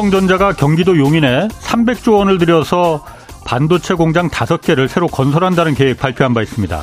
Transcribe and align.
삼성전자가 0.00 0.54
경기도 0.54 0.96
용인에 0.96 1.48
300조 1.48 2.16
원을 2.16 2.38
들여서 2.38 3.04
반도체 3.44 3.92
공장 3.92 4.30
5개를 4.30 4.88
새로 4.88 5.06
건설한다는 5.06 5.74
계획 5.74 5.98
발표한 5.98 6.32
바 6.32 6.40
있습니다. 6.40 6.82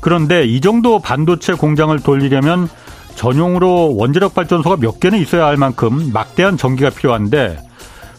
그런데 0.00 0.44
이 0.44 0.60
정도 0.60 0.98
반도체 0.98 1.54
공장을 1.54 1.96
돌리려면 2.00 2.68
전용으로 3.14 3.94
원자력 3.94 4.34
발전소가 4.34 4.78
몇 4.78 4.98
개는 4.98 5.20
있어야 5.20 5.46
할 5.46 5.56
만큼 5.56 6.10
막대한 6.12 6.56
전기가 6.56 6.90
필요한데 6.90 7.58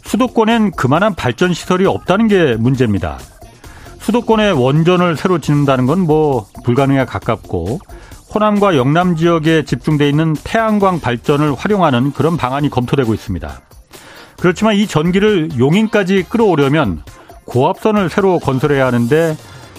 수도권엔 0.06 0.72
그만한 0.72 1.16
발전 1.16 1.54
시설이 1.54 1.86
없다는 1.86 2.30
게 2.30 2.56
문제입니다. 2.56 3.20
수도권에 4.00 4.52
원전을 4.52 5.18
새로 5.18 5.40
짓는다는 5.40 5.86
건 5.86 6.00
뭐 6.00 6.46
불가능에 6.64 7.04
가깝고 7.04 7.80
호남과 8.34 8.78
영남 8.78 9.18
지역에 9.18 9.66
집중돼 9.66 10.08
있는 10.08 10.34
태양광 10.46 11.02
발전을 11.02 11.56
활용하는 11.56 12.14
그런 12.14 12.38
방안이 12.38 12.70
검토되고 12.70 13.14
있습니다. 13.14 13.60
그렇지만 14.44 14.76
이 14.76 14.88
전기를 14.88 15.58
용인까지 15.58 16.24
끌어오려면 16.24 17.02
고압선을 17.46 18.10
새로 18.10 18.40
건설해야 18.40 18.86
하는데 18.86 19.38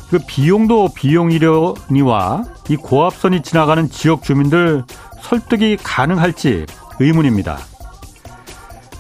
그 0.09 0.19
비용도 0.27 0.89
비용이려니와 0.95 2.45
이 2.71 2.77
고압선이 2.77 3.43
지나가는 3.43 3.91
지역 3.91 4.23
주민들 4.23 4.85
설득이 5.21 5.77
가능할지 5.83 6.65
의문입니다. 6.99 7.59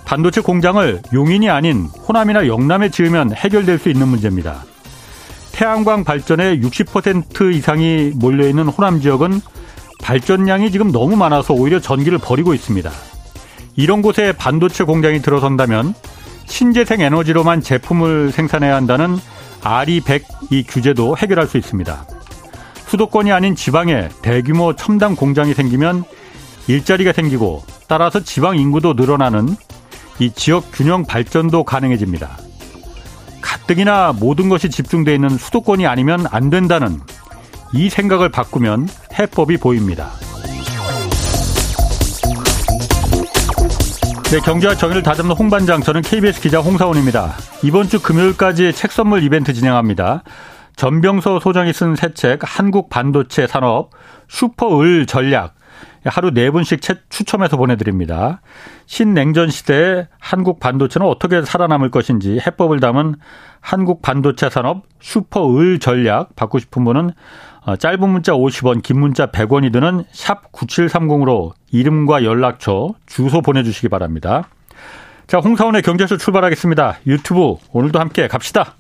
반도체 0.04 0.42
공장을 0.42 1.00
용인이 1.14 1.48
아닌 1.48 1.86
호남이나 2.06 2.46
영남에 2.46 2.90
지으면 2.90 3.32
해결될 3.34 3.78
수 3.78 3.88
있는 3.88 4.08
문제입니다. 4.08 4.64
태양광 5.52 6.04
발전의 6.04 6.60
60% 6.60 7.54
이상이 7.54 8.12
몰려있는 8.16 8.68
호남 8.68 9.00
지역은 9.00 9.40
발전량이 10.02 10.70
지금 10.70 10.92
너무 10.92 11.16
많아서 11.16 11.54
오히려 11.54 11.80
전기를 11.80 12.18
버리고 12.18 12.52
있습니다. 12.52 12.90
이런 13.76 14.02
곳에 14.02 14.32
반도체 14.32 14.84
공장이 14.84 15.20
들어선다면 15.20 15.94
신재생 16.46 17.00
에너지로만 17.00 17.60
제품을 17.60 18.30
생산해야 18.32 18.74
한다는 18.74 19.18
RE100 19.62 20.52
이 20.52 20.62
규제도 20.62 21.16
해결할 21.16 21.46
수 21.46 21.56
있습니다. 21.56 22.06
수도권이 22.86 23.32
아닌 23.32 23.56
지방에 23.56 24.08
대규모 24.22 24.74
첨단 24.76 25.16
공장이 25.16 25.54
생기면 25.54 26.04
일자리가 26.68 27.12
생기고 27.12 27.64
따라서 27.88 28.20
지방 28.20 28.58
인구도 28.58 28.92
늘어나는 28.92 29.56
이 30.18 30.30
지역 30.30 30.70
균형 30.72 31.04
발전도 31.04 31.64
가능해집니다. 31.64 32.38
가뜩이나 33.40 34.12
모든 34.12 34.48
것이 34.48 34.70
집중되어 34.70 35.14
있는 35.14 35.30
수도권이 35.30 35.86
아니면 35.86 36.26
안 36.30 36.50
된다는 36.50 37.00
이 37.72 37.90
생각을 37.90 38.28
바꾸면 38.28 38.88
해법이 39.18 39.56
보입니다. 39.56 40.12
네, 44.30 44.40
경제와 44.40 44.74
정의를 44.74 45.02
다잡는 45.02 45.36
홍반장, 45.36 45.80
저는 45.80 46.02
KBS 46.02 46.40
기자 46.40 46.58
홍사원입니다. 46.60 47.34
이번 47.62 47.88
주 47.88 48.00
금요일까지 48.02 48.72
책 48.72 48.90
선물 48.90 49.22
이벤트 49.22 49.52
진행합니다. 49.52 50.22
전병서 50.76 51.38
소장이 51.38 51.72
쓴 51.72 51.94
새 51.94 52.14
책 52.14 52.40
한국 52.42 52.90
반도체 52.90 53.46
산업 53.46 53.90
슈퍼을 54.28 55.06
전략 55.06 55.54
하루 56.04 56.32
네 56.32 56.50
분씩 56.50 56.82
책 56.82 57.08
추첨해서 57.10 57.56
보내드립니다. 57.56 58.40
신냉전 58.86 59.50
시대에 59.50 60.08
한국 60.18 60.58
반도체는 60.58 61.06
어떻게 61.06 61.42
살아남을 61.42 61.90
것인지 61.90 62.40
해법을 62.44 62.80
담은 62.80 63.14
한국 63.60 64.02
반도체 64.02 64.50
산업 64.50 64.82
슈퍼을 65.00 65.78
전략 65.78 66.34
받고 66.34 66.58
싶은 66.58 66.82
분은 66.84 67.08
어, 67.08 67.53
짧은 67.78 68.08
문자 68.08 68.32
50원, 68.32 68.82
긴 68.82 69.00
문자 69.00 69.26
100원이 69.26 69.72
드는 69.72 70.04
샵 70.12 70.52
9730으로 70.52 71.52
이름과 71.70 72.24
연락처, 72.24 72.94
주소 73.06 73.40
보내주시기 73.40 73.88
바랍니다. 73.88 74.48
자, 75.26 75.38
홍사원의 75.38 75.82
경제쇼 75.82 76.18
출발하겠습니다. 76.18 76.98
유튜브 77.06 77.56
오늘도 77.72 77.98
함께 77.98 78.28
갑시다. 78.28 78.74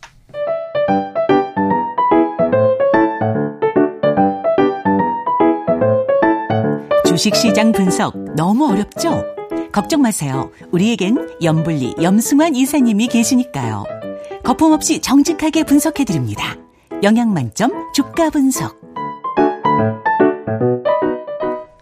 주식시장 7.06 7.72
분석 7.72 8.16
너무 8.34 8.68
어렵죠? 8.70 9.24
걱정 9.72 10.02
마세요. 10.02 10.50
우리에겐 10.72 11.38
염불리 11.42 11.94
염승환 12.02 12.54
이사님이 12.54 13.08
계시니까요. 13.08 13.84
거품 14.42 14.72
없이 14.72 15.00
정직하게 15.00 15.64
분석해드립니다. 15.64 16.63
영양만점 17.04 17.92
주가 17.92 18.30
분석. 18.30 18.80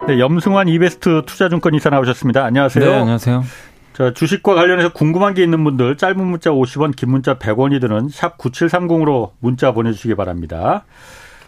네, 0.09 0.19
염승환 0.19 0.69
이베스트 0.69 1.23
투자증권 1.25 1.75
이사 1.75 1.89
나오셨습니다. 1.89 2.45
안녕하세요. 2.45 2.85
네, 2.85 2.93
안녕하세요. 2.93 3.45
자, 3.95 4.13
주식과 4.13 4.55
관련해서 4.55 4.93
궁금한 4.93 5.33
게 5.33 5.43
있는 5.43 5.63
분들 5.65 5.97
짧은 5.97 6.27
문자 6.27 6.51
50원, 6.51 6.95
긴 6.97 7.11
문자 7.11 7.39
100원이 7.39 7.81
드는 7.81 8.09
샵 8.11 8.37
9730으로 8.37 9.31
문자 9.39 9.73
보내주시기 9.73 10.15
바랍니다. 10.17 10.85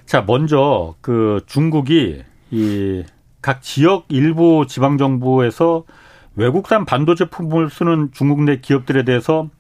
자, 0.06 0.22
먼저 0.26 0.94
그 1.02 1.40
중국이 1.46 2.22
이 2.50 3.04
각 3.44 3.60
지역 3.60 4.06
일부 4.08 4.64
지방 4.66 4.96
정부에서 4.96 5.84
외국산 6.34 6.86
반도체 6.86 7.26
품을 7.26 7.68
쓰는 7.68 8.08
중국 8.10 8.42
내 8.42 8.56
기업들에 8.58 9.02
대해서 9.02 9.50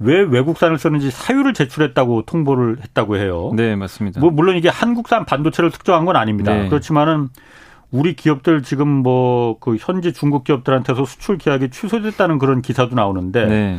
왜 0.00 0.20
외국산을 0.20 0.78
쓰는지 0.78 1.10
사유를 1.10 1.54
제출했다고 1.54 2.22
통보를 2.22 2.78
했다고 2.82 3.16
해요. 3.16 3.52
네, 3.54 3.76
맞습니다. 3.76 4.20
뭐 4.20 4.30
물론 4.30 4.56
이게 4.56 4.68
한국산 4.68 5.26
반도체를 5.26 5.70
특정한 5.70 6.06
건 6.06 6.16
아닙니다. 6.16 6.54
네. 6.54 6.68
그렇지만은 6.68 7.28
우리 7.90 8.14
기업들 8.14 8.62
지금 8.62 8.88
뭐 8.88 9.58
그 9.60 9.76
현지 9.78 10.12
중국 10.12 10.44
기업들한테서 10.44 11.04
수출 11.04 11.38
계약이 11.38 11.70
취소됐다는 11.70 12.38
그런 12.38 12.62
기사도 12.62 12.94
나오는데 12.94 13.46
네. 13.46 13.78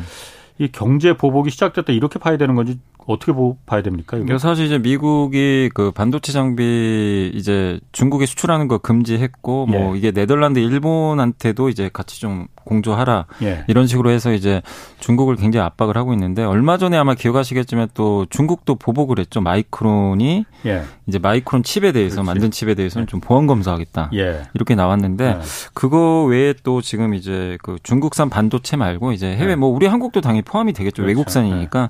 이 0.59 0.69
경제 0.71 1.13
보복이 1.17 1.49
시작됐다 1.49 1.91
이렇게 1.93 2.19
봐야 2.19 2.37
되는 2.37 2.55
건지 2.55 2.79
어떻게 3.07 3.33
봐야 3.65 3.81
됩니까? 3.81 4.17
이거? 4.17 4.37
사실 4.37 4.65
이제 4.65 4.77
미국이 4.77 5.69
그 5.73 5.91
반도체 5.91 6.31
장비 6.31 7.31
이제 7.33 7.79
중국에 7.91 8.25
수출하는 8.25 8.67
거 8.67 8.77
금지했고 8.77 9.65
뭐 9.65 9.79
예. 9.79 9.83
뭐 9.83 9.95
이게 9.95 10.11
네덜란드, 10.11 10.59
일본한테도 10.59 11.69
이제 11.69 11.89
같이 11.91 12.19
좀 12.19 12.47
공조하라 12.63 13.25
예. 13.41 13.63
이런 13.67 13.87
식으로 13.87 14.11
해서 14.11 14.31
이제 14.33 14.61
중국을 14.99 15.35
굉장히 15.35 15.65
압박을 15.65 15.97
하고 15.97 16.13
있는데 16.13 16.43
얼마 16.43 16.77
전에 16.77 16.97
아마 16.97 17.15
기억하시겠지만 17.15 17.89
또 17.93 18.25
중국도 18.29 18.75
보복을 18.75 19.19
했죠 19.19 19.41
마이크론이 19.41 20.45
예. 20.67 20.83
이제 21.07 21.19
마이크론 21.19 21.63
칩에 21.63 21.91
대해서 21.91 22.21
그렇지. 22.21 22.27
만든 22.27 22.51
칩에 22.51 22.75
대해서는 22.75 23.07
좀 23.07 23.19
보안 23.19 23.47
검사하겠다 23.47 24.11
예. 24.13 24.43
이렇게 24.53 24.75
나왔는데 24.75 25.25
예. 25.25 25.39
그거 25.73 26.25
외에 26.25 26.53
또 26.63 26.81
지금 26.81 27.13
이제 27.13 27.57
그 27.63 27.77
중국산 27.83 28.29
반도체 28.29 28.77
말고 28.77 29.11
이제 29.11 29.35
해외 29.35 29.51
예. 29.51 29.55
뭐 29.55 29.69
우리 29.69 29.87
한국도 29.87 30.21
당연히 30.21 30.43
포함이 30.43 30.73
되겠죠 30.73 31.01
그렇죠. 31.03 31.07
외국산이니까 31.07 31.89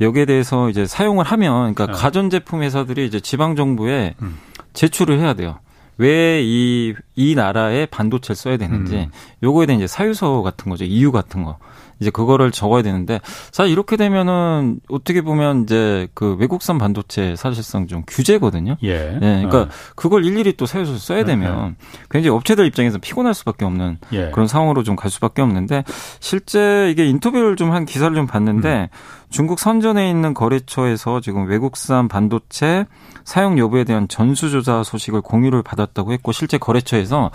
여기에 0.00 0.26
대해서 0.26 0.49
이제 0.70 0.86
사용을 0.86 1.24
하면 1.24 1.74
그러니까 1.74 1.98
가전 1.98 2.30
제품 2.30 2.62
회사들이 2.62 3.06
이제 3.06 3.20
지방 3.20 3.56
정부에 3.56 4.14
음. 4.22 4.38
제출을 4.72 5.18
해야 5.18 5.34
돼요. 5.34 5.58
왜 5.98 6.40
이, 6.42 6.94
이 7.14 7.34
나라에 7.34 7.84
반도체를 7.86 8.34
써야 8.36 8.56
되는지, 8.56 8.94
음. 8.96 9.10
요거에 9.42 9.66
대한 9.66 9.80
이제 9.80 9.86
사유서 9.86 10.40
같은 10.42 10.70
거죠. 10.70 10.84
이유 10.84 11.12
같은 11.12 11.44
거. 11.44 11.58
이제 12.00 12.08
그거를 12.08 12.50
적어야 12.50 12.80
되는데 12.80 13.20
사실 13.52 13.70
이렇게 13.72 13.98
되면은 13.98 14.80
어떻게 14.88 15.20
보면 15.20 15.64
이제 15.64 16.08
그 16.14 16.34
외국산 16.40 16.78
반도체 16.78 17.36
사실상 17.36 17.86
좀 17.88 18.04
규제거든요. 18.06 18.78
예. 18.82 19.18
네, 19.20 19.44
그러니까 19.44 19.58
어. 19.64 19.68
그걸 19.96 20.24
일일이 20.24 20.54
또 20.56 20.64
사유서 20.64 20.96
써야 20.96 21.26
되면 21.26 21.76
네. 21.78 21.86
굉장히 22.10 22.34
업체들 22.34 22.64
입장에서 22.64 22.96
피곤할 22.96 23.34
수밖에 23.34 23.66
없는 23.66 23.98
예. 24.14 24.30
그런 24.30 24.46
상황으로 24.48 24.82
좀 24.82 24.96
갈 24.96 25.10
수밖에 25.10 25.42
없는데 25.42 25.84
실제 26.20 26.88
이게 26.90 27.06
인터뷰를 27.06 27.56
좀 27.56 27.70
한 27.70 27.84
기사를 27.84 28.16
좀 28.16 28.26
봤는데 28.26 28.88
음. 28.90 28.96
중국 29.30 29.60
선전에 29.60 30.10
있는 30.10 30.34
거래처에서 30.34 31.20
지금 31.20 31.48
외국산 31.48 32.08
반도체 32.08 32.86
사용 33.24 33.58
여부에 33.58 33.84
대한 33.84 34.08
전수조사 34.08 34.82
소식을 34.82 35.20
공유를 35.20 35.62
받았다고 35.62 36.12
했고 36.12 36.32
실제 36.32 36.58
거래처에서 36.58 37.30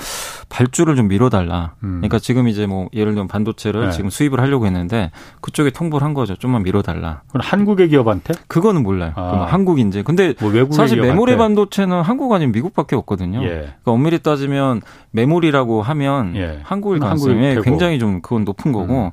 발주를 0.49 0.97
좀 0.97 1.07
미뤄달라. 1.07 1.75
음. 1.83 2.01
그러니까 2.01 2.19
지금 2.19 2.49
이제 2.49 2.65
뭐 2.65 2.89
예를 2.93 3.13
들면 3.13 3.29
반도체를 3.29 3.85
네. 3.85 3.91
지금 3.91 4.09
수입을 4.09 4.41
하려고 4.41 4.65
했는데 4.65 5.11
그쪽에 5.39 5.69
통보를 5.69 6.05
한 6.05 6.13
거죠. 6.13 6.35
좀만 6.35 6.63
미뤄달라. 6.63 7.21
그럼 7.29 7.41
한국의 7.41 7.87
기업한테? 7.89 8.33
그거는 8.47 8.83
몰라요. 8.83 9.13
아. 9.15 9.47
한국인지. 9.49 10.03
근데 10.03 10.33
뭐 10.39 10.51
사실 10.71 10.97
기업한테? 10.97 11.01
메모리 11.01 11.37
반도체는 11.37 12.01
한국 12.01 12.33
아니면 12.33 12.51
미국밖에 12.51 12.97
없거든요. 12.97 13.41
예. 13.43 13.47
그러니까 13.47 13.91
엄밀히 13.91 14.19
따지면 14.19 14.81
메모리라고 15.11 15.81
하면 15.81 16.35
예. 16.35 16.59
한국일 16.63 16.99
가능성이 16.99 17.61
굉장히 17.61 17.99
좀 17.99 18.21
그건 18.21 18.43
높은 18.43 18.73
거고. 18.73 19.05
음. 19.05 19.11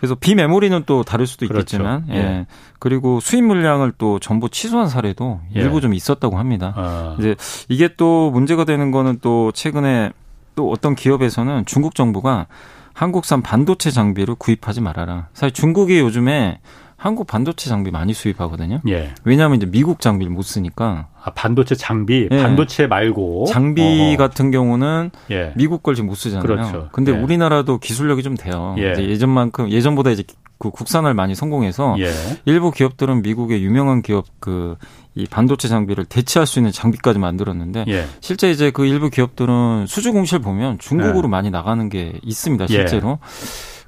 그래서 0.00 0.14
비메모리는 0.14 0.84
또 0.86 1.02
다를 1.02 1.26
수도 1.26 1.46
그렇죠. 1.46 1.76
있겠지만 1.76 2.06
예. 2.12 2.16
예. 2.16 2.46
그리고 2.78 3.20
수입 3.20 3.44
물량을 3.44 3.92
또 3.98 4.18
전부 4.18 4.48
취소한 4.48 4.88
사례도 4.88 5.40
예. 5.56 5.60
일부 5.60 5.80
좀 5.80 5.94
있었다고 5.94 6.38
합니다. 6.38 6.72
아. 6.76 7.16
이제 7.18 7.36
이게 7.68 7.88
또 7.96 8.30
문제가 8.30 8.64
되는 8.64 8.90
거는 8.90 9.18
또 9.20 9.52
최근에 9.52 10.12
또 10.54 10.70
어떤 10.70 10.94
기업에서는 10.94 11.64
중국 11.66 11.94
정부가 11.94 12.46
한국산 12.92 13.42
반도체 13.42 13.90
장비를 13.90 14.34
구입하지 14.34 14.80
말아라. 14.80 15.28
사실 15.32 15.52
중국이 15.52 16.00
요즘에 16.00 16.60
한국 16.96 17.26
반도체 17.26 17.70
장비 17.70 17.90
많이 17.90 18.12
수입하거든요. 18.12 18.80
예. 18.88 19.14
왜냐하면 19.24 19.56
이제 19.56 19.64
미국 19.64 20.00
장비를 20.00 20.30
못 20.30 20.42
쓰니까 20.42 21.08
아, 21.22 21.30
반도체 21.30 21.74
장비, 21.74 22.28
예. 22.30 22.42
반도체 22.42 22.86
말고 22.88 23.46
장비 23.48 23.82
어허. 23.82 24.16
같은 24.18 24.50
경우는 24.50 25.10
예. 25.30 25.54
미국 25.56 25.82
걸 25.82 25.94
지금 25.94 26.08
못 26.08 26.14
쓰잖아요. 26.14 26.42
그렇죠. 26.42 26.88
근데 26.92 27.12
예. 27.12 27.16
우리나라도 27.16 27.78
기술력이 27.78 28.22
좀 28.22 28.36
돼요. 28.36 28.74
예. 28.76 28.92
예전만큼 28.98 29.70
예전보다 29.70 30.10
이제 30.10 30.24
그 30.60 30.70
국산을 30.70 31.14
많이 31.14 31.34
성공해서 31.34 31.96
예. 31.98 32.12
일부 32.44 32.70
기업들은 32.70 33.22
미국의 33.22 33.64
유명한 33.64 34.02
기업 34.02 34.26
그 34.38 34.76
이 35.16 35.26
반도체 35.26 35.66
장비를 35.66 36.04
대체할 36.04 36.46
수 36.46 36.60
있는 36.60 36.70
장비까지 36.70 37.18
만들었는데 37.18 37.84
예. 37.88 38.06
실제 38.20 38.50
이제 38.50 38.70
그 38.70 38.86
일부 38.86 39.10
기업들은 39.10 39.86
수주 39.88 40.12
공실 40.12 40.38
보면 40.38 40.78
중국으로 40.78 41.28
많이 41.28 41.50
나가는 41.50 41.88
게 41.88 42.14
있습니다. 42.22 42.68
실제로. 42.68 43.18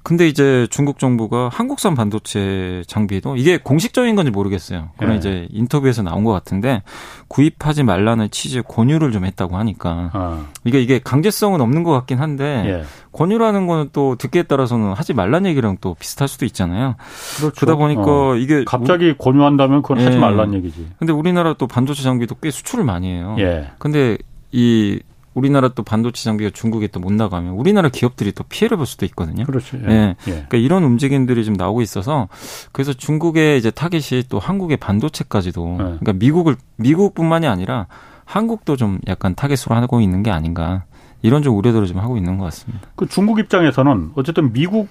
근데 0.04 0.26
이제 0.26 0.66
중국 0.70 0.99
정부가 0.99 1.49
한국산 1.52 1.94
반도체 1.94 2.82
장비도 2.87 3.37
이게 3.37 3.56
공식적인 3.56 4.16
건지 4.16 4.31
모르겠어요. 4.31 4.90
그런 4.96 5.14
예. 5.14 5.19
이제 5.19 5.49
인터뷰에서 5.50 6.02
나온 6.02 6.25
것 6.25 6.32
같은데 6.32 6.82
구입하지 7.28 7.84
말라는 7.84 8.31
취지의 8.31 8.64
권유를 8.69 9.12
좀 9.12 9.25
했다고 9.25 9.56
하니까 9.56 10.10
아. 10.12 10.46
이게 10.64 10.82
이게 10.82 10.99
강제성은 10.99 11.60
없는 11.60 11.84
것 11.84 11.93
같긴 11.93 12.19
한데 12.19 12.44
예. 12.66 12.84
권유라는 13.12 13.66
거는 13.66 13.90
또 13.93 14.16
듣기에 14.16 14.44
따라서는 14.44 14.93
하지 14.93 15.14
말라는 15.14 15.50
얘기랑 15.50 15.76
또 15.81 15.94
비슷할 15.94 16.28
수도 16.28 16.46
있잖아요. 16.46 16.96
그렇죠. 17.38 17.54
그러다 17.60 17.76
보니까 17.76 18.02
어. 18.02 18.37
이게 18.37 18.64
갑자기 18.64 19.14
권유한다면 19.16 19.82
그건 19.82 20.00
예. 20.00 20.04
하지 20.06 20.19
말라는 20.19 20.54
얘기지. 20.54 20.88
근데 20.99 21.12
우리나라 21.12 21.54
또 21.54 21.69
반도체 21.69 22.02
장비도 22.02 22.37
꽤 22.43 22.50
수출을 22.50 22.84
많이 22.84 23.08
해요. 23.08 23.37
예. 23.38 23.70
근데 23.78 24.19
이 24.50 25.00
우리나라 25.34 25.69
또 25.69 25.82
반도체 25.82 26.25
장비가 26.25 26.50
중국에 26.52 26.87
또 26.88 27.00
못 27.02 27.12
나가면 27.12 27.55
우리나라 27.55 27.88
기업들이 27.88 28.32
또 28.32 28.44
피해를 28.44 28.76
볼 28.76 28.87
수도 28.87 29.05
있거든요. 29.06 29.44
그렇죠. 29.44 29.76
예. 29.79 29.90
예. 29.90 30.17
예. 30.26 30.31
그러니까 30.31 30.56
이런 30.58 30.84
움직임들이 30.84 31.44
좀 31.44 31.55
나오고 31.55 31.82
있어서 31.82 32.29
그래서 32.70 32.93
중국의 32.93 33.58
이제 33.58 33.70
타겟이 33.70 34.25
또 34.29 34.38
한국의 34.38 34.76
반도체까지도 34.76 35.73
예. 35.73 35.76
그러니까 35.76 36.12
미국을 36.12 36.56
미국뿐만이 36.76 37.46
아니라 37.49 37.87
한국도 38.25 38.76
좀 38.76 38.99
약간 39.08 39.34
타겟으로 39.34 39.75
하고 39.75 40.00
있는 40.00 40.23
게 40.23 40.31
아닌가 40.31 40.84
이런 41.23 41.43
좀 41.43 41.56
우려들을 41.56 41.87
좀 41.87 41.99
하고 41.99 42.17
있는 42.17 42.38
것 42.38 42.44
같습니다. 42.44 42.88
그 42.94 43.06
중국 43.06 43.38
입장에서는 43.38 44.12
어쨌든 44.14 44.52
미국 44.52 44.88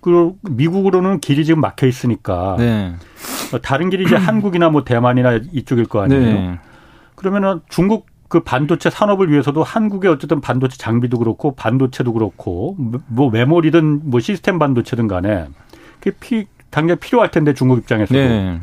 그 0.00 0.32
미국으로는 0.42 1.20
길이 1.20 1.44
지금 1.44 1.60
막혀 1.60 1.86
있으니까 1.86 2.56
네. 2.58 2.94
다른 3.62 3.90
길이 3.90 4.04
이제 4.04 4.16
한국이나 4.16 4.70
뭐 4.70 4.84
대만이나 4.84 5.38
이쪽일 5.52 5.86
거 5.86 6.02
아니에요. 6.02 6.20
네. 6.22 6.58
그러면은 7.14 7.60
중국 7.68 8.06
그 8.32 8.40
반도체 8.40 8.88
산업을 8.88 9.30
위해서도 9.30 9.62
한국의 9.62 10.10
어쨌든 10.10 10.40
반도체 10.40 10.78
장비도 10.78 11.18
그렇고 11.18 11.54
반도체도 11.54 12.14
그렇고 12.14 12.74
뭐 13.06 13.28
메모리든 13.28 14.00
뭐 14.04 14.20
시스템 14.20 14.58
반도체든 14.58 15.06
간에 15.06 15.48
그게 16.00 16.16
피, 16.18 16.46
당장 16.70 16.96
필요할 16.98 17.30
텐데 17.30 17.52
중국 17.52 17.76
입장에서도. 17.80 18.18
네. 18.18 18.58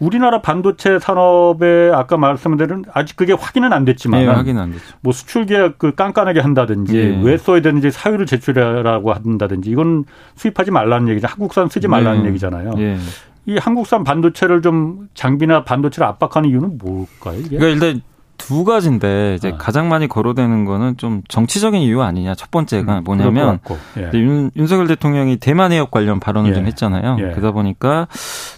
우리나라 0.00 0.42
반도체 0.42 0.98
산업에 0.98 1.92
아까 1.94 2.16
말씀드린 2.16 2.82
아직 2.92 3.14
그게 3.14 3.32
확인은 3.32 3.72
안 3.72 3.84
됐지만 3.84 4.22
네, 4.22 4.26
확인 4.26 4.58
안 4.58 4.72
됐죠. 4.72 4.84
뭐 5.02 5.12
수출 5.12 5.46
계약을 5.46 5.74
그 5.78 5.94
깐깐하게 5.94 6.40
한다든지 6.40 6.94
네. 6.94 7.20
왜 7.22 7.38
써야 7.38 7.62
되는지 7.62 7.92
사유를 7.92 8.26
제출하라고 8.26 9.12
한다든지 9.12 9.70
이건 9.70 10.04
수입하지 10.34 10.72
말라는 10.72 11.06
얘기죠. 11.10 11.28
한국산 11.28 11.68
쓰지 11.68 11.86
말라는 11.86 12.24
네. 12.24 12.30
얘기잖아요. 12.30 12.72
네. 12.72 12.98
이 13.46 13.56
한국산 13.56 14.02
반도체를 14.02 14.62
좀 14.62 15.08
장비나 15.14 15.62
반도체를 15.62 16.08
압박하는 16.08 16.50
이유는 16.50 16.78
뭘까요? 16.78 17.38
이게? 17.38 17.56
그러니까 17.56 17.86
일단 17.86 18.02
두 18.36 18.64
가지인데 18.64 19.36
이제 19.36 19.50
어. 19.50 19.56
가장 19.56 19.88
많이 19.88 20.08
거론되는 20.08 20.64
거는 20.64 20.96
좀 20.96 21.22
정치적인 21.28 21.80
이유 21.80 22.02
아니냐. 22.02 22.34
첫 22.34 22.50
번째가 22.50 22.98
음, 22.98 23.04
뭐냐면 23.04 23.60
예. 23.96 24.10
윤, 24.14 24.50
윤석열 24.56 24.86
대통령이 24.86 25.36
대만 25.38 25.72
해협 25.72 25.90
관련 25.90 26.20
발언을 26.20 26.50
예. 26.50 26.54
좀 26.54 26.66
했잖아요. 26.66 27.16
예. 27.20 27.22
그러다 27.30 27.52
보니까 27.52 28.08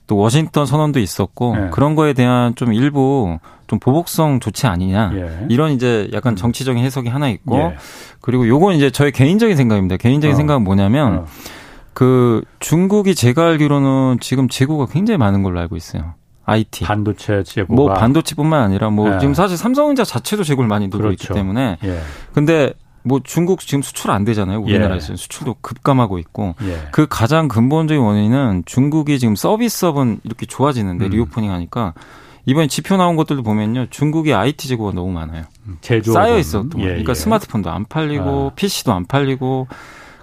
또 0.07 0.17
워싱턴 0.17 0.67
선언도 0.67 1.01
있었고 1.01 1.57
예. 1.59 1.71
그런 1.71 1.95
거에 1.95 2.13
대한 2.13 2.55
좀 2.55 2.73
일부 2.73 3.39
좀 3.67 3.79
보복성 3.79 4.41
좋지 4.41 4.67
않느냐 4.67 5.13
예. 5.15 5.47
이런 5.49 5.73
이제 5.73 6.09
약간 6.13 6.35
음. 6.35 6.37
정치적인 6.37 6.83
해석이 6.83 7.09
하나 7.09 7.29
있고 7.29 7.59
예. 7.59 7.77
그리고 8.21 8.49
요건 8.49 8.75
이제 8.75 8.91
저의 8.91 9.13
개인적인 9.13 9.57
생각입니다. 9.57 9.97
개인적인 9.97 10.35
어. 10.35 10.37
생각은 10.37 10.63
뭐냐면 10.63 11.19
어. 11.19 11.27
그 11.93 12.43
중국이 12.61 13.15
제가 13.15 13.47
알기로는 13.47 14.19
지금 14.21 14.49
재고가 14.49 14.87
굉장히 14.93 15.17
많은 15.19 15.43
걸로 15.43 15.61
알고 15.61 15.77
있어요. 15.77 16.15
IT. 16.47 16.85
반도체 16.85 17.43
재고가. 17.43 17.75
뭐 17.75 17.93
반도체뿐만 17.93 18.63
아니라 18.63 18.91
뭐 18.91 19.13
예. 19.13 19.19
지금 19.19 19.35
사실 19.35 19.57
삼성전자 19.57 20.05
자체도 20.05 20.45
재고를 20.45 20.69
많이 20.69 20.87
누리고 20.87 21.09
그렇죠. 21.09 21.25
있기 21.25 21.35
때문에. 21.35 21.79
예. 21.85 22.01
근데 22.33 22.73
뭐 23.03 23.21
중국 23.23 23.61
지금 23.61 23.83
수출 23.83 24.11
안 24.11 24.25
되잖아요. 24.25 24.61
우리나라에서 24.61 25.13
예. 25.13 25.17
수출도 25.17 25.57
급감하고 25.61 26.19
있고 26.19 26.55
예. 26.63 26.89
그 26.93 27.07
가장 27.09 27.49
근본적인 27.49 28.03
원인은 28.03 28.63
중국이 28.65 29.19
지금 29.19 29.37
서비스업은 29.37 30.21
이렇게 30.25 30.47
좋아지는데 30.47 31.07
음. 31.07 31.11
리오프닝 31.11 31.51
하니까 31.51 31.95
이번에 32.47 32.69
지표 32.69 32.97
나온 32.97 33.17
것들도 33.17 33.43
보면요. 33.43 33.87
중국의 33.91 34.33
IT 34.35 34.69
재고가 34.69 34.93
너무 34.93 35.11
많아요. 35.11 35.45
음, 35.67 35.79
제조 35.81 36.13
쌓여. 36.13 36.41
또. 36.71 36.79
예, 36.79 36.85
그러니까 36.85 37.11
예. 37.11 37.15
스마트폰도 37.15 37.71
안 37.71 37.85
팔리고 37.85 38.51
아. 38.53 38.55
PC도 38.55 38.93
안 38.93 39.05
팔리고 39.07 39.67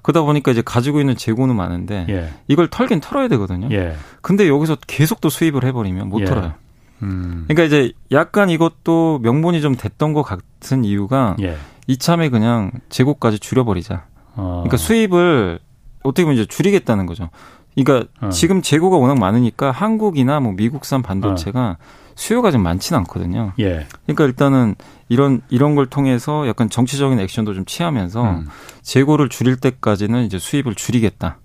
그러다 0.04 0.22
보니까 0.22 0.52
이제 0.52 0.62
가지고 0.62 1.00
있는 1.00 1.16
재고는 1.16 1.56
많은데 1.56 2.06
예. 2.10 2.30
이걸 2.48 2.68
털긴 2.68 3.00
털어야 3.00 3.28
되거든요. 3.30 3.70
예. 3.72 3.96
근데 4.22 4.48
여기서 4.48 4.78
계속 4.86 5.22
또 5.22 5.30
수입을 5.30 5.64
해버리면 5.64 6.10
못 6.10 6.22
예. 6.22 6.26
털어요. 6.26 6.54
음. 7.02 7.46
그러니까 7.48 7.64
이제 7.64 7.94
약간 8.12 8.50
이것도 8.50 9.20
명분이 9.24 9.62
좀 9.62 9.76
됐던 9.76 10.14
것 10.14 10.22
같은 10.22 10.84
이유가 10.84 11.36
예. 11.42 11.58
이참에 11.88 12.30
그냥 12.30 12.72
재고까지 12.90 13.40
줄여버리자. 13.40 14.06
어. 14.36 14.62
그러니까 14.64 14.78
수입을 14.78 15.60
어떻게 16.04 16.24
보면 16.24 16.38
이제 16.38 16.46
줄이겠다는 16.46 17.06
거죠. 17.06 17.30
그러니까 17.76 18.10
어. 18.22 18.30
지금 18.30 18.62
재고가 18.62 18.98
워낙 18.98 19.18
많으니까 19.18 19.72
한국이나 19.72 20.40
뭐 20.40 20.52
미국산 20.54 21.02
반도체가 21.02 21.78
어. 21.80 22.03
수요가 22.16 22.52
좀 22.52 22.62
많지는 22.62 23.00
않거든요. 23.00 23.54
예. 23.60 23.88
그러니까 24.06 24.26
일단은 24.26 24.76
이런 25.10 25.42
이런 25.50 25.76
걸 25.76 25.86
통해서 25.86 26.48
약간 26.48 26.70
정치적인 26.70 27.20
액션도 27.20 27.54
좀 27.54 27.66
취하면서 27.66 28.24
음. 28.24 28.48
재고를 28.82 29.30
줄일 29.30 29.58
때까지는 29.58 30.24
이제 30.26 30.40
수입을 30.40 30.76
줄이겠다. 30.76 31.38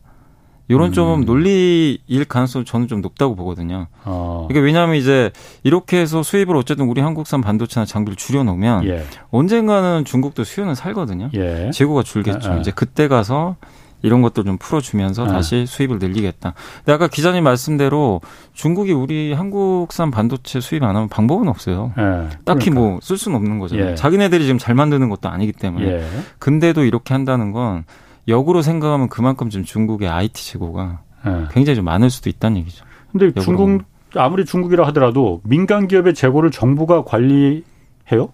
이런 0.69 0.89
음. 0.89 0.93
좀 0.93 1.25
논리일 1.25 2.25
가능성이 2.29 2.65
저는 2.67 2.89
좀 2.89 3.01
높다고 3.01 3.35
보거든요. 3.35 3.87
어. 4.05 4.45
그러니까 4.49 4.65
왜냐하면 4.67 4.97
이제 4.97 5.31
이렇게 5.63 5.99
해서 5.99 6.23
수입을 6.23 6.57
어쨌든 6.57 6.87
우리 6.87 7.01
한국산 7.01 7.41
반도체나 7.41 7.87
장비를 7.87 8.17
줄여놓으면 8.17 8.85
예. 8.87 9.05
언젠가는 9.31 10.05
중국도 10.05 10.45
수요는 10.45 10.75
살거든요. 10.75 11.31
예. 11.35 11.71
재고가 11.73 12.03
줄겠죠. 12.03 12.51
아, 12.51 12.55
아. 12.55 12.59
이제 12.59 12.71
그때 12.71 13.09
가서 13.09 13.57
이런 14.03 14.23
것도 14.23 14.45
좀 14.45 14.59
풀어주면서 14.59 15.25
네. 15.25 15.33
다시 15.33 15.67
수입을 15.67 15.99
늘리겠다. 15.99 16.55
근데 16.79 16.93
아까 16.93 17.09
기자님 17.09 17.45
말씀대로 17.45 18.21
중국이 18.53 18.93
우리 18.93 19.33
한국산 19.33 20.11
반도체 20.11 20.61
수입 20.61 20.83
안 20.83 20.95
하면 20.95 21.09
방법은 21.09 21.49
없어요. 21.49 21.93
네. 21.97 22.29
딱히 22.45 22.71
그러니까. 22.71 22.81
뭐쓸 22.81 23.19
수는 23.19 23.37
없는 23.37 23.59
거잖아요. 23.59 23.91
예. 23.91 23.95
자기네들이 23.95 24.45
지금 24.45 24.59
잘 24.59 24.75
만드는 24.75 25.09
것도 25.09 25.29
아니기 25.29 25.53
때문에. 25.53 25.87
예. 25.87 26.07
근데도 26.39 26.85
이렇게 26.85 27.15
한다는 27.15 27.53
건 27.53 27.85
역으로 28.29 28.63
생각하면 28.63 29.09
그만큼 29.09 29.51
지금 29.51 29.65
중국의 29.65 30.09
IT 30.09 30.53
재고가 30.53 31.01
예. 31.27 31.49
굉장히 31.51 31.77
좀 31.77 31.85
많을 31.85 32.11
수도 32.11 32.31
있다는 32.31 32.59
얘기죠. 32.59 32.85
근데 33.11 33.33
중국 33.41 33.83
아무리 34.15 34.45
중국이라 34.45 34.87
하더라도 34.89 35.41
민간 35.45 35.89
기업의 35.89 36.15
재고를 36.15 36.51
정부가 36.51 37.05
관리해요? 37.05 38.33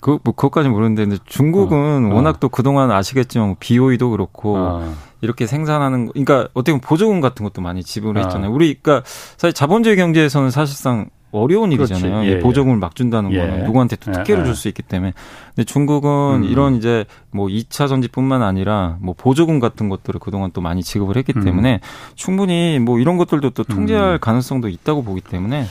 그, 0.00 0.18
뭐, 0.22 0.34
그것까지 0.34 0.68
모르는데, 0.68 1.04
근데 1.04 1.18
중국은 1.26 2.06
어, 2.06 2.10
어. 2.10 2.14
워낙 2.14 2.40
또 2.40 2.48
그동안 2.48 2.90
아시겠지만, 2.90 3.48
뭐 3.48 3.56
BOE도 3.60 4.10
그렇고, 4.10 4.56
어. 4.56 4.94
이렇게 5.20 5.46
생산하는, 5.46 6.06
거, 6.06 6.12
그러니까 6.12 6.48
어떻게 6.54 6.72
보면 6.72 6.80
보조금 6.80 7.20
같은 7.20 7.44
것도 7.44 7.60
많이 7.60 7.84
지불을 7.84 8.20
어. 8.20 8.24
했잖아요. 8.24 8.50
우리, 8.50 8.74
그러니까 8.74 9.06
사실 9.36 9.52
자본주의 9.52 9.96
경제에서는 9.96 10.50
사실상 10.50 11.10
어려운 11.32 11.70
일이잖아요. 11.70 12.24
예, 12.24 12.28
예, 12.28 12.38
보조금을 12.40 12.78
막 12.78 12.96
준다는 12.96 13.32
예. 13.32 13.38
거는 13.38 13.64
누구한테 13.64 13.96
또 13.96 14.10
예, 14.10 14.14
특혜를 14.14 14.42
예. 14.42 14.46
줄수 14.46 14.68
있기 14.68 14.82
때문에. 14.82 15.12
근데 15.54 15.64
중국은 15.64 16.42
음. 16.42 16.44
이런 16.44 16.74
이제 16.74 17.04
뭐 17.30 17.46
2차 17.46 17.88
전지뿐만 17.88 18.42
아니라 18.42 18.96
뭐 19.00 19.14
보조금 19.16 19.60
같은 19.60 19.88
것들을 19.88 20.18
그동안 20.20 20.50
또 20.52 20.60
많이 20.60 20.82
지급을 20.82 21.16
했기 21.16 21.32
음. 21.36 21.44
때문에 21.44 21.80
충분히 22.16 22.78
뭐 22.80 22.98
이런 22.98 23.16
것들도 23.16 23.50
또 23.50 23.62
통제할 23.62 24.14
음. 24.14 24.18
가능성도 24.20 24.68
있다고 24.68 25.04
보기 25.04 25.20
때문에 25.20 25.66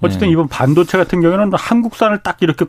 어쨌든 0.00 0.28
이번 0.28 0.48
반도체 0.48 0.96
같은 0.96 1.20
경우에는 1.20 1.50
한국산을 1.54 2.22
딱 2.22 2.38
이렇게 2.40 2.64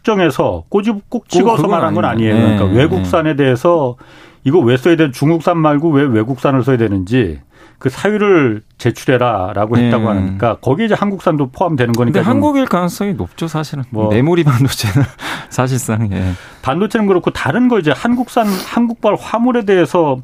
특정해서 0.00 0.64
꼬집 0.68 1.08
꼭 1.08 1.28
찍어서 1.28 1.68
말한 1.68 1.94
건 1.94 2.04
아니에요. 2.04 2.34
네. 2.34 2.40
그러니까 2.40 2.64
외국산에 2.64 3.36
대해서 3.36 3.96
이거 4.44 4.58
왜 4.58 4.76
써야 4.76 4.96
되는 4.96 5.12
중국산 5.12 5.58
말고 5.58 5.90
왜 5.90 6.04
외국산을 6.04 6.62
써야 6.62 6.76
되는지 6.76 7.40
그 7.78 7.88
사유를 7.88 8.62
제출해라라고 8.78 9.76
네. 9.76 9.86
했다고 9.86 10.08
하니까 10.08 10.56
거기에 10.56 10.86
이제 10.86 10.94
한국산도 10.94 11.50
포함되는 11.50 11.92
거니까. 11.92 12.20
근데 12.20 12.26
한국일 12.26 12.66
가능성이 12.66 13.14
높죠 13.14 13.48
사실은. 13.48 13.84
뭐 13.90 14.10
메모리 14.10 14.44
반도체는 14.44 15.06
사실상 15.48 16.10
예. 16.12 16.32
반도체는 16.62 17.06
그렇고 17.06 17.30
다른 17.30 17.68
거 17.68 17.78
이제 17.78 17.90
한국산 17.90 18.46
한국발 18.46 19.16
화물에 19.18 19.64
대해서 19.64 20.18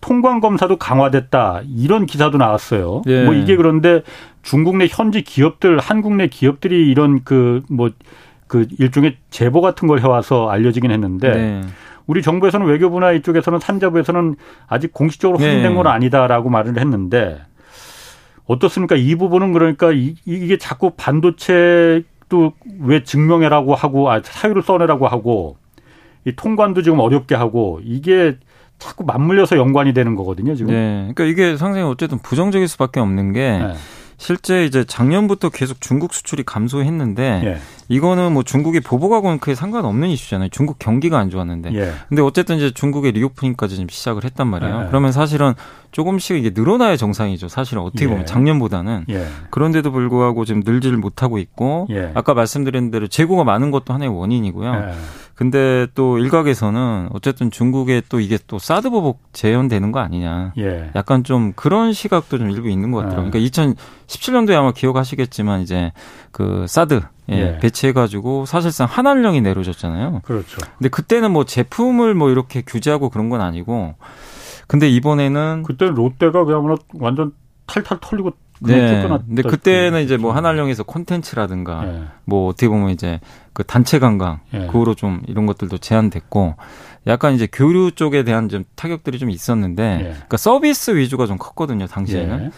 통관 0.00 0.40
검사도 0.40 0.76
강화됐다 0.76 1.62
이런 1.76 2.06
기사도 2.06 2.38
나왔어요. 2.38 3.02
예. 3.06 3.24
뭐 3.24 3.34
이게 3.34 3.56
그런데 3.56 4.02
중국 4.42 4.76
내 4.76 4.86
현지 4.90 5.22
기업들 5.22 5.78
한국 5.78 6.16
내 6.16 6.26
기업들이 6.26 6.90
이런 6.90 7.24
그뭐 7.24 7.90
그 8.52 8.66
일종의 8.78 9.16
제보 9.30 9.62
같은 9.62 9.88
걸 9.88 10.00
해와서 10.00 10.50
알려지긴 10.50 10.90
했는데 10.90 11.32
네. 11.32 11.60
우리 12.06 12.20
정부에서는 12.20 12.66
외교부나 12.66 13.12
이쪽에서는 13.12 13.60
산자부에서는 13.60 14.36
아직 14.66 14.92
공식적으로 14.92 15.38
네. 15.38 15.46
확인된 15.46 15.74
건 15.74 15.86
아니다라고 15.86 16.50
말을 16.50 16.78
했는데 16.78 17.40
어떻습니까? 18.44 18.94
이 18.94 19.14
부분은 19.14 19.54
그러니까 19.54 19.90
이, 19.92 20.16
게 20.26 20.58
자꾸 20.58 20.90
반도체 20.90 22.02
또왜 22.28 23.04
증명해라고 23.04 23.74
하고 23.74 24.10
아 24.10 24.20
사유를 24.22 24.60
써내라고 24.60 25.08
하고 25.08 25.56
이 26.26 26.32
통관도 26.36 26.82
지금 26.82 26.98
어렵게 26.98 27.34
하고 27.34 27.80
이게 27.82 28.36
자꾸 28.78 29.04
맞물려서 29.04 29.56
연관이 29.56 29.94
되는 29.94 30.14
거거든요, 30.14 30.54
지금. 30.54 30.74
네. 30.74 31.10
그러니까 31.14 31.24
이게 31.24 31.56
상당히 31.56 31.86
어쨌든 31.86 32.18
부정적일 32.18 32.68
수밖에 32.68 33.00
없는 33.00 33.32
게 33.32 33.40
네. 33.40 33.74
실제 34.22 34.64
이제 34.64 34.84
작년부터 34.84 35.48
계속 35.48 35.80
중국 35.80 36.14
수출이 36.14 36.44
감소했는데 36.44 37.42
예. 37.44 37.58
이거는 37.92 38.32
뭐 38.32 38.42
중국이 38.42 38.80
보복하고는 38.80 39.38
크게 39.38 39.54
상관없는 39.54 40.08
이슈잖아요. 40.08 40.48
중국 40.48 40.78
경기가 40.78 41.18
안 41.18 41.28
좋았는데. 41.28 41.74
예. 41.74 41.92
근데 42.08 42.22
어쨌든 42.22 42.56
이제 42.56 42.70
중국의 42.70 43.12
리오프닝까지 43.12 43.76
지금 43.76 43.88
시작을 43.90 44.24
했단 44.24 44.48
말이에요. 44.48 44.84
예. 44.84 44.86
그러면 44.88 45.12
사실은 45.12 45.52
조금씩 45.90 46.38
이게 46.38 46.52
늘어나야 46.54 46.96
정상이죠. 46.96 47.48
사실은 47.48 47.82
어떻게 47.82 48.06
보면 48.06 48.22
예. 48.22 48.24
작년보다는. 48.24 49.04
예. 49.10 49.26
그런데도 49.50 49.92
불구하고 49.92 50.46
지금 50.46 50.62
늘지를 50.64 50.96
못하고 50.96 51.36
있고 51.36 51.86
예. 51.90 52.12
아까 52.14 52.32
말씀드린 52.32 52.90
대로 52.90 53.08
재고가 53.08 53.44
많은 53.44 53.70
것도 53.70 53.92
하나의 53.92 54.10
원인이고요. 54.10 54.72
근데 55.34 55.86
또 55.94 56.18
일각에서는 56.18 57.08
어쨌든 57.12 57.50
중국에 57.50 58.02
또 58.08 58.20
이게 58.20 58.38
또 58.46 58.58
사드 58.58 58.90
보복 58.90 59.20
재현되는 59.32 59.92
거 59.92 60.00
아니냐. 60.00 60.52
예. 60.58 60.90
약간 60.94 61.24
좀 61.24 61.52
그런 61.54 61.92
시각도 61.92 62.38
좀 62.38 62.50
일부 62.50 62.68
있는 62.68 62.90
것 62.90 62.98
같더라고요. 62.98 63.30
그러니까 63.30 63.50
2017년도에 63.50 64.54
아마 64.54 64.72
기억하시겠지만 64.72 65.62
이제 65.62 65.92
그 66.30 66.66
사드 66.68 67.00
예, 67.30 67.34
예. 67.34 67.58
배치해가지고 67.58 68.46
사실상 68.46 68.86
한한령이 68.90 69.40
내려졌잖아요. 69.40 70.20
그렇죠. 70.24 70.58
근데 70.78 70.88
그때는 70.88 71.32
뭐 71.32 71.44
제품을 71.44 72.14
뭐 72.14 72.30
이렇게 72.30 72.62
규제하고 72.62 73.10
그런 73.10 73.28
건 73.28 73.40
아니고 73.40 73.94
근데 74.66 74.88
이번에는 74.88 75.64
그때 75.64 75.86
롯데가 75.86 76.44
그야말로 76.44 76.76
완전 76.94 77.32
탈탈 77.66 77.98
털리고 78.00 78.32
네. 78.64 79.08
근데 79.26 79.42
그때는 79.42 80.02
이제 80.02 80.16
뭐 80.16 80.32
한한령에서 80.32 80.82
콘텐츠라든가 80.84 81.86
예. 81.86 82.02
뭐 82.24 82.48
어떻게 82.48 82.68
보면 82.68 82.90
이제 82.90 83.20
그 83.52 83.64
단체 83.64 83.98
관광 83.98 84.40
예. 84.54 84.66
그거로 84.66 84.94
좀 84.94 85.22
이런 85.26 85.46
것들도 85.46 85.78
제한됐고 85.78 86.54
약간 87.06 87.34
이제 87.34 87.48
교류 87.50 87.90
쪽에 87.92 88.22
대한 88.24 88.48
좀 88.48 88.64
타격들이 88.76 89.18
좀 89.18 89.30
있었는데 89.30 89.82
예. 89.82 90.04
그러니까 90.04 90.36
서비스 90.36 90.94
위주가 90.96 91.26
좀 91.26 91.38
컸거든요 91.38 91.86
당시에는. 91.86 92.44
예. 92.46 92.50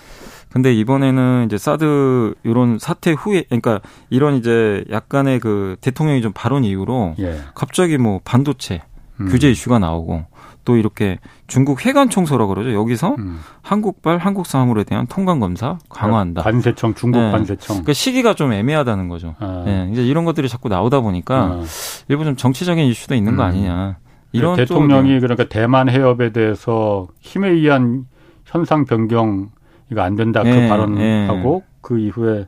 근데 0.52 0.72
이번에는 0.72 1.46
이제 1.46 1.58
사드 1.58 2.34
이런 2.44 2.78
사태 2.78 3.10
후에 3.10 3.42
그러니까 3.48 3.80
이런 4.08 4.36
이제 4.36 4.84
약간의 4.88 5.40
그 5.40 5.76
대통령이 5.80 6.22
좀 6.22 6.30
발언 6.32 6.62
이후로 6.62 7.16
예. 7.18 7.40
갑자기 7.56 7.98
뭐 7.98 8.20
반도체 8.24 8.82
음. 9.20 9.28
규제 9.28 9.50
이슈가 9.50 9.80
나오고 9.80 10.26
또 10.64 10.76
이렇게 10.76 11.18
중국 11.46 11.84
해관 11.84 12.10
청소라 12.10 12.46
그러죠. 12.46 12.72
여기서 12.72 13.16
음. 13.18 13.40
한국발 13.62 14.18
한국 14.18 14.46
사물에 14.46 14.84
대한 14.84 15.06
통관 15.06 15.40
검사 15.40 15.78
강화한다. 15.88 16.42
관세청 16.42 16.94
중국 16.94 17.20
네. 17.20 17.30
관세청. 17.30 17.76
그러니까 17.76 17.92
시기가 17.92 18.34
좀 18.34 18.52
애매하다는 18.52 19.08
거죠. 19.08 19.34
아. 19.38 19.62
네. 19.64 19.88
이제 19.92 20.04
이런 20.04 20.24
것들이 20.24 20.48
자꾸 20.48 20.68
나오다 20.68 21.00
보니까 21.00 21.36
아. 21.36 21.62
일부 22.08 22.24
좀 22.24 22.36
정치적인 22.36 22.84
이슈도 22.86 23.14
있는 23.14 23.34
음. 23.34 23.36
거 23.36 23.42
아니냐. 23.42 23.98
이런 24.32 24.56
대통령이 24.56 25.20
그러니까 25.20 25.44
대만 25.44 25.88
해협에 25.88 26.32
대해서 26.32 27.06
힘에 27.20 27.50
의한 27.50 28.06
현상 28.44 28.84
변경 28.84 29.50
이거 29.92 30.02
안 30.02 30.16
된다 30.16 30.42
그 30.42 30.48
네. 30.48 30.68
발언하고 30.68 31.62
네. 31.64 31.74
그 31.80 31.98
이후에 32.00 32.46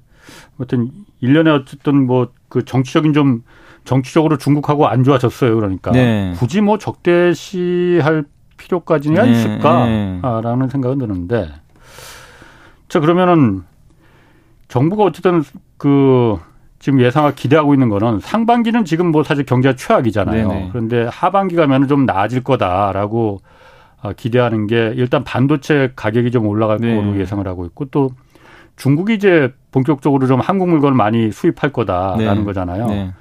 아무튼 0.56 0.90
일년에 1.20 1.50
어쨌든 1.50 2.06
뭐 2.06 2.28
그 2.49 2.64
정치적인 2.64 3.12
좀 3.12 3.42
정치적으로 3.86 4.36
중국하고 4.36 4.86
안 4.86 5.02
좋아졌어요. 5.04 5.54
그러니까 5.54 5.92
네. 5.92 6.34
굳이 6.36 6.60
뭐 6.60 6.76
적대시할 6.76 8.24
필요까지는 8.58 9.22
네. 9.22 9.30
있을까라는 9.30 10.58
네. 10.60 10.68
생각은 10.68 10.98
드는데 10.98 11.48
자 12.88 13.00
그러면은 13.00 13.62
정부가 14.68 15.04
어쨌든 15.04 15.42
그 15.78 16.38
지금 16.78 17.00
예상하 17.00 17.30
기대하고 17.30 17.74
있는 17.74 17.88
거는 17.88 18.20
상반기는 18.20 18.84
지금 18.84 19.12
뭐 19.12 19.22
사실 19.22 19.46
경제가 19.46 19.76
최악이잖아요. 19.76 20.48
네네. 20.48 20.68
그런데 20.72 21.08
하반기 21.10 21.56
가면은 21.56 21.88
좀 21.88 22.04
나아질 22.04 22.42
거다라고 22.44 23.40
아, 24.02 24.12
기대하는 24.12 24.66
게 24.66 24.92
일단 24.96 25.24
반도체 25.24 25.92
가격이 25.96 26.30
좀 26.30 26.46
올라갈 26.46 26.78
네. 26.78 26.94
거로 26.94 27.18
예상을 27.18 27.46
하고 27.46 27.64
있고 27.66 27.86
또 27.86 28.10
중국이 28.76 29.14
이제 29.14 29.52
본격적으로 29.70 30.26
좀 30.26 30.40
한국 30.40 30.68
물건을 30.68 30.96
많이 30.96 31.32
수입할 31.32 31.72
거다라는 31.72 32.38
네. 32.38 32.44
거잖아요. 32.44 32.86
네. 32.86 33.12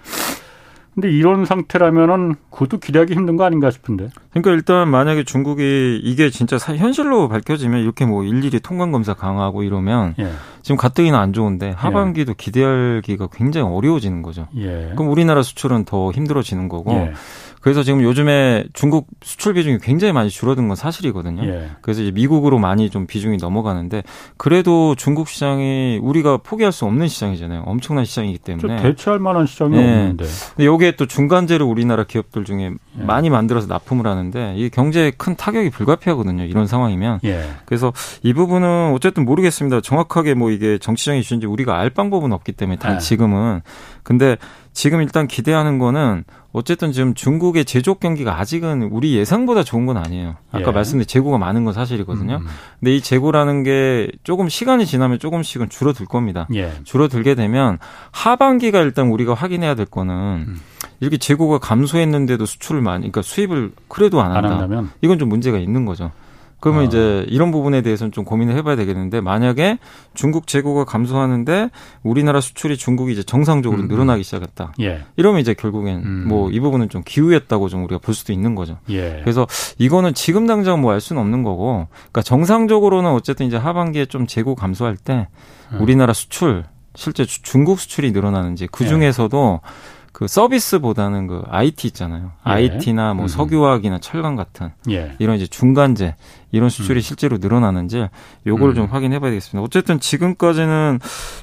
근데 0.96 1.12
이런 1.12 1.46
상태라면은 1.46 2.36
그것도 2.50 2.78
기대하기 2.80 3.14
힘든 3.14 3.36
거 3.36 3.44
아닌가 3.44 3.70
싶은데. 3.70 4.10
그러니까 4.32 4.52
일단 4.52 4.90
만약에 4.90 5.26
중국이 5.26 6.00
이게 6.02 6.30
진짜 6.30 6.58
현실로 6.58 7.28
밝혀지면 7.28 7.82
이렇게 7.82 8.06
뭐 8.06 8.24
일일이 8.24 8.62
통관 8.62 8.92
검사 8.92 9.14
강화하고 9.14 9.64
이러면 9.64 10.16
예. 10.20 10.32
지금 10.66 10.78
가뜩이나 10.78 11.20
안 11.20 11.32
좋은데 11.32 11.76
하반기도 11.78 12.32
예. 12.32 12.36
기대하기가 12.36 13.28
굉장히 13.32 13.72
어려워지는 13.72 14.24
거죠. 14.24 14.48
예. 14.58 14.94
그럼 14.96 15.12
우리나라 15.12 15.44
수출은 15.44 15.86
더 15.86 16.12
힘들어지는 16.12 16.70
거고 16.70 16.92
예. 16.94 17.14
그래서 17.62 17.82
지금 17.82 18.04
요즘에 18.04 18.66
중국 18.74 19.08
수출 19.24 19.54
비중이 19.54 19.80
굉장히 19.80 20.14
많이 20.14 20.30
줄어든 20.30 20.68
건 20.68 20.76
사실이거든요. 20.76 21.46
예. 21.46 21.70
그래서 21.82 22.02
이제 22.02 22.12
미국으로 22.12 22.58
많이 22.60 22.90
좀 22.90 23.06
비중이 23.06 23.38
넘어가는데 23.38 24.04
그래도 24.38 24.96
중국 24.96 25.28
시장이 25.28 26.00
우리가 26.02 26.38
포기할 26.38 26.72
수 26.72 26.86
없는 26.86 27.08
시장이잖아요. 27.08 27.64
엄청난 27.66 28.06
시장이기 28.06 28.40
때문에 28.40 28.82
대체할 28.82 29.20
만한 29.20 29.46
시장이 29.46 29.76
네. 29.76 29.78
없는데. 29.78 30.26
근데 30.56 30.66
여기에 30.66 30.92
또 30.96 31.06
중간재를 31.06 31.66
우리나라 31.66 32.04
기업들 32.06 32.44
중에 32.44 32.72
예. 33.00 33.04
많이 33.04 33.30
만들어서 33.30 33.68
납품을 33.68 34.06
하는데 34.06 34.54
이게 34.58 34.70
경제에 34.70 35.12
큰 35.18 35.36
타격이 35.36 35.70
불가피하거든요. 35.72 36.44
이런 36.44 36.68
상황이면. 36.68 37.20
예. 37.24 37.50
그래서 37.66 37.94
이 38.22 38.34
부분은 38.34 38.94
어쨌든 38.94 39.26
모르겠습니다. 39.26 39.82
정확하게 39.82 40.36
뭐 40.36 40.55
이게 40.56 40.78
정치적인 40.78 41.20
이슈인지 41.20 41.46
우리가 41.46 41.78
알 41.78 41.90
방법은 41.90 42.32
없기 42.34 42.54
때문에 42.54 42.78
단 42.78 42.96
예. 42.96 43.00
지금은 43.00 43.62
근데 44.04 44.38
지금 44.74 45.02
일단 45.02 45.28
기대하는 45.28 45.80
거는 45.80 46.24
어쨌든 46.52 46.92
지금 46.92 47.14
중국의 47.14 47.66
제조업 47.66 48.00
경기가 48.00 48.40
아직은 48.40 48.90
우리 48.92 49.16
예상보다 49.16 49.64
좋은 49.64 49.86
건 49.86 49.98
아니에요. 49.98 50.36
아까 50.52 50.68
예. 50.68 50.72
말씀드린 50.72 51.08
재고가 51.08 51.38
많은 51.38 51.64
건 51.64 51.74
사실이거든요. 51.74 52.38
음. 52.38 52.48
근데 52.80 52.96
이 52.96 53.02
재고라는 53.02 53.64
게 53.64 54.10
조금 54.24 54.50
시간이 54.50 54.86
지나면 54.86 55.20
조금씩은 55.20 55.70
줄어들 55.70 56.06
겁니다. 56.06 56.48
예. 56.54 56.74
줄어들게 56.84 57.36
되면 57.36 57.78
하반기가 58.12 58.82
일단 58.82 59.08
우리가 59.08 59.34
확인해야 59.34 59.76
될 59.76 59.86
거는 59.86 60.14
음. 60.48 60.62
이렇게 61.00 61.18
재고가 61.18 61.60
감소했는데도 61.60 62.46
수출을 62.46 62.82
많이, 62.82 63.02
그러니까 63.02 63.22
수입을 63.22 63.72
그래도 63.88 64.22
안 64.22 64.32
한다. 64.32 64.48
안 64.48 64.54
한다면? 64.54 64.92
이건 65.02 65.20
좀 65.20 65.30
문제가 65.30 65.58
있는 65.58 65.86
거죠. 65.86 66.12
그러면 66.60 66.84
어. 66.84 66.86
이제 66.86 67.26
이런 67.28 67.52
부분에 67.52 67.82
대해서는 67.82 68.12
좀 68.12 68.26
고민을 68.26 68.56
해봐야 68.56 68.76
되겠는데 68.76 69.22
만약에 69.22 69.78
중국 70.16 70.48
재고가 70.48 70.86
감소하는데 70.86 71.70
우리나라 72.02 72.42
수출이 72.42 72.78
중국이 72.78 73.14
이제 73.14 73.22
정상적으로 73.22 73.84
음. 73.84 73.88
늘어나기 73.88 74.24
시작했다. 74.24 74.74
예. 74.82 75.04
이러면 75.16 75.42
이제 75.42 75.54
결국엔 75.54 75.98
음. 75.98 76.26
뭐이 76.28 76.60
부분은 76.60 76.90
좀 76.90 77.04
기우였다고 77.06 77.70
좀 77.70 77.84
우리가 77.84 78.00
볼 78.00 78.16
수도 78.16 78.34
있는 78.34 78.56
거죠. 78.56 78.80
예. 78.90 79.20
그래서 79.22 79.46
이거는 79.78 80.16
지금 80.16 80.48
당장 80.48 80.82
뭐 80.82 80.96
알 80.96 81.02
수는 81.02 81.22
없는 81.22 81.44
거고, 81.44 81.88
그러니까 81.92 82.22
정상적으로는 82.22 83.12
어쨌든 83.12 83.46
이제 83.46 83.58
하반기에 83.58 84.06
좀 84.06 84.28
재고 84.28 84.56
감소할 84.56 84.96
때 84.96 85.28
음. 85.74 85.82
우리나라 85.82 86.14
수출 86.14 86.64
실제 86.96 87.26
중국 87.26 87.80
수출이 87.82 88.12
늘어나는지 88.14 88.68
그 88.72 88.86
예. 88.86 88.88
중에서도 88.88 89.60
예. 89.62 90.06
그 90.14 90.30
서비스보다는 90.30 91.28
그 91.28 91.42
IT 91.50 91.88
있잖아요. 91.88 92.32
예. 92.48 92.52
IT나 92.52 93.14
뭐 93.14 93.26
음. 93.26 93.28
석유화학이나 93.28 94.00
철강 94.00 94.38
같은 94.38 94.72
예. 94.90 95.14
이런 95.20 95.36
이제 95.36 95.46
중간재 95.46 96.16
이런 96.56 96.70
수출이 96.70 97.00
음. 97.00 97.02
실제로 97.02 97.38
늘어나는지 97.38 98.08
요거를 98.48 98.74
음. 98.74 98.76
좀 98.76 98.86
확인해 98.88 99.20
봐야 99.20 99.30
되겠습니다. 99.32 99.62
어쨌든 99.62 100.00
지금까지는 100.00 101.00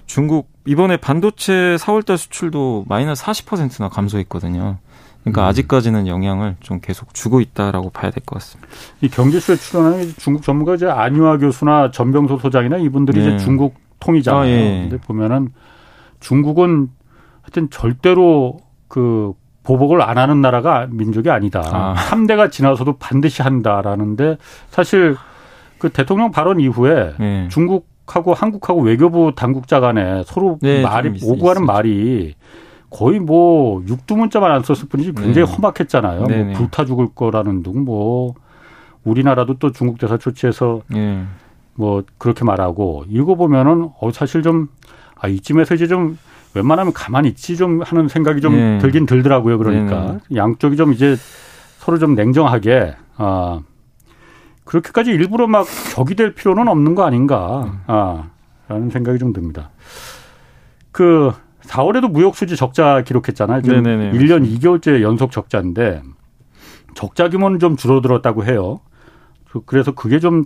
중국 0.06 0.50
이번에 0.66 0.96
반도체 0.96 1.76
4월 1.78 2.04
달 2.06 2.16
수출도 2.16 2.86
마이너스 2.88 3.22
40%나 3.24 3.88
감소했거든요. 3.90 4.78
그러니까 5.20 5.42
음. 5.42 5.46
아직까지는 5.48 6.06
영향을 6.06 6.56
좀 6.60 6.80
계속 6.80 7.12
주고 7.14 7.40
있다라고 7.42 7.90
봐야 7.90 8.10
될 8.10 8.22
것 8.24 8.38
같습니다. 8.38 8.68
이 9.02 9.08
경제수에 9.08 9.56
출연하는 9.56 10.14
중국 10.16 10.42
전문가 10.42 10.74
이제 10.74 10.86
안유아 10.86 11.36
교수나 11.38 11.90
전병소 11.90 12.38
소장이나 12.38 12.78
이분들이 12.78 13.20
네. 13.20 13.28
이제 13.36 13.44
중국 13.44 13.74
통이잖아요. 14.00 14.42
아, 14.42 14.48
예. 14.48 14.88
근데 14.88 14.96
보면은 14.96 15.52
중국은 16.20 16.88
하여튼 17.42 17.68
절대로 17.70 18.58
그 18.88 19.34
보복을 19.64 20.02
안 20.02 20.18
하는 20.18 20.40
나라가 20.40 20.86
민족이 20.90 21.30
아니다. 21.30 21.62
아. 21.64 21.94
3대가 21.94 22.50
지나서도 22.50 22.94
반드시 22.94 23.42
한다라는데 23.42 24.38
사실 24.70 25.16
그 25.78 25.90
대통령 25.90 26.30
발언 26.30 26.60
이후에 26.60 27.14
네. 27.18 27.48
중국하고 27.50 28.34
한국하고 28.34 28.82
외교부 28.82 29.32
당국자 29.34 29.80
간에 29.80 30.22
서로 30.26 30.58
네, 30.60 30.82
말이 30.82 31.18
오고 31.22 31.44
가는 31.44 31.64
말이 31.64 32.34
거의 32.90 33.18
뭐 33.18 33.82
육두문자만 33.88 34.50
안 34.50 34.62
썼을 34.62 34.88
뿐이지 34.88 35.12
굉장히 35.12 35.46
네. 35.46 35.52
험악했잖아요. 35.52 36.20
뭐 36.20 36.52
불타 36.54 36.84
죽을 36.84 37.08
거라는 37.14 37.62
등뭐 37.62 38.34
우리나라도 39.04 39.54
또 39.54 39.72
중국 39.72 39.98
대사 39.98 40.18
조치해서 40.18 40.82
네. 40.88 41.24
뭐 41.74 42.02
그렇게 42.18 42.44
말하고 42.44 43.04
읽어보면은 43.08 43.90
어 44.00 44.12
사실 44.12 44.42
좀 44.42 44.68
아, 45.16 45.28
이쯤에서 45.28 45.74
이제 45.74 45.86
좀 45.86 46.18
웬만하면 46.54 46.92
가만히 46.92 47.28
있지 47.28 47.56
좀 47.56 47.82
하는 47.82 48.08
생각이 48.08 48.40
좀 48.40 48.54
네. 48.54 48.78
들긴 48.78 49.06
들더라고요. 49.06 49.58
그러니까 49.58 50.18
네. 50.28 50.36
양쪽이 50.36 50.76
좀 50.76 50.92
이제 50.92 51.16
서로 51.78 51.98
좀 51.98 52.14
냉정하게 52.14 52.94
아 53.16 53.60
그렇게까지 54.64 55.10
일부러 55.10 55.46
막 55.46 55.66
적이 55.94 56.14
될 56.14 56.34
필요는 56.34 56.68
없는 56.68 56.94
거 56.94 57.04
아닌가 57.04 57.80
아 57.86 58.30
라는 58.68 58.90
생각이 58.90 59.18
좀 59.18 59.32
듭니다. 59.32 59.70
그 60.90 61.32
4월에도 61.62 62.10
무역 62.10 62.36
수지 62.36 62.56
적자 62.56 63.02
기록했잖아요. 63.02 63.62
지금 63.62 63.82
네네네. 63.82 64.18
1년 64.18 64.46
2개월째 64.58 65.00
연속 65.02 65.30
적자인데 65.30 66.02
적자 66.94 67.28
규모는 67.30 67.58
좀 67.58 67.76
줄어들었다고 67.76 68.44
해요. 68.44 68.80
그래서 69.66 69.92
그게 69.92 70.18
좀 70.18 70.44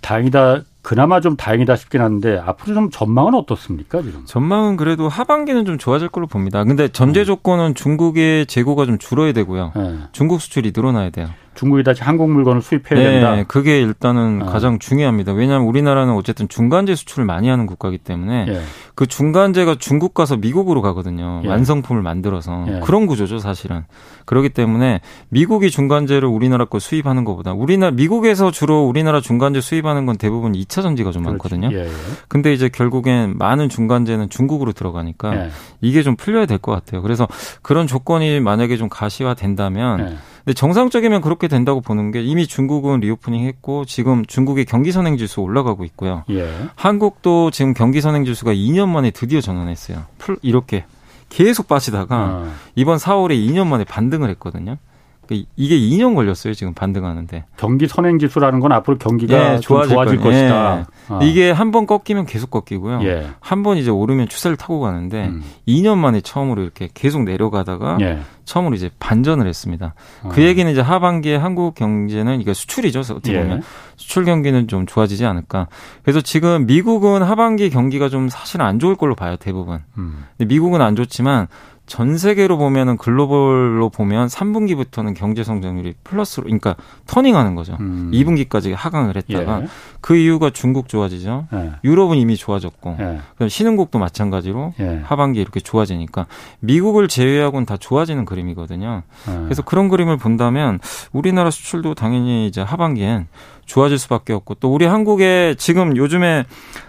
다행이다. 0.00 0.62
그나마 0.84 1.20
좀 1.20 1.34
다행이다 1.34 1.76
싶긴 1.76 2.02
한데 2.02 2.38
앞으로 2.38 2.74
좀 2.74 2.90
전망은 2.90 3.34
어떻습니까 3.34 4.02
지금? 4.02 4.24
전망은 4.26 4.76
그래도 4.76 5.08
하반기는 5.08 5.64
좀 5.64 5.78
좋아질 5.78 6.10
걸로 6.10 6.26
봅니다. 6.26 6.62
근데 6.62 6.88
전제 6.88 7.20
네. 7.20 7.24
조건은 7.24 7.74
중국의 7.74 8.44
재고가 8.46 8.84
좀 8.84 8.98
줄어야 8.98 9.32
되고요. 9.32 9.72
네. 9.74 9.98
중국 10.12 10.42
수출이 10.42 10.72
늘어나야 10.76 11.08
돼요. 11.08 11.30
중국이 11.54 11.82
다시 11.84 12.02
한국 12.02 12.30
물건을 12.30 12.62
수입해야 12.62 12.98
네, 12.98 13.20
된다. 13.20 13.44
그게 13.46 13.80
일단은 13.80 14.42
아. 14.42 14.46
가장 14.46 14.78
중요합니다. 14.78 15.32
왜냐하면 15.32 15.66
우리나라는 15.68 16.14
어쨌든 16.14 16.48
중간재 16.48 16.94
수출을 16.94 17.24
많이 17.24 17.48
하는 17.48 17.66
국가이기 17.66 17.98
때문에 17.98 18.46
예. 18.48 18.60
그 18.94 19.06
중간재가 19.06 19.76
중국 19.78 20.14
가서 20.14 20.36
미국으로 20.36 20.82
가거든요. 20.82 21.42
예. 21.44 21.48
완성품을 21.48 22.02
만들어서 22.02 22.64
예. 22.68 22.80
그런 22.84 23.06
구조죠, 23.06 23.38
사실은. 23.38 23.84
그렇기 24.24 24.48
때문에 24.50 25.00
미국이 25.28 25.70
중간재를 25.70 26.28
우리나라 26.28 26.64
거 26.64 26.78
수입하는 26.78 27.24
것보다 27.24 27.52
우리나라 27.52 27.90
미국에서 27.92 28.50
주로 28.50 28.84
우리나라 28.86 29.20
중간재 29.20 29.60
수입하는 29.60 30.06
건 30.06 30.16
대부분 30.16 30.52
2차 30.52 30.82
전지가 30.82 31.10
좀 31.12 31.24
그렇지. 31.24 31.32
많거든요. 31.32 31.70
예, 31.76 31.84
예. 31.84 31.90
근데 32.28 32.52
이제 32.52 32.68
결국엔 32.68 33.36
많은 33.38 33.68
중간재는 33.68 34.30
중국으로 34.30 34.72
들어가니까 34.72 35.36
예. 35.36 35.50
이게 35.80 36.02
좀 36.02 36.16
풀려야 36.16 36.46
될 36.46 36.58
것 36.64 36.72
같아요. 36.72 37.02
그래서 37.02 37.28
그런 37.62 37.86
조건이 37.86 38.40
만약에 38.40 38.76
좀 38.78 38.88
가시화된다면 38.88 40.16
근데 40.44 40.54
정상적이면 40.54 41.22
그렇게 41.22 41.48
된다고 41.48 41.80
보는 41.80 42.10
게 42.10 42.22
이미 42.22 42.46
중국은 42.46 43.00
리오프닝 43.00 43.44
했고 43.44 43.86
지금 43.86 44.26
중국의 44.26 44.66
경기 44.66 44.92
선행 44.92 45.16
지수 45.16 45.40
올라가고 45.40 45.84
있고요. 45.86 46.24
예. 46.30 46.52
한국도 46.74 47.50
지금 47.50 47.72
경기 47.72 48.02
선행 48.02 48.26
지수가 48.26 48.52
2년 48.52 48.88
만에 48.88 49.10
드디어 49.10 49.40
전환했어요. 49.40 50.04
풀 50.18 50.36
이렇게 50.42 50.84
계속 51.30 51.66
빠지다가 51.66 52.16
어. 52.16 52.52
이번 52.74 52.98
4월에 52.98 53.32
2년 53.32 53.66
만에 53.66 53.84
반등을 53.84 54.28
했거든요. 54.30 54.76
그러니까 55.26 55.48
이게 55.56 55.78
2년 55.78 56.14
걸렸어요 56.14 56.54
지금 56.54 56.74
반등하는데. 56.74 57.44
경기 57.56 57.86
선행 57.86 58.18
지수라는 58.18 58.60
건 58.60 58.72
앞으로 58.72 58.98
경기가 58.98 59.54
예, 59.54 59.58
좋아질, 59.60 59.94
좋아질 59.94 60.18
것이다. 60.18 60.78
예. 60.78 60.84
아. 61.08 61.18
이게 61.22 61.50
한 61.50 61.70
번 61.70 61.86
꺾이면 61.86 62.26
계속 62.26 62.50
꺾이고요. 62.50 63.00
예. 63.02 63.26
한번 63.40 63.78
이제 63.78 63.90
오르면 63.90 64.28
추세를 64.28 64.56
타고 64.56 64.78
가는데 64.80 65.26
음. 65.26 65.42
2년 65.66 65.98
만에 65.98 66.20
처음으로 66.20 66.62
이렇게 66.62 66.88
계속 66.94 67.24
내려가다가 67.24 67.98
예. 68.00 68.20
처음으로 68.44 68.76
이제 68.76 68.90
반전을 69.00 69.46
했습니다. 69.48 69.94
어. 70.22 70.28
그 70.30 70.42
얘기는 70.42 70.70
이제 70.70 70.80
하반기에 70.80 71.36
한국 71.36 71.74
경제는 71.74 72.40
이게 72.40 72.52
수출이죠. 72.54 73.00
어떻게 73.00 73.34
예. 73.34 73.42
보면 73.42 73.62
수출 73.96 74.24
경기는 74.24 74.68
좀 74.68 74.86
좋아지지 74.86 75.24
않을까. 75.24 75.66
그래서 76.02 76.20
지금 76.20 76.66
미국은 76.66 77.22
하반기 77.22 77.70
경기가 77.70 78.08
좀 78.08 78.28
사실 78.28 78.60
안 78.62 78.78
좋을 78.78 78.94
걸로 78.96 79.14
봐요 79.14 79.36
대부분. 79.36 79.80
음. 79.98 80.24
미국은 80.38 80.80
안 80.82 80.94
좋지만 80.94 81.48
전 81.86 82.16
세계로 82.16 82.56
보면은 82.56 82.96
글로벌로 82.96 83.90
보면 83.90 84.28
3분기부터는 84.28 85.14
경제 85.14 85.44
성장률이 85.44 85.94
플러스로 86.02 86.44
그러니까 86.44 86.76
터닝하는 87.06 87.54
거죠. 87.54 87.76
음. 87.78 88.10
2분기까지 88.12 88.74
하강을 88.74 89.16
했다가 89.16 89.62
예. 89.62 89.66
그 90.00 90.16
이유가 90.16 90.50
중국 90.50 90.88
좋아지죠. 90.88 91.46
예. 91.52 91.72
유럽은 91.84 92.16
이미 92.16 92.36
좋아졌고 92.36 92.96
예. 93.00 93.20
그다음 93.32 93.48
신흥국도 93.48 93.98
마찬가지로 93.98 94.72
예. 94.80 95.02
하반기 95.04 95.40
이렇게 95.40 95.60
좋아지니까 95.60 96.26
미국을 96.60 97.06
제외하고는 97.06 97.66
다 97.66 97.76
좋아지는 97.76 98.24
그림이거든요. 98.24 99.02
예. 99.28 99.32
그래서 99.44 99.62
그런 99.62 99.88
그림을 99.90 100.16
본다면 100.16 100.80
우리나라 101.12 101.50
수출도 101.50 101.94
당연히 101.94 102.46
이제 102.46 102.62
하반기엔 102.62 103.28
좋아질 103.66 103.98
수밖에 103.98 104.32
없고 104.32 104.54
또 104.54 104.72
우리 104.72 104.86
한국에 104.86 105.54
지금 105.58 105.96
요즘에 105.96 106.44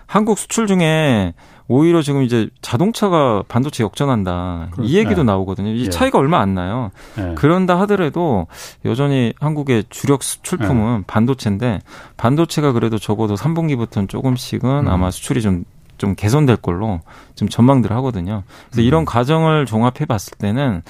한국 0.07 0.37
수출 0.37 0.67
중에 0.67 1.33
오히려 1.67 2.01
지금 2.01 2.21
이제 2.23 2.49
자동차가 2.61 3.43
반도체 3.47 3.83
역전한다. 3.83 4.69
그렇, 4.71 4.85
이 4.85 4.97
얘기도 4.97 5.23
네. 5.23 5.23
나오거든요. 5.23 5.69
이 5.69 5.85
예. 5.85 5.89
차이가 5.89 6.19
얼마 6.19 6.39
안 6.39 6.53
나요. 6.53 6.91
네. 7.17 7.33
그런다 7.35 7.79
하더라도 7.81 8.47
여전히 8.85 9.33
한국의 9.39 9.85
주력 9.89 10.21
수출품은 10.23 10.97
네. 10.97 11.03
반도체인데 11.07 11.79
반도체가 12.17 12.71
그래도 12.71 12.99
적어도 12.99 13.35
3분기부터는 13.35 14.07
조금씩은 14.09 14.63
음. 14.63 14.87
아마 14.87 15.09
수출이 15.09 15.41
좀 15.41 15.65
좀 15.97 16.15
개선될 16.15 16.57
걸로 16.57 17.01
좀 17.35 17.49
전망들을 17.49 17.95
하거든요. 17.97 18.43
그래서 18.67 18.81
음. 18.81 18.83
이런 18.85 19.05
과정을 19.05 19.65
종합해 19.65 20.05
봤을 20.07 20.37
때는 20.37 20.81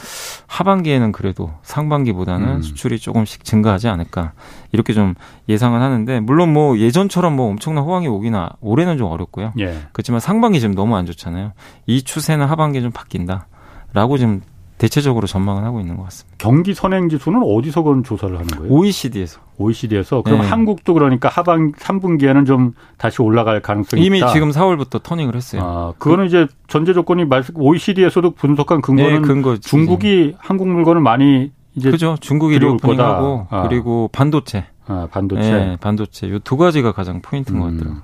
하반기에는 0.48 1.12
그래도 1.12 1.52
상반기보다는 1.64 2.48
음. 2.48 2.62
수출이 2.62 3.00
조금씩 3.00 3.44
증가하지 3.44 3.88
않을까 3.88 4.34
이렇게 4.72 4.94
좀 4.94 5.16
예상을 5.50 5.80
하는데 5.80 6.20
물론 6.20 6.54
뭐 6.54 6.78
예전처럼 6.78 7.36
뭐 7.36 7.50
엄청난 7.50 7.84
호황이 7.84 8.08
오기나 8.08 8.52
올해는 8.62 8.98
좀 8.98 9.12
어렵고요. 9.12 9.54
예. 9.60 9.84
그렇지만 9.92 10.20
상반기 10.20 10.60
지금 10.60 10.76
너무 10.76 10.96
안 10.96 11.06
좋잖아요. 11.06 11.54
이 11.86 12.04
추세는 12.04 12.46
하반기에 12.46 12.82
좀 12.82 12.92
바뀐다 12.92 13.48
라고 13.94 14.18
지금 14.18 14.42
대체적으로 14.78 15.26
전망을 15.26 15.64
하고 15.64 15.80
있는 15.80 15.96
것 15.96 16.04
같습니다. 16.04 16.36
경기 16.38 16.74
선행 16.74 17.08
지수는 17.08 17.42
어디서 17.44 17.82
그런 17.84 18.04
조사를 18.04 18.36
하는 18.36 18.48
거예요? 18.48 18.72
OECD에서. 18.74 19.40
OECD에서 19.58 20.22
그럼 20.22 20.42
네. 20.42 20.48
한국도 20.48 20.94
그러니까 20.94 21.30
하반 21.30 21.72
3분기에는 21.72 22.46
좀 22.46 22.74
다시 22.98 23.22
올라갈 23.22 23.62
가능성이 23.62 24.04
이미 24.06 24.18
있다. 24.18 24.34
지금 24.34 24.50
4월부터 24.52 25.02
터닝을 25.02 25.34
했어요. 25.36 25.62
아, 25.64 25.94
그거는 25.98 26.26
그, 26.26 26.28
이제 26.28 26.48
전제 26.68 26.92
조건이 26.94 27.24
말씀 27.24 27.56
OECD에서도 27.58 28.32
분석한 28.32 28.82
근거는 28.82 29.22
네, 29.22 29.28
근거 29.28 29.56
중국이 29.58 30.36
한국 30.40 30.68
물건을 30.68 31.02
많이 31.02 31.52
이제 31.76 31.90
그죠. 31.92 32.18
중국이 32.20 32.60
리오프닝하고 32.60 33.48
아. 33.50 33.68
그리고 33.68 34.10
반도체. 34.12 34.66
아, 34.88 35.08
반도체. 35.10 35.42
네, 35.52 35.78
반도체. 35.80 36.30
요 36.30 36.40
두 36.40 36.58
가지가 36.58 36.92
가장 36.92 37.22
포인트인 37.22 37.58
음. 37.58 37.62
것 37.62 37.72
같더라고요. 37.72 38.02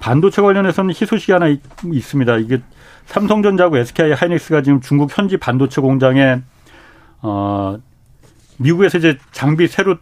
반도체 0.00 0.40
관련해서는 0.42 0.90
희소식이 0.90 1.32
하나 1.32 1.48
있, 1.48 1.60
습니다 2.02 2.36
이게 2.36 2.60
삼성전자하고 3.06 3.78
SK 3.78 4.12
하이닉스가 4.12 4.62
지금 4.62 4.80
중국 4.80 5.16
현지 5.16 5.36
반도체 5.36 5.80
공장에 5.80 6.40
어 7.20 7.78
미국에서 8.58 8.98
이제 8.98 9.18
장비 9.32 9.68
새로 9.68 9.96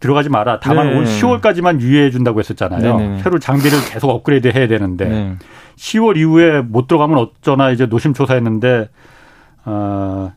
들어가지 0.00 0.28
마라. 0.28 0.60
다만 0.60 0.90
네. 0.90 0.98
올 0.98 1.04
10월까지만 1.04 1.80
유예해 1.80 2.10
준다고 2.10 2.38
했었잖아요. 2.38 2.96
네. 2.98 3.18
새로 3.22 3.38
장비를 3.38 3.78
계속 3.90 4.10
업그레이드 4.10 4.48
해야 4.48 4.68
되는데 4.68 5.08
네. 5.08 5.36
10월 5.76 6.16
이후에 6.16 6.60
못 6.60 6.86
들어가면 6.86 7.18
어쩌나 7.18 7.70
이제 7.70 7.86
노심초사했는데 7.86 8.88
어 9.64 10.32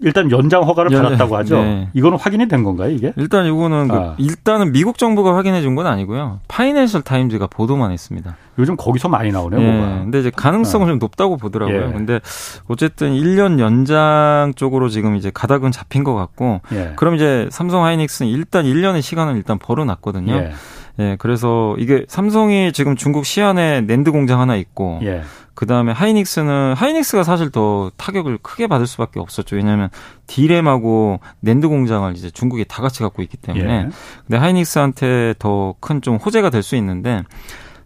일단 0.00 0.30
연장 0.30 0.62
허가를 0.62 0.90
연, 0.92 1.02
받았다고 1.02 1.36
하죠. 1.36 1.56
네. 1.62 1.88
이거는 1.92 2.16
확인이 2.18 2.48
된 2.48 2.62
건가요, 2.64 2.90
이게? 2.90 3.12
일단 3.16 3.44
이거는 3.46 3.88
그 3.88 3.94
아. 3.94 4.14
그 4.16 4.22
일단은 4.22 4.72
미국 4.72 4.96
정부가 4.98 5.36
확인해 5.36 5.60
준 5.60 5.76
건 5.76 5.86
아니고요. 5.86 6.40
파이낸셜 6.48 7.02
타임즈가 7.02 7.48
보도만 7.48 7.92
했습니다. 7.92 8.36
요즘 8.58 8.76
거기서 8.76 9.10
많이 9.10 9.30
나오네요, 9.30 9.60
네. 9.60 9.78
뭐가. 9.78 9.98
근데 10.04 10.20
이제 10.20 10.30
가능성은 10.34 10.86
아. 10.86 10.90
좀 10.90 10.98
높다고 10.98 11.36
보더라고요. 11.36 11.88
예. 11.88 11.92
근데 11.92 12.20
어쨌든 12.68 13.12
1년 13.12 13.58
연장 13.58 14.52
쪽으로 14.56 14.88
지금 14.88 15.16
이제 15.16 15.30
가닥은 15.34 15.72
잡힌 15.72 16.02
것 16.04 16.14
같고 16.14 16.62
예. 16.72 16.92
그럼 16.96 17.14
이제 17.14 17.46
삼성 17.50 17.84
하이닉스는 17.84 18.30
일단 18.30 18.64
1년의 18.64 19.02
시간을 19.02 19.36
일단 19.36 19.58
벌어 19.58 19.84
놨거든요. 19.84 20.32
예. 20.98 21.04
예, 21.04 21.16
그래서 21.18 21.74
이게 21.78 22.04
삼성이 22.08 22.72
지금 22.72 22.96
중국 22.96 23.26
시안에 23.26 23.82
낸드 23.82 24.10
공장 24.12 24.40
하나 24.40 24.56
있고 24.56 24.98
예. 25.02 25.22
그 25.54 25.64
다음에 25.66 25.92
하이닉스는 25.92 26.74
하이닉스가 26.76 27.22
사실 27.22 27.50
더 27.50 27.90
타격을 27.96 28.38
크게 28.42 28.66
받을 28.66 28.86
수밖에 28.86 29.20
없었죠. 29.20 29.56
왜냐하면 29.56 29.88
디램하고 30.26 31.20
낸드 31.40 31.68
공장을 31.68 32.12
이제 32.14 32.30
중국이 32.30 32.64
다 32.68 32.82
같이 32.82 33.00
갖고 33.02 33.22
있기 33.22 33.36
때문에. 33.38 33.64
예. 33.74 33.88
근데 34.26 34.36
하이닉스한테 34.38 35.34
더 35.38 35.74
큰 35.80 36.00
좀 36.02 36.16
호재가 36.16 36.50
될 36.50 36.62
수 36.62 36.76
있는데 36.76 37.22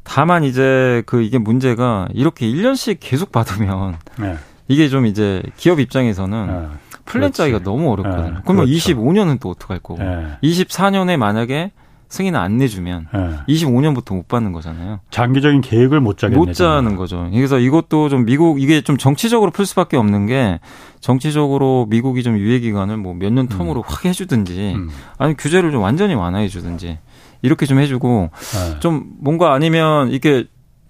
다만 0.02 0.42
이제 0.44 1.02
그 1.06 1.22
이게 1.22 1.38
문제가 1.38 2.08
이렇게 2.12 2.46
1년씩 2.46 2.96
계속 3.00 3.30
받으면 3.32 3.96
예. 4.22 4.36
이게 4.68 4.88
좀 4.88 5.06
이제 5.06 5.42
기업 5.56 5.78
입장에서는 5.80 6.48
예. 6.48 6.76
플랜 7.04 7.32
짜기가 7.32 7.60
너무 7.60 7.90
어렵거든요. 7.92 8.36
예. 8.38 8.40
그러면 8.44 8.66
그렇죠. 8.66 8.92
25년은 8.94 9.40
또 9.40 9.50
어떡할 9.50 9.78
거고. 9.80 10.00
24년에 10.42 11.16
만약에 11.16 11.72
승인을 12.10 12.38
안 12.38 12.58
내주면 12.58 13.06
네. 13.14 13.36
25년부터 13.48 14.14
못 14.14 14.28
받는 14.28 14.52
거잖아요. 14.52 15.00
장기적인 15.10 15.60
계획을 15.62 16.00
못 16.00 16.18
짜겠네. 16.18 16.38
못 16.38 16.52
짜는 16.52 16.96
거죠. 16.96 17.28
그래서 17.32 17.58
이것도 17.58 18.08
좀 18.08 18.24
미국 18.24 18.60
이게 18.60 18.82
좀 18.82 18.96
정치적으로 18.98 19.50
풀 19.52 19.64
수밖에 19.64 19.96
없는 19.96 20.26
게 20.26 20.60
정치적으로 21.00 21.86
미국이 21.88 22.22
좀 22.22 22.36
유예 22.36 22.58
기간을 22.60 22.96
뭐 22.98 23.14
몇 23.14 23.32
년 23.32 23.48
텀으로 23.48 23.76
음. 23.78 23.82
확 23.86 24.04
해주든지 24.04 24.74
음. 24.76 24.90
아니 25.18 25.36
규제를 25.36 25.70
좀 25.70 25.82
완전히 25.82 26.14
완화해 26.14 26.48
주든지 26.48 26.98
이렇게 27.42 27.64
좀 27.64 27.78
해주고 27.78 28.30
네. 28.32 28.80
좀 28.80 29.04
뭔가 29.20 29.52
아니면 29.54 30.10
이게 30.10 30.44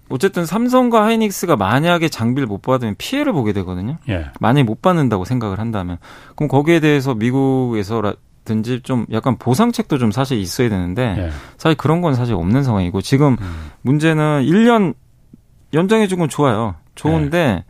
어쨌든 0.08 0.44
삼성과 0.44 1.04
하이닉스가 1.04 1.54
만약에 1.54 2.08
장비를 2.08 2.48
못 2.48 2.62
받으면 2.62 2.96
피해를 2.98 3.32
보게 3.32 3.52
되거든요. 3.52 3.98
예. 4.08 4.26
만약에 4.40 4.64
못 4.64 4.82
받는다고 4.82 5.24
생각을 5.24 5.60
한다면 5.60 5.98
그럼 6.34 6.48
거기에 6.48 6.80
대해서 6.80 7.14
미국에서 7.14 8.02
든지 8.50 8.80
좀 8.82 9.06
약간 9.12 9.36
보상책도 9.36 9.98
좀 9.98 10.10
사실 10.10 10.38
있어야 10.38 10.68
되는데 10.68 11.14
네. 11.14 11.30
사실 11.56 11.76
그런 11.76 12.00
건 12.00 12.14
사실 12.14 12.34
없는 12.34 12.64
상황이고 12.64 13.00
지금 13.00 13.36
음. 13.40 13.70
문제는 13.82 14.42
1년 14.44 14.94
연장해 15.72 16.08
준 16.08 16.18
건 16.18 16.28
좋아요. 16.28 16.74
좋은데 16.96 17.46
네. 17.46 17.64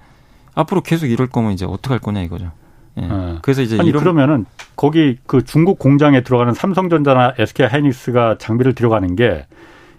앞으로 0.55 0.81
계속 0.81 1.07
이럴 1.07 1.27
거면 1.29 1.53
이제 1.53 1.67
어떻게 1.67 1.91
할 1.91 1.99
거냐 1.99 2.23
이거죠. 2.23 2.51
예. 2.97 3.03
네. 3.03 3.39
그래서 3.43 3.61
이제 3.63 3.79
아니. 3.79 3.93
그러면은 3.93 4.47
거기 4.75 5.19
그 5.27 5.45
중국 5.45 5.79
공장에 5.79 6.23
들어가는 6.23 6.55
삼성전자나 6.55 7.35
SK 7.39 7.67
하이닉스가 7.67 8.37
장비를 8.39 8.75
들어가는 8.75 9.15
게 9.17 9.47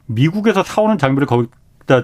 미국에서 0.07 0.63
사오는 0.63 0.97
장비를 0.97 1.27
거기 1.27 1.47
다 1.47 1.55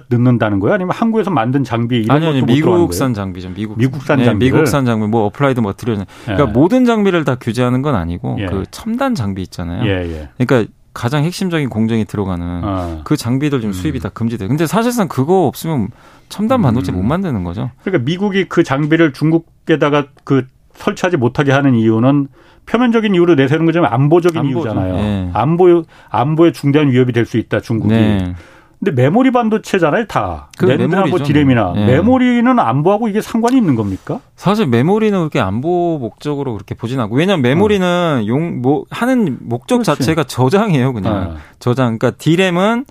넣는다는 0.10 0.60
거야? 0.60 0.74
아니면 0.76 0.94
한국에서 0.96 1.30
만든 1.32 1.64
장비 1.64 1.98
이런 2.00 2.18
아니, 2.18 2.28
아니, 2.28 2.40
것도 2.42 2.54
미국산 2.54 3.14
장비죠. 3.14 3.50
미국 3.56 3.78
미국산 3.78 4.20
네, 4.20 4.26
장비. 4.26 4.46
미국산 4.46 4.86
장비 4.86 5.08
뭐 5.08 5.26
어플라이드 5.26 5.60
머티리얼. 5.60 6.06
그러니까 6.26 6.50
예. 6.50 6.52
모든 6.52 6.86
장비를 6.86 7.24
다 7.26 7.36
규제하는 7.36 7.82
건 7.82 7.96
아니고 7.96 8.38
예. 8.40 8.46
그 8.48 8.64
첨단 8.72 9.16
장비 9.16 9.42
있잖아요. 9.44 9.86
예, 9.86 10.06
예. 10.10 10.30
그러니까 10.38 10.72
가장 10.94 11.24
핵심적인 11.24 11.70
공정이 11.70 12.06
들어가는 12.06 12.62
어. 12.64 13.02
그 13.04 13.16
장비들 13.16 13.62
좀 13.62 13.70
음. 13.70 13.74
수입이 13.74 14.00
다 14.00 14.10
금지돼. 14.10 14.48
근데 14.48 14.66
사실상 14.66 15.08
그거 15.08 15.46
없으면 15.46 15.90
첨단 16.30 16.62
반도체 16.62 16.92
음. 16.92 16.98
못 16.98 17.04
만드는 17.04 17.44
거죠. 17.44 17.70
그러니까 17.84 18.04
미국이 18.04 18.46
그 18.46 18.64
장비를 18.64 19.14
중국에다가 19.14 20.08
그 20.24 20.48
설치하지 20.74 21.18
못하게 21.18 21.52
하는 21.52 21.76
이유는 21.76 22.28
표면적인 22.66 23.14
이유로 23.16 23.36
내세우는 23.36 23.66
거지만 23.66 23.94
안보적인 23.94 24.40
안보죠. 24.40 24.58
이유잖아요. 24.70 24.94
네. 24.96 25.30
안보 25.34 25.84
안보에 26.10 26.52
중대한 26.52 26.92
위협이 26.92 27.14
될 27.14 27.26
수 27.26 27.38
있다 27.38 27.62
중국이. 27.62 27.94
네. 27.94 28.36
근데 28.80 28.92
메모리 29.02 29.32
반도체잖아요, 29.32 30.06
다. 30.06 30.50
그 30.58 30.66
랜드나 30.66 31.08
뭐 31.08 31.18
디램이나 31.24 31.74
네. 31.74 31.86
메모리는 31.88 32.60
안보하고 32.60 33.08
이게 33.08 33.22
상관이 33.22 33.58
있는 33.58 33.76
겁니까? 33.76 34.20
사실 34.36 34.68
메모리는 34.68 35.18
그렇게 35.18 35.40
안보 35.40 35.98
목적으로 35.98 36.54
그렇게 36.54 36.76
보진 36.76 37.00
않고 37.00 37.16
왜냐하면 37.16 37.42
메모리는 37.42 38.22
어. 38.24 38.28
용 38.28 38.62
뭐 38.62 38.86
하는 38.92 39.38
목적 39.42 39.78
그렇지. 39.78 39.86
자체가 40.00 40.24
저장이에요, 40.26 40.94
그냥 40.94 41.14
어. 41.16 41.36
저장. 41.60 41.98
그러니까 41.98 42.12
디램은 42.20 42.86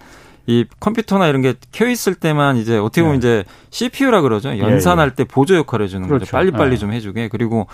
이 0.49 0.65
컴퓨터나 0.81 1.27
이런 1.29 1.43
게 1.43 1.55
켜 1.73 1.87
있을 1.89 2.15
때만 2.15 2.57
이제 2.57 2.77
어떻게 2.79 3.03
보면 3.03 3.19
네. 3.19 3.19
이제 3.19 3.45
CPU라 3.71 4.23
그러죠. 4.23 4.57
연산할 4.59 5.07
예, 5.09 5.11
예. 5.11 5.15
때 5.15 5.25
보조 5.25 5.55
역할을 5.57 5.85
해 5.85 5.89
주는 5.89 6.07
그렇죠. 6.09 6.25
거죠. 6.25 6.33
빨리빨리 6.33 6.71
네. 6.71 6.77
좀 6.77 6.93
해주게. 6.93 7.29
그리고 7.29 7.67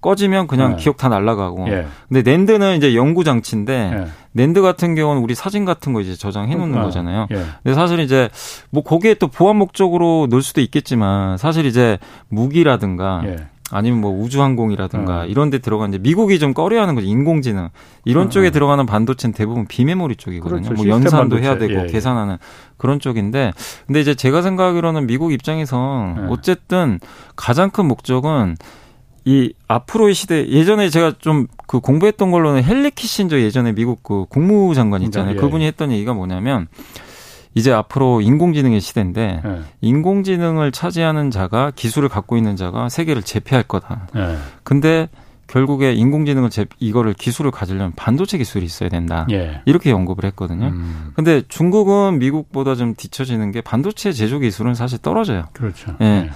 꺼지면 0.00 0.46
그냥 0.46 0.76
네. 0.76 0.82
기억 0.82 0.96
다 0.96 1.08
날라가고. 1.08 1.66
예. 1.68 1.86
근데 2.08 2.28
낸드는 2.28 2.76
이제 2.76 2.94
연구 2.94 3.24
장치인데 3.24 3.72
예. 3.92 4.06
낸드 4.32 4.62
같은 4.62 4.94
경우는 4.94 5.22
우리 5.22 5.34
사진 5.34 5.64
같은 5.64 5.92
거 5.92 6.00
이제 6.00 6.14
저장해 6.14 6.54
놓는 6.54 6.78
아, 6.78 6.84
거잖아요. 6.84 7.26
예. 7.30 7.36
근데 7.62 7.74
사실 7.74 8.00
이제 8.00 8.28
뭐 8.70 8.82
거기에 8.82 9.14
또 9.14 9.28
보안 9.28 9.56
목적으로 9.56 10.26
넣을 10.30 10.42
수도 10.42 10.60
있겠지만 10.60 11.36
사실 11.36 11.66
이제 11.66 11.98
무기라든가 12.28 13.22
예. 13.26 13.36
아니면 13.72 14.00
뭐 14.00 14.10
우주항공이라든가 14.22 15.20
어. 15.20 15.24
이런 15.26 15.50
데 15.50 15.58
들어가는 15.58 15.90
이제 15.94 15.98
미국이 16.02 16.38
좀 16.38 16.54
꺼려하는 16.54 16.94
거죠. 16.94 17.06
인공지능. 17.06 17.68
이런 18.04 18.26
어. 18.26 18.30
쪽에 18.30 18.50
들어가는 18.50 18.84
반도체는 18.84 19.32
대부분 19.32 19.66
비메모리 19.66 20.16
쪽이거든요. 20.16 20.62
그렇죠. 20.62 20.82
뭐 20.82 20.88
연산도 20.88 21.36
반도체. 21.36 21.42
해야 21.42 21.58
되고 21.58 21.74
예, 21.74 21.84
예. 21.84 21.86
계산하는 21.86 22.38
그런 22.76 22.98
쪽인데 22.98 23.52
근데 23.86 24.00
이제 24.00 24.14
제가 24.14 24.42
생각하기로는 24.42 25.06
미국 25.06 25.32
입장에서 25.32 26.14
예. 26.18 26.22
어쨌든 26.30 26.98
가장 27.36 27.70
큰 27.70 27.86
목적은 27.86 28.56
이 29.24 29.52
앞으로의 29.68 30.14
시대 30.14 30.46
예전에 30.48 30.88
제가 30.90 31.14
좀 31.18 31.46
그 31.70 31.78
공부했던 31.78 32.32
걸로는 32.32 32.64
헨리 32.64 32.90
키신저 32.90 33.38
예전에 33.38 33.70
미국 33.70 34.02
그 34.02 34.26
국무장관 34.28 35.02
있잖아요. 35.02 35.36
예. 35.36 35.40
그분이 35.40 35.64
했던 35.64 35.92
얘기가 35.92 36.14
뭐냐면 36.14 36.66
이제 37.54 37.70
앞으로 37.70 38.22
인공지능의 38.22 38.80
시대인데 38.80 39.40
네. 39.44 39.60
인공지능을 39.80 40.72
차지하는 40.72 41.30
자가 41.30 41.70
기술을 41.70 42.08
갖고 42.08 42.36
있는 42.36 42.56
자가 42.56 42.88
세계를 42.88 43.22
제패할 43.22 43.62
거다. 43.68 44.08
네. 44.12 44.36
근데 44.64 45.08
결국에 45.46 45.92
인공지능을 45.92 46.50
제, 46.50 46.66
이거를 46.80 47.14
기술을 47.14 47.52
가지려면 47.52 47.92
반도체 47.94 48.36
기술이 48.36 48.64
있어야 48.64 48.88
된다. 48.88 49.28
예. 49.30 49.62
이렇게 49.64 49.92
언급을 49.92 50.24
했거든요. 50.24 50.66
음. 50.66 51.12
근데 51.14 51.42
중국은 51.46 52.18
미국보다 52.18 52.74
좀 52.74 52.96
뒤처지는 52.96 53.52
게 53.52 53.60
반도체 53.60 54.10
제조 54.10 54.40
기술은 54.40 54.74
사실 54.74 54.98
떨어져요. 54.98 55.44
그렇죠. 55.52 55.94
예. 56.00 56.30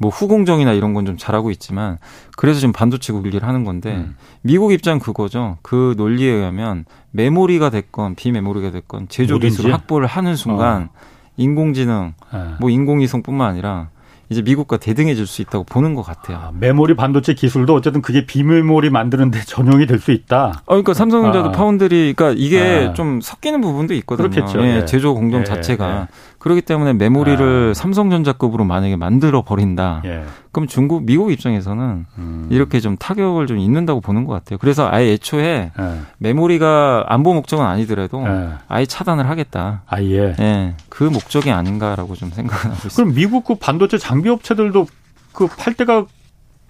예. 0.00 0.02
뭐 0.02 0.10
후공정이나 0.10 0.72
이런 0.72 0.94
건 0.94 1.00
좀 1.06 1.16
잘하고 1.16 1.50
있지만 1.50 1.98
그래서 2.36 2.60
지금 2.60 2.72
반도체 2.72 3.12
국리를 3.12 3.42
하는 3.42 3.64
건데 3.64 3.94
음. 3.96 4.16
미국 4.42 4.72
입장 4.72 4.98
그거죠. 4.98 5.58
그 5.62 5.94
논리에 5.96 6.30
의하면 6.30 6.84
메모리가 7.12 7.70
됐건 7.70 8.14
비메모리가 8.16 8.70
됐건 8.70 9.08
제조 9.08 9.38
기술을 9.38 9.72
확보를 9.72 10.06
하는 10.06 10.36
순간 10.36 10.82
어. 10.84 10.88
인공지능, 11.36 12.12
네. 12.32 12.38
뭐 12.60 12.68
인공위성뿐만 12.70 13.48
아니라 13.50 13.88
이제 14.28 14.42
미국과 14.42 14.76
대등해질 14.76 15.26
수 15.26 15.42
있다고 15.42 15.64
보는 15.64 15.94
것 15.94 16.02
같아요. 16.02 16.36
아, 16.36 16.52
메모리 16.54 16.94
반도체 16.94 17.34
기술도 17.34 17.74
어쨌든 17.74 18.00
그게 18.02 18.26
비메모리 18.26 18.90
만드는데 18.90 19.40
전용이 19.48 19.86
될 19.86 19.98
수 19.98 20.12
있다. 20.12 20.62
어, 20.66 20.68
그러니까 20.68 20.94
삼성전자도 20.94 21.48
아. 21.48 21.52
파운드리, 21.52 22.12
그러니까 22.14 22.40
이게 22.40 22.88
아. 22.90 22.92
좀 22.92 23.20
섞이는 23.20 23.60
부분도 23.60 23.94
있거든요. 23.94 24.28
그렇겠죠. 24.30 24.62
예, 24.64 24.76
예. 24.76 24.84
제조 24.84 25.14
공정 25.14 25.40
예. 25.40 25.44
자체가. 25.44 26.08
예. 26.40 26.42
그렇기 26.42 26.62
때문에 26.62 26.94
메모리를 26.94 27.70
아. 27.70 27.74
삼성전자급으로 27.74 28.64
만약에 28.64 28.96
만들어 28.96 29.42
버린다. 29.42 30.00
예. 30.06 30.24
그럼 30.52 30.66
중국, 30.66 31.04
미국 31.04 31.30
입장에서는 31.32 32.06
음. 32.18 32.46
이렇게 32.50 32.80
좀 32.80 32.96
타격을 32.96 33.46
좀 33.46 33.58
있는다고 33.58 34.00
보는 34.00 34.24
것 34.24 34.32
같아요. 34.32 34.58
그래서 34.58 34.88
아예 34.90 35.12
애초에 35.12 35.70
예. 35.78 36.00
메모리가 36.18 37.04
안보 37.08 37.34
목적은 37.34 37.64
아니더라도 37.64 38.24
예. 38.26 38.48
아예 38.68 38.86
차단을 38.86 39.28
하겠다. 39.28 39.82
아예. 39.86 40.34
예. 40.40 40.74
그 40.88 41.04
목적이 41.04 41.50
아닌가라고 41.50 42.14
좀 42.14 42.30
생각하고 42.30 42.74
있습니다. 42.74 42.96
그럼 42.96 43.14
미국 43.14 43.44
그 43.44 43.54
반도체 43.56 43.98
장비 43.98 44.28
업체들도 44.30 44.86
그 45.32 45.46
팔 45.46 45.74
때가 45.74 46.06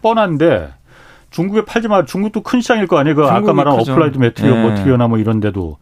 뻔한데 0.02 0.72
중국에 1.30 1.64
팔지 1.64 1.86
마. 1.86 2.04
중국도 2.04 2.42
큰 2.42 2.60
시장일 2.60 2.88
거 2.88 2.98
아니에요. 2.98 3.14
그 3.14 3.24
아까 3.24 3.52
말한. 3.52 3.78
어플라이드 3.78 4.18
머티리어, 4.18 4.52
네. 4.54 4.62
머티리어나 4.68 5.06
뭐 5.06 5.18
이런 5.18 5.38
데도 5.38 5.78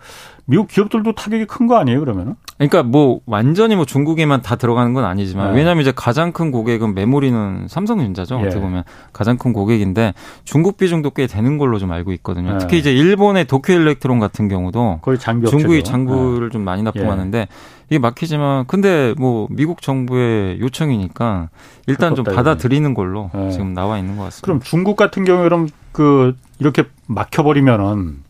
미국 0.51 0.69
기업들도 0.69 1.13
타격이 1.13 1.45
큰 1.45 1.67
거 1.67 1.77
아니에요, 1.77 2.01
그러면은? 2.01 2.35
그러니까 2.57 2.83
뭐 2.83 3.21
완전히 3.27 3.77
뭐 3.77 3.85
중국에만 3.85 4.41
다 4.41 4.57
들어가는 4.57 4.95
건 4.95 5.05
아니지만 5.05 5.53
네. 5.53 5.59
왜냐하면 5.59 5.83
이제 5.83 5.93
가장 5.95 6.33
큰 6.33 6.51
고객은 6.51 6.95
메모리는 6.95 7.67
삼성전자죠. 7.69 8.41
예. 8.41 8.47
어떻게 8.47 8.59
보면 8.61 8.83
가장 9.13 9.37
큰 9.37 9.53
고객인데 9.53 10.15
중국 10.45 10.79
비중도 10.79 11.11
꽤 11.11 11.27
되는 11.27 11.59
걸로 11.59 11.79
좀 11.79 11.93
알고 11.93 12.13
있거든요. 12.15 12.53
네. 12.53 12.59
특히 12.59 12.79
이제 12.79 12.93
일본의 12.93 13.45
도쿄 13.47 13.75
일렉트론 13.75 14.19
같은 14.19 14.49
경우도 14.49 15.01
거의 15.03 15.19
장비 15.19 15.47
중국이 15.49 15.85
장부를 15.85 16.49
네. 16.49 16.53
좀 16.53 16.63
많이 16.63 16.83
납품하는데 16.83 17.39
예. 17.39 17.47
이게 17.91 17.99
막히지만 17.99 18.65
근데 18.67 19.15
뭐 19.19 19.47
미국 19.51 19.83
정부의 19.83 20.61
요청이니까 20.61 21.51
일단 21.87 22.15
좀 22.15 22.25
받아들이는 22.25 22.95
걸로 22.95 23.31
네. 23.35 23.51
지금 23.51 23.75
나와 23.75 23.99
있는 23.99 24.17
것 24.17 24.25
같습니다. 24.25 24.47
그럼 24.47 24.61
중국 24.63 24.97
같은 24.97 25.25
경우에 25.25 25.45
그럼 25.45 25.69
그 25.93 26.35
이렇게 26.59 26.85
막혀버리면은 27.07 28.27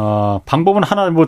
어, 0.00 0.40
방법은 0.46 0.84
하나 0.84 1.10
뭐 1.10 1.26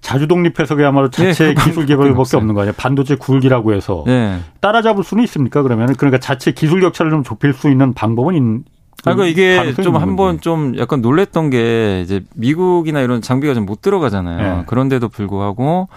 자주 0.00 0.26
독립해서 0.26 0.74
그야말로 0.74 1.08
자체 1.08 1.54
네, 1.54 1.54
기술 1.54 1.86
개발밖에 1.86 2.36
없는 2.36 2.54
거 2.54 2.62
아니에요? 2.62 2.74
반도체 2.76 3.14
굴기라고 3.14 3.72
해서 3.74 4.02
네. 4.06 4.40
따라잡을 4.60 5.04
수는 5.04 5.22
있습니까? 5.24 5.62
그러면 5.62 5.94
그러니까 5.94 6.18
자체 6.18 6.50
기술 6.50 6.80
격차를 6.80 7.10
좀 7.12 7.22
좁힐 7.22 7.52
수 7.52 7.70
있는 7.70 7.94
방법은 7.94 8.34
있, 8.34 8.64
아, 9.04 9.14
그러니까 9.14 9.26
이게 9.26 9.74
좀 9.82 9.96
한번 9.96 10.40
좀 10.40 10.76
약간 10.78 11.00
놀랬던 11.00 11.50
게 11.50 12.00
이제 12.02 12.24
미국이나 12.34 13.00
이런 13.02 13.22
장비가 13.22 13.54
좀 13.54 13.66
못 13.66 13.80
들어가잖아요. 13.82 14.56
네. 14.58 14.62
그런데도 14.66 15.08
불구하고 15.08 15.88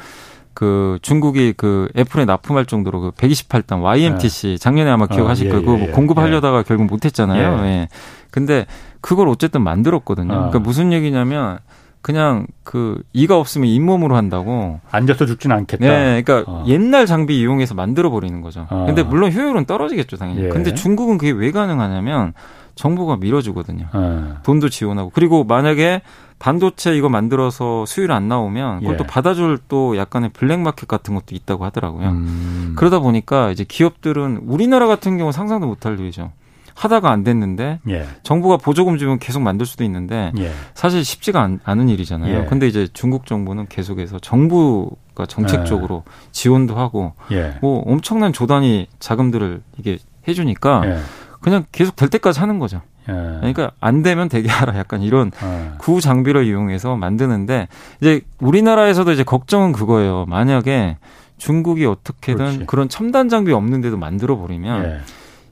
그 0.59 0.99
중국이 1.01 1.53
그 1.55 1.87
애플에 1.95 2.25
납품할 2.25 2.65
정도로 2.65 2.99
그 2.99 3.11
128단 3.11 3.81
YMTC 3.81 4.47
네. 4.47 4.57
작년에 4.57 4.89
아마 4.89 5.07
기억하실 5.07 5.45
어, 5.45 5.47
예, 5.47 5.51
거예요. 5.51 5.65
그거 5.65 5.77
뭐 5.77 5.87
예, 5.87 5.91
공급하려다가 5.93 6.57
예. 6.59 6.63
결국 6.63 6.83
못 6.87 7.05
했잖아요. 7.05 7.63
예. 7.63 7.69
예. 7.69 7.87
근데 8.29 8.65
그걸 8.99 9.29
어쨌든 9.29 9.61
만들었거든요. 9.61 10.33
어. 10.33 10.35
그러니까 10.35 10.59
무슨 10.59 10.91
얘기냐면 10.91 11.59
그냥 12.01 12.45
그 12.65 13.01
이가 13.13 13.37
없으면 13.37 13.69
잇몸으로 13.69 14.17
한다고 14.17 14.81
앉아서 14.91 15.27
죽지는 15.27 15.55
않겠다. 15.55 15.85
네, 15.85 16.21
그러니까 16.23 16.51
어. 16.51 16.65
옛날 16.67 17.05
장비 17.05 17.39
이용해서 17.39 17.73
만들어 17.73 18.09
버리는 18.09 18.41
거죠. 18.41 18.67
어. 18.69 18.83
근데 18.85 19.01
물론 19.01 19.31
효율은 19.31 19.63
떨어지겠죠, 19.63 20.17
당연히. 20.17 20.43
예. 20.43 20.49
근데 20.49 20.73
중국은 20.73 21.17
그게 21.17 21.31
왜 21.31 21.51
가능하냐면 21.51 22.33
정부가 22.75 23.15
밀어주거든요. 23.15 23.85
어. 23.93 24.35
돈도 24.43 24.67
지원하고 24.67 25.11
그리고 25.13 25.45
만약에 25.45 26.01
반도체 26.39 26.95
이거 26.95 27.09
만들어서 27.09 27.85
수율 27.85 28.11
안 28.11 28.29
나오면 28.29 28.79
그걸 28.79 28.93
예. 28.93 28.97
또 28.97 29.03
받아줄 29.03 29.59
또 29.67 29.97
약간의 29.97 30.29
블랙마켓 30.29 30.87
같은 30.87 31.13
것도 31.13 31.35
있다고 31.35 31.65
하더라고요. 31.65 32.09
음. 32.09 32.73
그러다 32.77 32.99
보니까 32.99 33.51
이제 33.51 33.65
기업들은 33.67 34.43
우리나라 34.47 34.87
같은 34.87 35.17
경우 35.17 35.31
상상도 35.33 35.67
못할 35.67 35.99
일이죠. 35.99 36.31
하다가 36.79 37.11
안 37.11 37.25
됐는데 37.25 37.81
예. 37.89 38.05
정부가 38.23 38.55
보조금 38.55 38.97
주면 38.97 39.19
계속 39.19 39.41
만들 39.41 39.65
수도 39.65 39.83
있는데 39.83 40.31
예. 40.37 40.51
사실 40.73 41.03
쉽지가 41.03 41.41
않, 41.41 41.79
은 41.79 41.89
일이잖아요. 41.89 42.39
예. 42.39 42.45
근데 42.45 42.69
이제 42.69 42.87
중국 42.93 43.25
정부는 43.25 43.67
계속해서 43.67 44.19
정부가 44.19 45.25
정책적으로 45.25 46.03
예. 46.07 46.11
지원도 46.31 46.75
하고 46.75 47.13
예. 47.31 47.57
뭐 47.59 47.83
엄청난 47.85 48.31
조단위 48.31 48.87
자금들을 48.99 49.61
이게 49.77 49.97
해주니까 50.25 50.83
예. 50.85 50.99
그냥 51.41 51.65
계속 51.71 51.95
될 51.95 52.09
때까지 52.09 52.39
하는 52.39 52.59
거죠. 52.59 52.81
그러니까 53.05 53.71
안 53.79 54.03
되면 54.03 54.29
되게 54.29 54.49
하라 54.49 54.77
약간 54.77 55.01
이런 55.01 55.31
구 55.77 55.99
장비를 56.01 56.45
이용해서 56.45 56.95
만드는데 56.95 57.67
이제 58.01 58.21
우리나라에서도 58.39 59.11
이제 59.11 59.23
걱정은 59.23 59.71
그거예요. 59.71 60.25
만약에 60.27 60.97
중국이 61.37 61.85
어떻게든 61.85 62.37
그렇지. 62.37 62.65
그런 62.67 62.89
첨단 62.89 63.29
장비 63.29 63.51
없는데도 63.51 63.97
만들어 63.97 64.37
버리면 64.37 65.01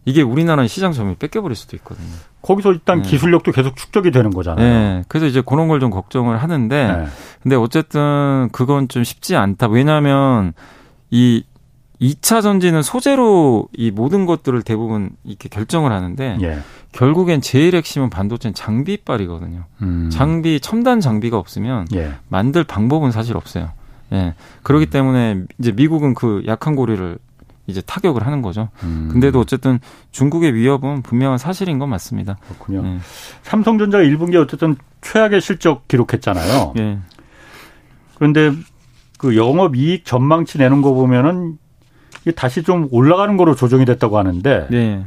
이게 0.05 0.21
우리나라는 0.21 0.67
시장 0.67 0.93
점유율 0.93 1.15
뺏겨 1.17 1.41
버릴 1.41 1.55
수도 1.55 1.75
있거든요. 1.77 2.07
거기서 2.41 2.71
일단 2.71 3.01
네. 3.01 3.09
기술력도 3.09 3.51
계속 3.51 3.75
축적이 3.75 4.11
되는 4.11 4.31
거잖아요. 4.31 4.65
네. 4.65 5.03
그래서 5.09 5.25
이제 5.25 5.41
그런 5.45 5.67
걸 5.67 5.81
좀 5.81 5.89
걱정을 5.89 6.37
하는데, 6.37 6.87
네. 6.87 7.05
근데 7.43 7.55
어쨌든 7.57 8.47
그건 8.53 8.87
좀 8.87 9.03
쉽지 9.03 9.35
않다. 9.35 9.67
왜냐하면 9.67 10.53
이 11.11 11.43
2차 12.01 12.41
전지는 12.41 12.83
소재로 12.83 13.69
이 13.73 13.91
모든 13.91 14.25
것들을 14.25 14.61
대부분 14.61 15.11
이렇게 15.23 15.49
결정을 15.49 15.91
하는데, 15.91 16.37
예. 16.41 16.59
결국엔 16.91 17.41
제일 17.41 17.75
핵심은 17.75 18.09
반도체는 18.09 18.53
장비빨이거든요. 18.53 19.65
음. 19.81 20.09
장비, 20.11 20.59
첨단 20.59 20.99
장비가 20.99 21.37
없으면 21.37 21.87
예. 21.95 22.13
만들 22.29 22.63
방법은 22.63 23.11
사실 23.11 23.35
없어요. 23.35 23.71
예. 24.13 24.35
그렇기 24.63 24.87
때문에 24.87 25.43
이제 25.59 25.71
미국은 25.71 26.13
그 26.13 26.43
약한 26.47 26.75
고리를 26.75 27.17
이제 27.67 27.81
타격을 27.81 28.25
하는 28.25 28.41
거죠. 28.41 28.69
음. 28.83 29.09
근데도 29.11 29.39
어쨌든 29.39 29.79
중국의 30.11 30.53
위협은 30.53 31.01
분명한 31.01 31.37
사실인 31.37 31.79
건 31.79 31.89
맞습니다. 31.89 32.37
그렇군요. 32.47 32.87
예. 32.87 32.97
삼성전자가 33.43 34.03
1분기에 34.05 34.41
어쨌든 34.41 34.77
최악의 35.01 35.41
실적 35.41 35.87
기록했잖아요. 35.87 36.73
예. 36.77 36.99
그런데 38.15 38.53
그 39.17 39.35
영업 39.35 39.75
이익 39.75 40.05
전망치 40.05 40.57
내는 40.57 40.81
거 40.81 40.93
보면은 40.93 41.57
다시 42.31 42.63
좀 42.63 42.87
올라가는 42.91 43.35
거로 43.37 43.55
조정이 43.55 43.85
됐다고 43.85 44.17
하는데 44.17 44.67
예. 44.71 45.03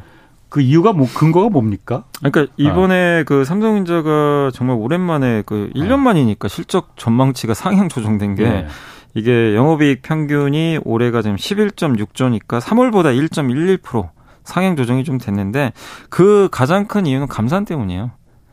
그 0.48 0.60
이유가 0.60 0.92
뭐 0.92 1.06
근거가 1.12 1.48
뭡니까? 1.48 2.04
그러니까 2.18 2.52
이번에 2.56 3.20
아. 3.20 3.24
그 3.24 3.44
삼성전자가 3.44 4.50
정말 4.52 4.76
오랜만에 4.76 5.42
그 5.46 5.70
1년 5.74 6.00
만이니까 6.00 6.48
실적 6.48 6.96
전망치가 6.96 7.54
상향 7.54 7.88
조정된 7.88 8.34
게 8.34 8.48
네. 8.48 8.66
이게 9.14 9.54
영업이익 9.54 10.02
평균이 10.02 10.80
올해가 10.84 11.22
지금 11.22 11.36
11.6조니까 11.36 12.60
3월보다 12.60 13.16
1.11% 13.28 14.08
상향 14.44 14.76
조정이 14.76 15.04
좀 15.04 15.18
됐는데 15.18 15.72
그 16.08 16.48
가장 16.50 16.86
큰 16.86 17.06
이유는 17.06 17.28
감산 17.28 17.64
때문이에요. 17.64 18.10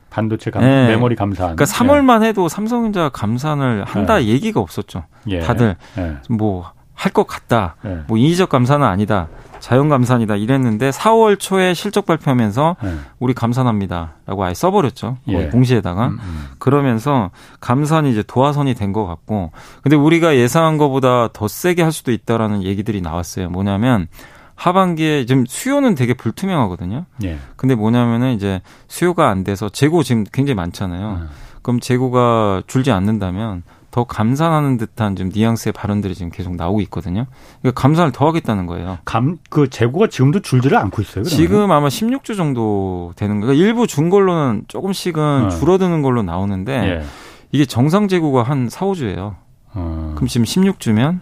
반도체 0.09 0.51
감, 0.51 0.63
네. 0.63 0.87
메모리 0.87 1.15
감산. 1.15 1.55
그러니까 1.55 1.65
3월만 1.65 2.23
해도 2.23 2.47
삼성전자 2.47 3.09
감산을 3.09 3.83
한다 3.83 4.17
네. 4.17 4.27
얘기가 4.27 4.59
없었죠. 4.59 5.03
예. 5.27 5.39
다들 5.39 5.75
예. 5.97 6.17
뭐 6.29 6.71
할 6.99 7.11
것 7.13 7.27
같다. 7.27 7.75
예. 7.85 7.99
뭐 8.07 8.17
인위적 8.17 8.49
감산은 8.49 8.85
아니다. 8.85 9.27
자연 9.59 9.87
감산이다 9.87 10.35
이랬는데 10.35 10.89
4월 10.89 11.39
초에 11.39 11.73
실적 11.73 12.05
발표하면서 12.07 12.75
네. 12.83 12.93
우리 13.19 13.33
감산합니다라고 13.33 14.43
아예 14.43 14.53
써버렸죠. 14.55 15.17
예. 15.27 15.47
공시에다가 15.49 16.07
음, 16.07 16.17
음. 16.19 16.45
그러면서 16.59 17.29
감산이 17.59 18.11
이제 18.11 18.23
도화선이 18.25 18.73
된 18.73 18.93
것 18.93 19.05
같고 19.05 19.51
근데 19.83 19.95
우리가 19.95 20.35
예상한 20.37 20.77
것보다 20.77 21.29
더 21.33 21.47
세게 21.47 21.83
할 21.83 21.91
수도 21.91 22.11
있다라는 22.11 22.63
얘기들이 22.63 23.01
나왔어요. 23.01 23.49
뭐냐면 23.49 24.07
하반기에 24.55 25.25
지금 25.25 25.45
수요는 25.47 25.93
되게 25.95 26.13
불투명하거든요. 26.15 27.05
예. 27.25 27.37
근데 27.57 27.75
뭐냐면은 27.75 28.33
이제 28.33 28.61
수요가 28.87 29.29
안 29.29 29.43
돼서 29.43 29.69
재고 29.69 30.01
지금 30.03 30.23
굉장히 30.33 30.55
많잖아요. 30.55 31.09
음. 31.21 31.29
그럼 31.61 31.79
재고가 31.79 32.63
줄지 32.65 32.91
않는다면 32.91 33.61
더 33.97 34.03
감산하는 34.03 34.77
듯한 34.77 35.15
좀 35.15 35.31
뉘앙스의 35.33 35.73
발언들이 35.73 36.13
지금 36.13 36.29
계속 36.29 36.55
나오고 36.55 36.81
있거든요. 36.81 37.25
그러니까 37.63 37.81
감산을 37.81 38.11
더 38.11 38.27
하겠다는 38.27 38.67
거예요. 38.67 38.99
감, 39.05 39.39
그 39.49 39.71
재고가 39.71 40.05
지금도 40.05 40.41
줄지를 40.41 40.77
않고 40.77 41.01
있어요. 41.01 41.23
그러면? 41.23 41.29
지금 41.29 41.71
아마 41.71 41.87
16주 41.87 42.37
정도 42.37 43.13
되는 43.15 43.39
거예요. 43.39 43.53
일부 43.53 43.87
준 43.87 44.11
걸로는 44.11 44.65
조금씩은 44.67 45.45
어. 45.45 45.49
줄어드는 45.49 46.03
걸로 46.03 46.21
나오는데 46.21 46.73
예. 46.73 47.03
이게 47.51 47.65
정상 47.65 48.07
재고가 48.07 48.43
한 48.43 48.69
4, 48.69 48.85
5주예요. 48.85 49.33
어. 49.73 50.13
그럼 50.15 50.27
지금 50.27 50.45
16주면 50.45 51.21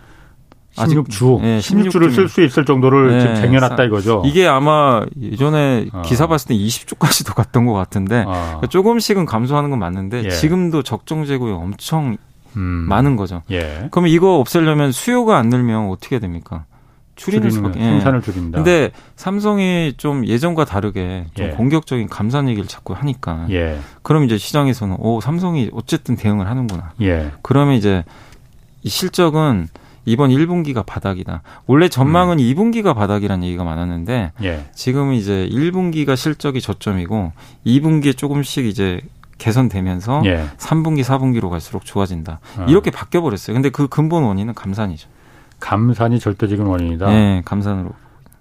16주, 0.76 1.40
네, 1.40 1.60
16주를 1.60 2.14
쓸 2.14 2.28
수 2.28 2.44
있을 2.44 2.66
정도를 2.66 3.14
네, 3.14 3.20
지금 3.22 3.36
쟁여놨다 3.36 3.86
이거죠. 3.86 4.22
이게 4.26 4.46
아마 4.46 5.02
예전에 5.18 5.86
어. 5.94 6.02
기사 6.02 6.28
봤을 6.28 6.50
때 6.50 6.56
20주까지도 6.56 7.36
갔던 7.36 7.68
것 7.68 7.72
같은데 7.72 8.26
어. 8.28 8.32
그러니까 8.32 8.68
조금씩은 8.68 9.26
감소하는 9.26 9.70
건 9.70 9.80
맞는데 9.80 10.26
예. 10.26 10.30
지금도 10.30 10.84
적정 10.84 11.24
재고에 11.24 11.54
엄청 11.54 12.18
음. 12.56 12.62
많은 12.62 13.16
거죠. 13.16 13.42
예. 13.52 13.88
그러면 13.92 14.12
이거 14.12 14.40
없애려면 14.40 14.92
수요가 14.92 15.38
안 15.38 15.50
늘면 15.50 15.90
어떻게 15.90 16.20
됩니까? 16.20 16.66
줄이는 17.16 17.50
수밖에. 17.50 17.80
예. 17.80 17.84
생산을 17.84 18.22
줄인다. 18.22 18.58
근데 18.58 18.92
삼성이 19.16 19.94
좀 19.98 20.26
예전과 20.28 20.66
다르게 20.66 21.26
좀 21.34 21.46
예. 21.48 21.50
공격적인 21.52 22.10
감산 22.10 22.50
얘기를 22.50 22.68
자꾸 22.68 22.94
하니까. 22.94 23.48
예. 23.52 23.80
그럼 24.02 24.26
이제 24.26 24.38
시장에서는 24.38 24.98
오 25.00 25.22
삼성이 25.22 25.70
어쨌든 25.74 26.16
대응을 26.16 26.48
하는구나. 26.48 26.92
예. 27.02 27.32
그러면 27.42 27.76
이제 27.76 28.04
이 28.84 28.90
실적은 28.90 29.68
이번 30.06 30.30
1분기가 30.30 30.86
바닥이다. 30.86 31.42
원래 31.66 31.90
전망은 31.90 32.38
음. 32.38 32.44
2분기가 32.44 32.94
바닥이라는 32.94 33.44
얘기가 33.46 33.64
많았는데 33.64 34.34
예. 34.44 34.66
지금은 34.76 35.16
이제 35.16 35.50
1분기가 35.52 36.16
실적이 36.16 36.62
저점이고 36.62 37.32
2분기에 37.66 38.16
조금씩 38.16 38.66
이제 38.66 39.02
개선되면서 39.38 40.24
예. 40.26 40.46
3분기, 40.58 41.04
4분기로 41.04 41.50
갈수록 41.50 41.86
좋아진다. 41.86 42.40
어. 42.58 42.66
이렇게 42.68 42.92
바뀌어 42.92 43.22
버렸어요. 43.22 43.54
근데 43.54 43.70
그 43.70 43.88
근본 43.88 44.24
원인은 44.24 44.54
감산이죠. 44.54 45.10
감산이 45.60 46.20
절대적인 46.20 46.66
원인이다. 46.66 47.08
네, 47.10 47.42
감산으로. 47.46 47.92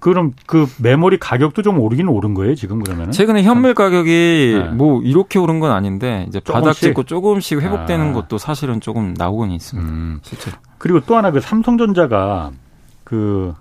그럼 0.05 0.33
그 0.47 0.67
메모리 0.79 1.19
가격도 1.19 1.63
좀 1.63 1.79
오르긴 1.79 2.09
오른 2.09 2.35
거예요, 2.35 2.55
지금 2.55 2.83
그러면? 2.83 3.11
최근에 3.11 3.43
현물 3.43 3.73
가격이 3.73 4.61
네. 4.63 4.69
뭐 4.71 5.01
이렇게 5.03 5.39
오른 5.39 5.61
건 5.61 5.71
아닌데 5.73 6.27
이제 6.29 6.41
조금씩? 6.41 6.53
바닥 6.53 6.73
찍고 6.75 7.05
조금씩 7.05 7.63
회복되는 7.63 8.11
아. 8.11 8.13
것도 8.13 8.37
사실은 8.37 8.83
조금 8.83 9.15
나오곤 9.17 9.51
있습니다. 9.51 9.89
음. 9.89 10.19
실제로. 10.23 10.59
그리고 10.77 11.01
또 11.01 11.17
하나 11.17 11.31
그 11.31 11.41
삼성전자가 11.41 12.51
그 13.05 13.55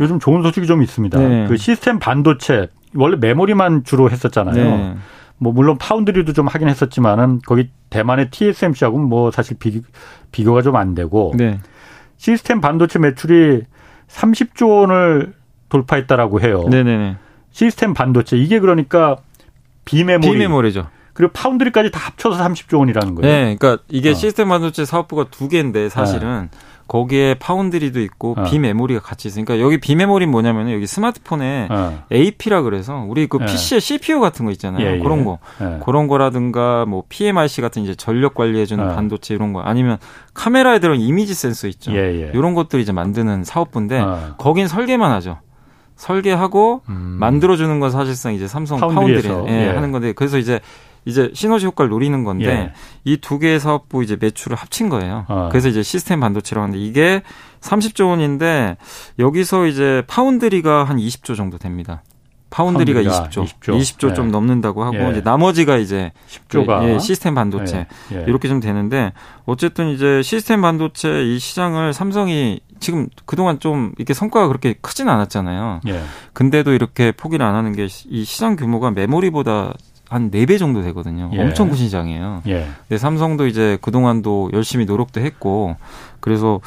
요즘 0.00 0.18
좋은 0.18 0.42
소식이 0.42 0.66
좀 0.66 0.82
있습니다. 0.82 1.18
네. 1.18 1.46
그 1.46 1.58
시스템 1.58 1.98
반도체 1.98 2.68
원래 2.94 3.18
메모리만 3.20 3.84
주로 3.84 4.10
했었잖아요. 4.10 4.54
네. 4.54 4.94
뭐 5.42 5.52
물론 5.52 5.78
파운드리도 5.78 6.34
좀 6.34 6.46
하긴 6.46 6.68
했었지만은 6.68 7.40
거기 7.46 7.70
대만의 7.88 8.30
TSMC하고는 8.30 9.08
뭐 9.08 9.30
사실 9.30 9.56
비, 9.58 9.80
비교가 10.30 10.60
좀 10.62 10.76
안 10.76 10.94
되고 10.94 11.32
네. 11.36 11.58
시스템 12.18 12.60
반도체 12.60 12.98
매출이 12.98 13.62
30조 14.08 14.68
원을 14.68 15.32
돌파했다라고 15.70 16.40
해요. 16.42 16.66
네네네. 16.70 17.16
시스템 17.52 17.94
반도체 17.94 18.36
이게 18.36 18.60
그러니까 18.60 19.16
비메모리. 19.86 20.30
비메모리죠. 20.30 20.88
그리고 21.14 21.32
파운드리까지 21.32 21.90
다 21.90 21.98
합쳐서 22.00 22.42
30조 22.44 22.78
원이라는 22.78 23.14
거예요. 23.14 23.32
네, 23.32 23.56
그러니까 23.56 23.82
이게 23.88 24.10
어. 24.10 24.14
시스템 24.14 24.48
반도체 24.48 24.84
사업부가 24.84 25.24
두 25.30 25.48
개인데 25.48 25.88
사실은 25.88 26.48
네. 26.52 26.58
거기에 26.90 27.34
파운드리도 27.34 28.00
있고 28.00 28.34
어. 28.36 28.42
비메모리가 28.42 29.00
같이 29.00 29.28
있으니까 29.28 29.60
여기 29.60 29.78
비메모리는 29.78 30.28
뭐냐면은 30.28 30.72
여기 30.72 30.88
스마트폰에 30.88 31.68
어. 31.70 32.02
AP라 32.10 32.62
그래서 32.62 33.06
우리 33.06 33.28
그 33.28 33.38
PC의 33.38 33.76
예. 33.76 33.80
CPU 33.80 34.18
같은 34.18 34.44
거 34.44 34.50
있잖아요. 34.50 34.84
예, 34.84 34.94
예. 34.96 34.98
그런 34.98 35.24
거. 35.24 35.38
예. 35.60 35.78
그런 35.84 36.08
거라든가 36.08 36.86
뭐 36.86 37.04
PMIC 37.08 37.60
같은 37.60 37.84
이제 37.84 37.94
전력 37.94 38.34
관리해 38.34 38.66
주는 38.66 38.90
어. 38.90 38.92
반도체 38.92 39.36
이런 39.36 39.52
거 39.52 39.60
아니면 39.60 39.98
카메라에 40.34 40.80
들어간 40.80 41.00
이미지 41.00 41.32
센서 41.32 41.68
있죠. 41.68 41.94
예, 41.94 42.32
이런 42.34 42.54
것들 42.54 42.80
이제 42.80 42.90
만드는 42.90 43.44
사업부인데 43.44 44.00
어. 44.00 44.34
거긴 44.36 44.66
설계만 44.66 45.12
하죠. 45.12 45.38
설계하고 45.94 46.82
음. 46.88 47.18
만들어 47.20 47.54
주는 47.54 47.78
건 47.78 47.92
사실상 47.92 48.34
이제 48.34 48.48
삼성 48.48 48.80
파운드리 48.80 49.28
예, 49.46 49.68
하는 49.68 49.92
건데 49.92 50.12
그래서 50.12 50.38
이제 50.38 50.58
이제 51.04 51.30
시너지 51.34 51.66
효과를 51.66 51.90
노리는 51.90 52.24
건데 52.24 52.46
예. 52.46 52.72
이두 53.04 53.38
개의 53.38 53.58
사업부 53.60 54.02
이제 54.02 54.16
매출을 54.20 54.56
합친 54.56 54.88
거예요. 54.88 55.24
어. 55.28 55.48
그래서 55.50 55.68
이제 55.68 55.82
시스템 55.82 56.20
반도체라고 56.20 56.64
하는데 56.64 56.78
이게 56.84 57.22
30조 57.60 58.08
원인데 58.08 58.76
여기서 59.18 59.66
이제 59.66 60.02
파운드리가 60.06 60.84
한 60.84 60.96
20조 60.98 61.36
정도 61.36 61.58
됩니다. 61.58 62.02
파운드리가 62.50 63.02
20조, 63.02 63.44
20조, 63.44 63.78
20조 63.80 64.08
네. 64.08 64.14
좀 64.14 64.30
넘는다고 64.32 64.82
하고 64.82 64.96
예. 64.96 65.10
이제 65.12 65.20
나머지가 65.20 65.76
이제 65.76 66.10
10조가 66.28 66.82
예, 66.88 66.98
시스템 66.98 67.36
반도체 67.36 67.86
예. 68.12 68.16
예. 68.16 68.24
이렇게 68.26 68.48
좀 68.48 68.58
되는데 68.58 69.12
어쨌든 69.46 69.88
이제 69.90 70.20
시스템 70.22 70.60
반도체 70.60 71.24
이 71.24 71.38
시장을 71.38 71.92
삼성이 71.92 72.60
지금 72.80 73.08
그동안 73.24 73.60
좀 73.60 73.92
이렇게 73.98 74.14
성과가 74.14 74.48
그렇게 74.48 74.74
크진 74.80 75.08
않았잖아요. 75.08 75.82
예. 75.88 76.02
근데도 76.32 76.72
이렇게 76.72 77.12
포기를 77.12 77.46
안 77.46 77.54
하는 77.54 77.72
게 77.72 77.86
이 78.06 78.24
시장 78.24 78.56
규모가 78.56 78.90
메모리보다 78.90 79.74
한네배 80.10 80.58
정도 80.58 80.82
되거든요. 80.82 81.30
예. 81.32 81.40
엄청 81.40 81.68
큰 81.68 81.76
시장이에요. 81.76 82.42
예. 82.48 82.66
근데 82.88 82.98
삼성도 82.98 83.46
이제 83.46 83.78
그동안도 83.80 84.50
열심히 84.52 84.84
노력도 84.84 85.20
했고 85.20 85.76
그래서 86.18 86.60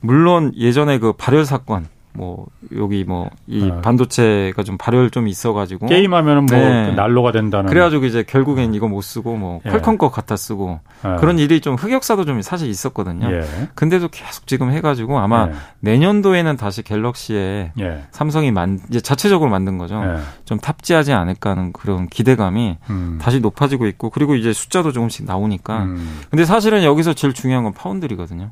물론 0.00 0.52
예전에 0.56 0.98
그 0.98 1.12
발열 1.12 1.44
사건 1.44 1.86
뭐 2.12 2.46
여기 2.76 3.04
뭐이 3.04 3.70
어. 3.70 3.80
반도체가 3.80 4.62
좀 4.64 4.76
발열 4.76 5.10
좀 5.10 5.28
있어가지고 5.28 5.86
게임하면은 5.86 6.46
뭐 6.46 6.58
네. 6.58 6.92
난로가 6.92 7.32
된다는 7.32 7.68
그래가지고 7.68 8.06
이제 8.06 8.24
결국엔 8.24 8.74
이거 8.74 8.88
못 8.88 9.02
쓰고 9.02 9.36
뭐 9.36 9.60
예. 9.66 9.70
퀄컴 9.70 9.98
거 9.98 10.10
갖다 10.10 10.36
쓰고 10.36 10.80
예. 11.04 11.16
그런 11.20 11.38
일이 11.38 11.60
좀 11.60 11.76
흑역사도 11.76 12.24
좀 12.24 12.42
사실 12.42 12.68
있었거든요. 12.68 13.30
예. 13.30 13.44
근데도 13.74 14.08
계속 14.08 14.46
지금 14.46 14.72
해가지고 14.72 15.18
아마 15.18 15.48
예. 15.48 15.52
내년도에는 15.80 16.56
다시 16.56 16.82
갤럭시에 16.82 17.72
예. 17.78 18.02
삼성이 18.10 18.50
만 18.50 18.80
이제 18.88 19.00
자체적으로 19.00 19.50
만든 19.50 19.78
거죠. 19.78 20.02
예. 20.04 20.18
좀 20.44 20.58
탑재하지 20.58 21.12
않을까 21.12 21.50
하는 21.50 21.72
그런 21.72 22.08
기대감이 22.08 22.78
음. 22.90 23.18
다시 23.20 23.40
높아지고 23.40 23.86
있고 23.86 24.10
그리고 24.10 24.34
이제 24.34 24.52
숫자도 24.52 24.92
조금씩 24.92 25.24
나오니까 25.26 25.84
음. 25.84 26.20
근데 26.30 26.44
사실은 26.44 26.82
여기서 26.82 27.12
제일 27.12 27.32
중요한 27.32 27.64
건 27.64 27.72
파운드리거든요. 27.74 28.50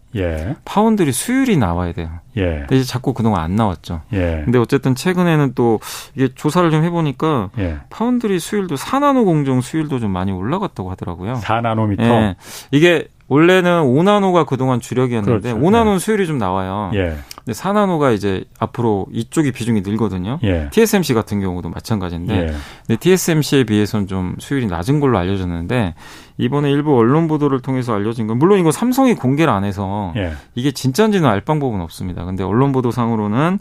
파운드리 0.64 1.12
수율이 1.12 1.56
나와야 1.56 1.92
돼요. 1.92 2.10
근데 2.34 2.76
이제 2.76 2.84
자꾸 2.84 3.14
그동안 3.14 3.45
안 3.46 3.56
나왔죠. 3.56 4.02
예. 4.12 4.42
근데 4.44 4.58
어쨌든 4.58 4.94
최근에는 4.94 5.52
또 5.54 5.80
이게 6.14 6.28
조사를 6.34 6.70
좀 6.70 6.84
해보니까 6.84 7.50
예. 7.58 7.78
파운드리 7.88 8.38
수율도 8.38 8.74
4나노 8.74 9.24
공정 9.24 9.60
수율도 9.60 9.98
좀 9.98 10.10
많이 10.10 10.32
올라갔다고 10.32 10.90
하더라고요. 10.90 11.40
4나노미터. 11.42 12.02
예. 12.02 12.36
이게 12.70 13.08
원래는 13.28 13.82
5나노가 13.82 14.46
그동안 14.46 14.80
주력이었는데 14.80 15.52
그렇죠. 15.52 15.66
5나노 15.66 15.94
예. 15.94 15.98
수율이 15.98 16.26
좀 16.26 16.38
나와요. 16.38 16.90
예. 16.94 17.16
근데 17.44 17.52
4나노가 17.58 18.14
이제 18.14 18.44
앞으로 18.58 19.06
이쪽이 19.12 19.52
비중이 19.52 19.82
늘거든요. 19.82 20.38
예. 20.42 20.68
TSMC 20.70 21.14
같은 21.14 21.40
경우도 21.40 21.70
마찬가지인데 21.70 22.34
예. 22.34 22.46
근데 22.86 23.00
TSMC에 23.00 23.64
비해서는 23.64 24.06
좀 24.06 24.34
수율이 24.38 24.66
낮은 24.66 25.00
걸로 25.00 25.18
알려졌는데 25.18 25.94
이번에 26.38 26.70
일부 26.70 26.96
언론 26.96 27.28
보도를 27.28 27.60
통해서 27.60 27.94
알려진 27.94 28.26
건 28.26 28.38
물론 28.38 28.58
이거 28.58 28.70
삼성이 28.70 29.14
공개를 29.14 29.52
안 29.52 29.64
해서 29.64 30.12
예. 30.16 30.32
이게 30.54 30.70
진짜인지는 30.70 31.28
알 31.28 31.40
방법은 31.40 31.80
없습니다. 31.80 32.24
근데 32.24 32.44
언론 32.44 32.72
보도상으로는 32.72 33.58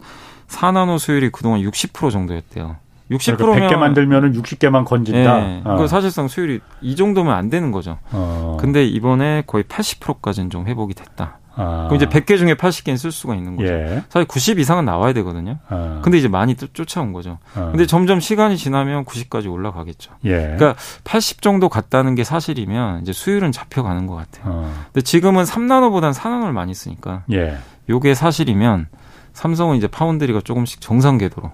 4나노 0.48 0.98
수율이 0.98 1.30
그동안 1.30 1.60
60% 1.60 2.10
정도였대요. 2.10 2.76
60%면 3.10 3.36
그러니까 3.36 3.68
100개 3.68 3.78
만들면은 3.78 4.32
60개만 4.32 4.84
건진다. 4.84 5.38
네. 5.38 5.62
어. 5.64 5.76
그 5.76 5.86
사실상 5.86 6.28
수율이 6.28 6.60
이 6.80 6.96
정도면 6.96 7.34
안 7.34 7.50
되는 7.50 7.70
거죠. 7.70 7.98
어. 8.10 8.56
근데 8.60 8.84
이번에 8.84 9.44
거의 9.46 9.64
80%까지는 9.64 10.50
좀 10.50 10.66
회복이 10.66 10.94
됐다. 10.94 11.38
아. 11.56 11.86
그럼 11.88 11.96
이제 11.96 12.06
100개 12.06 12.38
중에 12.38 12.54
80개는 12.54 12.96
쓸 12.98 13.10
수가 13.10 13.34
있는 13.34 13.56
거죠. 13.56 13.72
예. 13.72 14.04
사실 14.08 14.28
90 14.28 14.58
이상은 14.58 14.84
나와야 14.84 15.12
되거든요. 15.14 15.58
아. 15.68 16.00
근데 16.02 16.18
이제 16.18 16.28
많이 16.28 16.54
쫓아온 16.54 17.12
거죠. 17.12 17.38
아. 17.54 17.70
근데 17.70 17.86
점점 17.86 18.20
시간이 18.20 18.56
지나면 18.56 19.04
90까지 19.04 19.50
올라가겠죠. 19.50 20.12
예. 20.24 20.30
그러니까 20.30 20.76
80 21.04 21.42
정도 21.42 21.68
갔다는 21.68 22.14
게 22.14 22.24
사실이면 22.24 23.02
이제 23.02 23.12
수율은 23.12 23.52
잡혀가는 23.52 24.06
것 24.06 24.14
같아요. 24.14 24.44
어. 24.52 24.74
근데 24.92 25.02
지금은 25.02 25.44
3나노보다는 25.44 26.12
4나노를 26.12 26.52
많이 26.52 26.74
쓰니까 26.74 27.24
예. 27.32 27.56
요게 27.88 28.14
사실이면 28.14 28.88
삼성은 29.32 29.76
이제 29.76 29.86
파운드리가 29.86 30.42
조금씩 30.42 30.80
정상 30.80 31.18
궤도로 31.18 31.50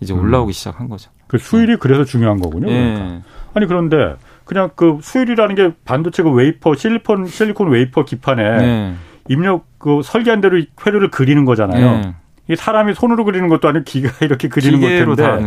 이제 0.00 0.14
음. 0.14 0.20
올라오기 0.20 0.50
음. 0.50 0.52
시작한 0.52 0.88
거죠. 0.88 1.10
그 1.26 1.38
수율이 1.38 1.76
그래서 1.76 2.04
중요한 2.04 2.40
거군요. 2.40 2.70
예. 2.70 2.94
그러니까. 2.94 3.26
아니 3.54 3.66
그런데 3.66 4.14
그냥 4.44 4.70
그 4.74 4.98
수율이라는 5.02 5.54
게 5.54 5.72
반도체 5.84 6.22
그 6.22 6.30
웨이퍼 6.30 6.74
실리콘 6.74 7.26
실리콘 7.26 7.68
웨이퍼 7.70 8.04
기판에 8.04 8.42
예. 8.42 8.94
입력 9.30 9.64
그 9.78 10.00
설계한 10.02 10.40
대로 10.40 10.60
회로를 10.84 11.08
그리는 11.10 11.44
거잖아요. 11.44 11.86
예. 11.86 12.14
이 12.52 12.56
사람이 12.56 12.94
손으로 12.94 13.24
그리는 13.24 13.48
것도 13.48 13.68
아니고 13.68 13.84
기계가 13.84 14.10
이렇게 14.26 14.48
그리는 14.48 14.80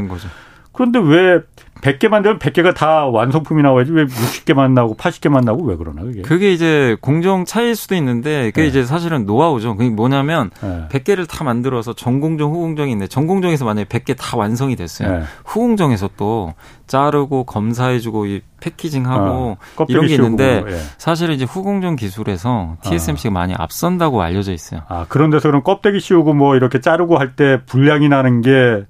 거죠. 0.07 0.29
그런데 0.73 0.99
왜 0.99 1.39
100개 1.81 2.07
만들면 2.07 2.39
100개가 2.39 2.73
다 2.73 3.05
완성품이 3.07 3.61
나와야지 3.61 3.91
왜 3.91 4.05
60개만 4.05 4.71
나오고 4.71 4.95
80개만 4.95 5.43
나오고 5.43 5.65
왜 5.65 5.75
그러나 5.77 6.01
그게? 6.01 6.21
그게 6.21 6.53
이제 6.53 6.95
공정 7.01 7.43
차이일 7.43 7.75
수도 7.75 7.93
있는데 7.95 8.51
그게 8.51 8.61
네. 8.61 8.67
이제 8.69 8.85
사실은 8.85 9.25
노하우죠. 9.25 9.75
그게 9.75 9.89
뭐냐면 9.89 10.49
네. 10.61 10.87
100개를 10.89 11.27
다 11.27 11.43
만들어서 11.43 11.91
전공정, 11.91 12.51
후공정이 12.51 12.89
있는데 12.91 13.09
전공정에서 13.09 13.65
만약에 13.65 13.89
100개 13.89 14.15
다 14.17 14.37
완성이 14.37 14.77
됐어요. 14.77 15.11
네. 15.19 15.23
후공정에서 15.43 16.11
또 16.15 16.53
자르고 16.87 17.43
검사해주고 17.43 18.25
이 18.27 18.41
패키징하고 18.61 19.57
어, 19.77 19.85
이런 19.89 20.07
게 20.07 20.15
있는데 20.15 20.63
예. 20.65 20.77
사실은 20.97 21.35
이제 21.35 21.43
후공정 21.43 21.97
기술에서 21.97 22.77
TSMC가 22.83 23.29
어. 23.29 23.33
많이 23.33 23.53
앞선다고 23.57 24.21
알려져 24.21 24.53
있어요. 24.53 24.81
아 24.87 25.05
그런 25.09 25.29
데서 25.31 25.49
그럼 25.49 25.63
껍데기 25.63 25.99
씌우고 25.99 26.33
뭐 26.33 26.55
이렇게 26.55 26.79
자르고 26.79 27.17
할 27.17 27.33
때 27.35 27.61
불량이 27.65 28.07
나는 28.09 28.41
게 28.41 28.85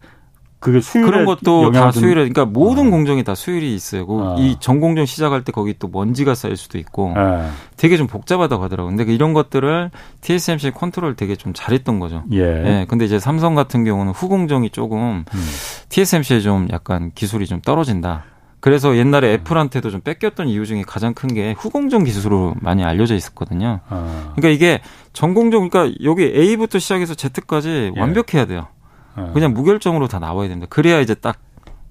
그게 0.64 0.80
수율 0.80 1.06
그런 1.06 1.26
것도 1.26 1.72
다 1.72 1.92
수율에 1.92 2.14
그러니까 2.16 2.46
모든 2.46 2.88
어. 2.88 2.90
공정이 2.90 3.24
다 3.24 3.36
수율이 3.36 3.76
있어요. 3.76 4.08
그 4.08 4.16
어. 4.20 4.36
이 4.40 4.56
전공정 4.60 5.06
시작할 5.06 5.44
때 5.44 5.52
거기 5.52 5.76
또 5.78 5.90
먼지가 5.90 6.36
쌓일 6.36 6.56
수도 6.56 6.78
있고 6.78 7.14
예. 7.18 7.50
되게 7.76 7.98
좀 7.98 8.08
복잡하다고 8.08 8.64
하더라고요. 8.64 8.96
근데 8.96 9.12
이런 9.14 9.34
것들을 9.34 9.92
TSMC 10.22 10.72
컨트롤 10.72 11.16
되게 11.16 11.36
좀 11.36 11.52
잘했던 11.54 12.00
거죠. 12.00 12.24
예. 12.32 12.40
예. 12.40 12.86
근데 12.88 13.04
이제 13.04 13.20
삼성 13.20 13.56
같은 13.56 13.84
경우는 13.84 14.14
후공정이 14.14 14.70
조금 14.70 15.26
음. 15.34 15.46
TSMC에 15.90 16.40
좀 16.40 16.68
약간 16.72 17.12
기술이 17.14 17.46
좀 17.46 17.60
떨어진다. 17.60 18.24
그래서 18.62 18.96
옛날에 18.96 19.34
애플한테도 19.34 19.92
좀 19.92 20.00
뺏겼던 20.00 20.48
이유 20.48 20.66
중에 20.66 20.84
가장 20.88 21.14
큰 21.14 21.34
게 21.34 21.54
후공정 21.58 22.06
기술로 22.06 22.56
많이 22.62 22.84
알려져 22.86 23.16
있었거든요. 23.16 23.82
어. 23.90 24.32
그러니까 24.38 24.48
이게 24.48 24.80
전공정 25.12 25.68
그러니까 25.68 25.94
여기 26.06 26.24
A부터 26.24 26.80
시작해서 26.80 27.14
Z까지 27.16 27.92
예. 27.96 28.00
완벽해야 28.00 28.46
돼요. 28.46 28.68
어. 29.16 29.32
그냥 29.34 29.54
무결점으로 29.54 30.08
다 30.08 30.20
나와야 30.20 30.48
됩니다. 30.48 30.68
그래야 30.70 31.00
이제 31.00 31.14
딱 31.14 31.38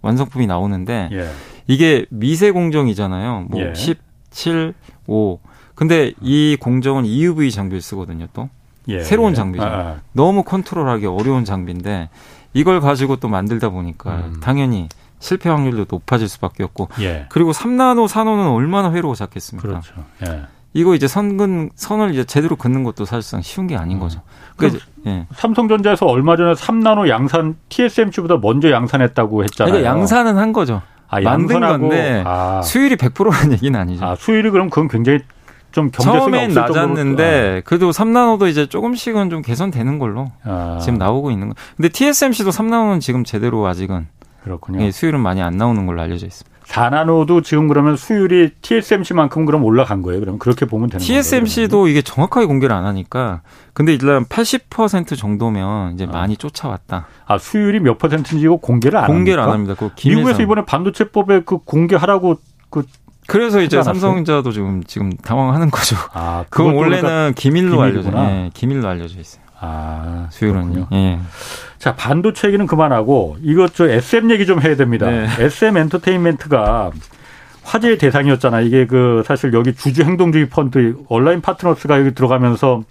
완성품이 0.02 0.46
나오는데 0.46 1.08
예. 1.12 1.30
이게 1.66 2.06
미세 2.10 2.50
공정이잖아요. 2.50 3.46
뭐 3.48 3.60
예. 3.60 3.74
10, 3.74 3.98
7, 4.30 4.74
5. 5.06 5.38
근데 5.74 6.12
이 6.20 6.56
공정은 6.60 7.06
EUV 7.06 7.50
장비를 7.50 7.80
쓰거든요, 7.80 8.26
또. 8.32 8.48
예. 8.88 9.02
새로운 9.02 9.32
예. 9.32 9.36
장비죠. 9.36 9.64
아, 9.64 9.68
아. 9.68 10.00
너무 10.12 10.42
컨트롤하기 10.42 11.06
어려운 11.06 11.44
장비인데 11.44 12.08
이걸 12.52 12.80
가지고 12.80 13.16
또 13.16 13.28
만들다 13.28 13.70
보니까 13.70 14.16
음. 14.16 14.40
당연히 14.40 14.88
실패 15.18 15.48
확률도 15.48 15.86
높아질 15.88 16.28
수밖에 16.28 16.64
없고 16.64 16.88
예. 17.00 17.26
그리고 17.30 17.52
3나노, 17.52 18.08
4나노는 18.08 18.54
얼마나 18.54 18.92
회로가 18.92 19.14
작겠습니까? 19.14 19.68
그렇죠. 19.68 19.94
예. 20.74 20.80
이거 20.80 20.94
이제 20.94 21.06
선근 21.08 21.70
선을 21.74 22.12
이제 22.12 22.24
제대로 22.24 22.56
긋는 22.56 22.84
것도 22.84 23.04
사실상 23.04 23.42
쉬운 23.42 23.66
게 23.66 23.76
아닌 23.76 23.98
음. 23.98 24.00
거죠. 24.00 24.20
그러니까 24.56 24.84
예. 25.06 25.26
삼성전자에서 25.34 26.06
얼마 26.06 26.36
전에 26.36 26.52
3나노 26.52 27.08
양산 27.08 27.56
TSMC보다 27.68 28.38
먼저 28.38 28.70
양산했다고 28.70 29.44
했잖아요. 29.44 29.72
그러니까 29.72 29.90
양산은 29.90 30.36
한 30.36 30.52
거죠. 30.52 30.82
아, 31.08 31.20
만든 31.20 31.60
건데 31.60 32.22
아. 32.26 32.62
수율이 32.62 32.96
100%라는 32.96 33.52
얘기는 33.52 33.78
아니죠. 33.78 34.04
아, 34.04 34.14
수율이 34.14 34.50
그럼 34.50 34.70
그건 34.70 34.88
굉장히 34.88 35.20
좀 35.70 35.90
처음엔 35.90 36.54
낮았는데 36.54 37.58
아. 37.58 37.62
그래도 37.64 37.90
3나노도 37.90 38.48
이제 38.48 38.66
조금씩은 38.66 39.30
좀 39.30 39.42
개선되는 39.42 39.98
걸로 39.98 40.30
아. 40.44 40.78
지금 40.80 40.98
나오고 40.98 41.30
있는 41.30 41.48
거. 41.48 41.54
근데 41.76 41.88
TSMC도 41.88 42.50
3나노는 42.50 43.00
지금 43.00 43.24
제대로 43.24 43.66
아직은 43.66 44.06
그렇군요. 44.44 44.82
예, 44.82 44.90
수율은 44.90 45.20
많이 45.20 45.42
안 45.42 45.56
나오는 45.56 45.86
걸로 45.86 46.00
알려져 46.00 46.26
있습니다. 46.26 46.51
4나노도 46.66 47.44
지금 47.44 47.68
그러면 47.68 47.96
수율이 47.96 48.50
TSMC만큼 48.62 49.44
그럼 49.44 49.64
올라간 49.64 50.02
거예요. 50.02 50.20
그럼 50.20 50.38
그렇게 50.38 50.64
보면 50.64 50.88
되는 50.88 51.04
거예요. 51.04 51.22
TSMC도 51.22 51.88
이게 51.88 52.02
정확하게 52.02 52.46
공개를 52.46 52.74
안 52.74 52.84
하니까 52.84 53.42
근데 53.72 53.92
일단 53.92 54.24
80% 54.24 55.16
정도면 55.16 55.94
이제 55.94 56.06
아. 56.08 56.12
많이 56.12 56.36
쫓아왔다. 56.36 57.06
아 57.26 57.38
수율이 57.38 57.80
몇 57.80 57.98
퍼센트인지 57.98 58.44
이거 58.44 58.56
공개를 58.56 58.98
안 58.98 59.06
공개를 59.06 59.42
합니까? 59.42 59.52
안 59.52 59.60
합니다. 59.60 59.74
그 59.78 60.08
미국에서 60.08 60.42
이번에 60.42 60.64
반도체법에 60.64 61.42
그 61.44 61.58
공개하라고 61.58 62.36
그 62.70 62.84
그래서 63.26 63.62
이제 63.62 63.82
삼성전자도 63.82 64.50
지금 64.52 64.82
지금 64.84 65.12
당황하는 65.12 65.70
거죠. 65.70 65.96
아, 66.12 66.44
그건 66.50 66.74
원래는 66.74 67.34
기밀로 67.36 67.80
알려져, 67.80 68.10
예, 68.14 68.50
기밀로 68.52 68.88
알려져 68.88 69.20
있어요. 69.20 69.42
아, 69.64 70.26
수율은요. 70.30 70.88
예. 70.92 71.20
자, 71.78 71.94
반도체 71.94 72.48
얘기는 72.48 72.66
그만하고 72.66 73.36
이것 73.42 73.74
저 73.74 73.88
SM 73.88 74.30
얘기 74.32 74.44
좀 74.44 74.60
해야 74.60 74.74
됩니다. 74.76 75.08
네. 75.08 75.28
SM 75.38 75.76
엔터테인먼트가 75.76 76.90
화제의 77.62 77.96
대상이었잖아. 77.98 78.60
이게 78.60 78.86
그 78.86 79.22
사실 79.24 79.52
여기 79.54 79.72
주주 79.72 80.02
행동주의 80.02 80.48
펀드 80.48 80.96
온라인 81.08 81.40
파트너스가 81.40 82.00
여기 82.00 82.12
들어가면서 82.12 82.82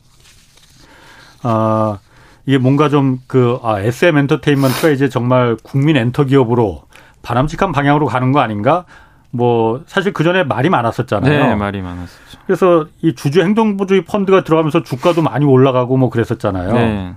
아 1.43 1.99
이게 2.45 2.57
뭔가 2.57 2.89
좀 2.89 3.19
그 3.27 3.59
아, 3.63 3.79
SM 3.81 4.17
엔터테인먼트가 4.17 4.89
이제 4.89 5.09
정말 5.09 5.57
국민 5.61 5.97
엔터 5.97 6.23
기업으로 6.25 6.83
바람직한 7.21 7.71
방향으로 7.73 8.07
가는 8.07 8.31
거 8.31 8.39
아닌가? 8.39 8.85
뭐 9.31 9.81
사실 9.87 10.13
그 10.13 10.23
전에 10.23 10.43
말이 10.43 10.69
많았었잖아요. 10.69 11.47
네, 11.47 11.55
말이 11.55 11.81
많았었죠. 11.81 12.39
그래서 12.45 12.85
이 13.01 13.15
주주 13.15 13.41
행동주의 13.41 14.03
펀드가 14.05 14.43
들어가면서 14.43 14.83
주가도 14.83 15.21
많이 15.21 15.45
올라가고 15.45 15.97
뭐 15.97 16.09
그랬었잖아요. 16.09 16.73
네. 16.73 17.13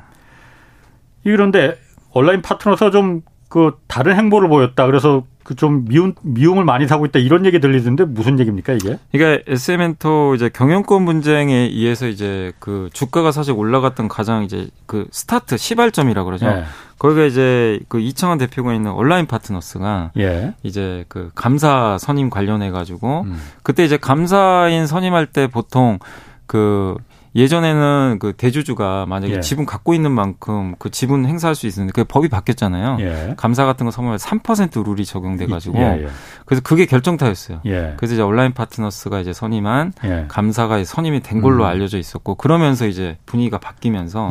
그런데 1.24 1.76
얼라인 2.12 2.42
파트너스 2.42 2.90
좀 2.90 3.22
그 3.54 3.78
다른 3.86 4.16
행보를 4.16 4.48
보였다. 4.48 4.84
그래서 4.84 5.22
그 5.44 5.54
좀 5.54 5.84
미움 5.84 6.14
미움을 6.22 6.64
많이 6.64 6.88
사고 6.88 7.06
있다 7.06 7.20
이런 7.20 7.46
얘기 7.46 7.60
들리던데 7.60 8.06
무슨 8.06 8.40
얘기입니까 8.40 8.72
이게? 8.72 8.98
그러니까 9.12 9.44
SM엔터 9.46 10.34
이제 10.34 10.48
경영권 10.48 11.04
분쟁에 11.04 11.54
의해서 11.54 12.08
이제 12.08 12.52
그 12.58 12.88
주가가 12.92 13.30
사실 13.30 13.52
올라갔던 13.52 14.08
가장 14.08 14.42
이제 14.42 14.68
그 14.86 15.06
스타트 15.12 15.56
시발점이라 15.56 16.24
그러죠. 16.24 16.46
네. 16.46 16.64
거기가 17.04 17.26
이제 17.26 17.80
그 17.90 18.00
이창환 18.00 18.38
대표가 18.38 18.72
있는 18.72 18.90
온라인 18.92 19.26
파트너스가 19.26 20.12
예. 20.16 20.54
이제 20.62 21.04
그 21.08 21.30
감사 21.34 21.98
선임 22.00 22.30
관련해 22.30 22.70
가지고 22.70 23.24
음. 23.26 23.38
그때 23.62 23.84
이제 23.84 23.98
감사인 23.98 24.86
선임할 24.86 25.26
때 25.26 25.46
보통 25.46 25.98
그 26.46 26.96
예전에는 27.36 28.16
그 28.20 28.32
대주주가 28.32 29.04
만약에 29.04 29.34
예. 29.34 29.40
지분 29.40 29.66
갖고 29.66 29.92
있는 29.92 30.12
만큼 30.12 30.76
그 30.78 30.90
지분 30.90 31.26
행사할 31.26 31.54
수 31.54 31.66
있었는데 31.66 31.92
그 31.94 32.04
법이 32.08 32.30
바뀌었잖아요. 32.30 32.96
예. 33.00 33.34
감사 33.36 33.66
같은 33.66 33.84
거 33.84 33.90
선물할 33.90 34.18
3% 34.18 34.82
룰이 34.82 35.04
적용돼 35.04 35.44
가지고 35.44 35.76
예, 35.80 36.04
예. 36.04 36.08
그래서 36.46 36.62
그게 36.62 36.86
결정타였어요. 36.86 37.60
예. 37.66 37.92
그래서 37.98 38.14
이제 38.14 38.22
온라인 38.22 38.54
파트너스가 38.54 39.20
이제 39.20 39.34
선임한 39.34 39.92
예. 40.04 40.24
감사가 40.28 40.82
선임이 40.82 41.20
된 41.20 41.42
걸로 41.42 41.64
음. 41.64 41.68
알려져 41.68 41.98
있었고 41.98 42.36
그러면서 42.36 42.86
이제 42.86 43.18
분위기가 43.26 43.58
바뀌면서 43.58 44.30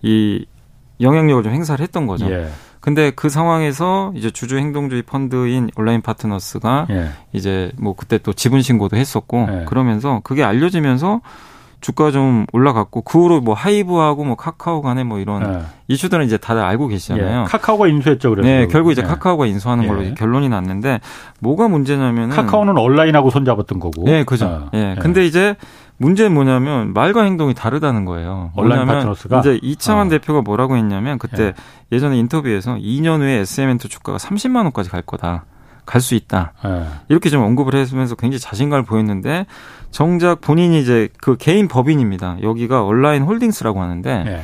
이 0.00 0.46
영향력을 1.00 1.42
좀 1.42 1.52
행사를 1.52 1.82
했던 1.82 2.06
거죠. 2.06 2.26
근데 2.80 3.10
그 3.10 3.28
상황에서 3.28 4.12
이제 4.14 4.30
주주 4.30 4.56
행동주의 4.58 5.02
펀드인 5.02 5.70
온라인 5.76 6.00
파트너스가 6.00 6.86
이제 7.32 7.72
뭐 7.78 7.94
그때 7.96 8.18
또 8.18 8.32
지분 8.32 8.62
신고도 8.62 8.96
했었고 8.96 9.64
그러면서 9.66 10.20
그게 10.24 10.44
알려지면서 10.44 11.20
주가 11.80 12.10
좀 12.10 12.44
올라갔고 12.52 13.02
그 13.02 13.20
후로 13.20 13.40
뭐 13.40 13.54
하이브하고 13.54 14.24
뭐 14.24 14.34
카카오 14.34 14.82
간에 14.82 15.04
뭐 15.04 15.20
이런 15.20 15.52
네. 15.52 15.60
이슈들은 15.86 16.26
이제 16.26 16.36
다들 16.36 16.60
알고 16.60 16.88
계시잖아요. 16.88 17.42
예. 17.42 17.44
카카오가 17.44 17.86
인수했죠, 17.86 18.30
그래서. 18.30 18.48
네, 18.48 18.66
결국 18.66 18.90
이제 18.90 19.00
예. 19.00 19.06
카카오가 19.06 19.46
인수하는 19.46 19.86
걸로 19.86 20.04
예. 20.04 20.14
결론이 20.14 20.48
났는데 20.48 21.00
뭐가 21.38 21.68
문제냐면은 21.68 22.34
카카오는 22.34 22.76
온라인하고 22.76 23.30
손잡았던 23.30 23.78
거고. 23.78 24.02
네, 24.06 24.24
그죠. 24.24 24.46
아, 24.46 24.70
예. 24.74 24.96
근데 25.00 25.24
이제 25.24 25.54
문제는 25.98 26.32
뭐냐면 26.32 26.92
말과 26.92 27.22
행동이 27.22 27.54
다르다는 27.54 28.04
거예요. 28.04 28.52
온라인 28.56 28.86
파트너스가 28.86 29.40
이제 29.40 29.58
이창환 29.62 30.06
어. 30.06 30.10
대표가 30.10 30.42
뭐라고 30.42 30.76
했냐면 30.76 31.18
그때 31.18 31.54
예. 31.92 31.98
전에 31.98 32.16
인터뷰에서 32.18 32.76
2년 32.76 33.20
후에 33.20 33.38
SM엔터 33.40 33.88
주가가 33.88 34.18
30만 34.18 34.56
원까지 34.64 34.90
갈 34.90 35.02
거다. 35.02 35.44
갈 35.86 36.00
수 36.00 36.14
있다. 36.14 36.52
예. 36.66 36.84
이렇게 37.08 37.30
좀 37.30 37.42
언급을 37.42 37.74
했으면서 37.74 38.14
굉장히 38.14 38.38
자신감을 38.40 38.84
보였는데 38.84 39.46
정작 39.90 40.40
본인이 40.40 40.80
이제 40.80 41.08
그 41.20 41.36
개인 41.36 41.66
법인입니다. 41.66 42.38
여기가 42.42 42.82
온라인 42.82 43.22
홀딩스라고 43.22 43.80
하는데 43.82 44.24
예. 44.26 44.42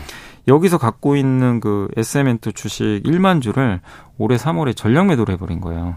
여기서 0.48 0.78
갖고 0.78 1.16
있는 1.16 1.60
그 1.60 1.88
SM엔터 1.96 2.50
주식 2.52 3.02
1만 3.04 3.40
주를 3.40 3.80
올해 4.18 4.36
3월에 4.36 4.76
전량 4.76 5.06
매도를 5.06 5.34
해버린 5.34 5.60
거예요. 5.60 5.96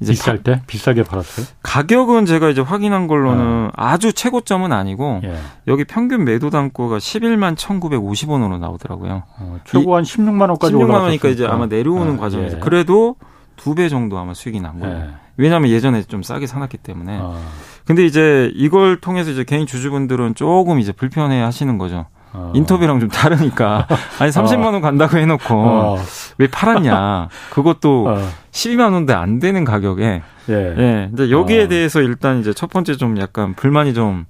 이제 0.00 0.12
비쌀 0.12 0.42
때 0.42 0.62
비싸게 0.66 1.02
팔았어요? 1.02 1.46
가격은 1.62 2.24
제가 2.26 2.48
이제 2.48 2.60
확인한 2.60 3.06
걸로는 3.06 3.66
어. 3.66 3.70
아주 3.76 4.12
최고점은 4.12 4.72
아니고 4.72 5.20
예. 5.24 5.36
여기 5.68 5.84
평균 5.84 6.24
매도 6.24 6.48
단가가 6.50 6.96
11만 6.98 7.54
1,950원으로 7.56 8.58
나오더라고요. 8.58 9.22
어, 9.38 9.60
최고 9.64 9.94
한 9.96 10.02
16만 10.04 10.48
원까지 10.48 10.72
16만 10.74 10.90
원이니까 10.94 11.28
이제 11.28 11.46
아마 11.46 11.66
내려오는 11.66 12.14
어, 12.14 12.20
과정에서 12.20 12.56
예. 12.56 12.60
그래도 12.60 13.16
두 13.56 13.74
배 13.74 13.90
정도 13.90 14.18
아마 14.18 14.32
수익이 14.32 14.58
난 14.60 14.80
거예요. 14.80 14.96
예. 14.96 15.08
왜냐하면 15.36 15.70
예전에 15.70 16.02
좀 16.02 16.22
싸게 16.22 16.46
사놨기 16.46 16.78
때문에. 16.78 17.18
어. 17.20 17.38
근데 17.84 18.04
이제 18.06 18.50
이걸 18.54 19.00
통해서 19.00 19.30
이제 19.30 19.44
개인 19.44 19.66
주주분들은 19.66 20.34
조금 20.34 20.78
이제 20.80 20.92
불편해 20.92 21.40
하시는 21.42 21.76
거죠. 21.76 22.06
어. 22.32 22.52
인터뷰랑 22.54 23.00
좀 23.00 23.08
다르니까 23.08 23.86
아니 24.20 24.30
30만 24.30 24.72
원 24.72 24.80
간다고 24.80 25.18
해놓고 25.18 25.54
어. 25.54 25.98
왜 26.38 26.46
팔았냐 26.46 27.28
그것도 27.50 28.08
어. 28.08 28.28
12만 28.52 28.92
원대 28.92 29.12
안 29.12 29.38
되는 29.38 29.64
가격에 29.64 30.22
예. 30.48 30.54
예. 30.54 31.10
이제 31.12 31.30
여기에 31.30 31.64
어. 31.64 31.68
대해서 31.68 32.00
일단 32.00 32.40
이제 32.40 32.52
첫 32.52 32.70
번째 32.70 32.96
좀 32.96 33.18
약간 33.18 33.54
불만이 33.54 33.94
좀 33.94 34.26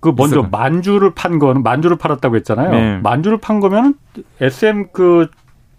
그 0.00 0.12
먼저 0.16 0.40
있어요. 0.40 0.50
만주를 0.50 1.12
판 1.14 1.38
거는 1.38 1.62
만주를 1.62 1.96
팔았다고 1.96 2.36
했잖아요. 2.36 2.70
네. 2.70 2.98
만주를 2.98 3.38
판 3.38 3.60
거면 3.60 3.94
SM 4.40 4.88
그 4.92 5.28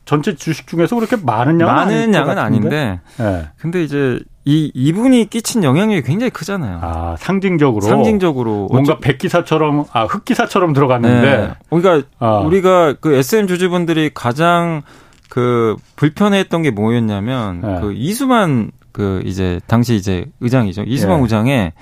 전체 0.10 0.34
주식 0.34 0.66
중에서 0.66 0.96
그렇게 0.96 1.18
많은 1.18 1.62
양은 1.62 1.76
많은 1.76 2.14
양은 2.16 2.40
아닌데. 2.40 3.00
네. 3.20 3.48
근데 3.58 3.84
이제 3.84 4.20
이 4.44 4.72
이분이 4.74 5.30
끼친 5.30 5.64
영향력이 5.64 6.02
굉장히 6.02 6.32
크잖아요. 6.32 6.80
아 6.82 7.16
상징적으로 7.20 7.82
상징적으로 7.82 8.70
뭔가 8.72 8.98
백기사처럼 8.98 9.86
아 9.92 10.06
흑기사처럼 10.06 10.74
들어갔는데. 10.74 11.38
네. 11.38 11.54
그러니까 11.70 12.08
아. 12.18 12.40
우리가 12.40 12.94
그 13.00 13.14
SM 13.14 13.46
주주분들이 13.46 14.10
가장 14.12 14.82
그 15.30 15.76
불편해했던 15.96 16.64
게 16.64 16.72
뭐였냐면 16.72 17.62
네. 17.62 17.80
그 17.80 17.94
이수만 17.94 18.72
그 18.92 19.22
이제 19.26 19.60
당시 19.68 19.94
이제 19.94 20.26
의장이죠 20.40 20.86
이수만 20.88 21.18
네. 21.18 21.22
의장의 21.22 21.74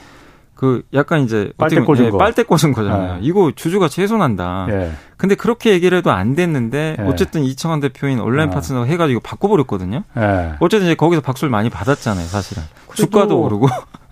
그 0.57 0.81
약간 0.93 1.21
이제 1.21 1.51
빨대 1.57 1.79
꽂은 1.81 2.05
예, 2.05 2.09
거. 2.09 2.17
빨대 2.17 2.41
꽂은 2.41 2.73
거잖아요. 2.73 3.13
네. 3.13 3.19
이거 3.21 3.51
주주가 3.55 3.87
최소난다. 3.87 4.65
예. 4.71 4.91
근데 5.15 5.35
그렇게 5.35 5.71
얘기를 5.71 5.95
해도 5.99 6.09
안 6.11 6.33
됐는데 6.35 6.95
예. 6.99 7.03
어쨌든 7.03 7.43
이청환 7.43 7.79
대표인 7.79 8.19
온라인 8.19 8.49
아. 8.49 8.53
파트너 8.53 8.85
해가지고 8.85 9.19
바꿔버렸거든요. 9.19 10.03
예. 10.17 10.53
어쨌든 10.59 10.87
이제 10.87 10.95
거기서 10.95 11.21
박수를 11.21 11.51
많이 11.51 11.69
받았잖아요, 11.69 12.25
사실은. 12.25 12.63
주가도 12.95 13.39
오르고. 13.39 13.67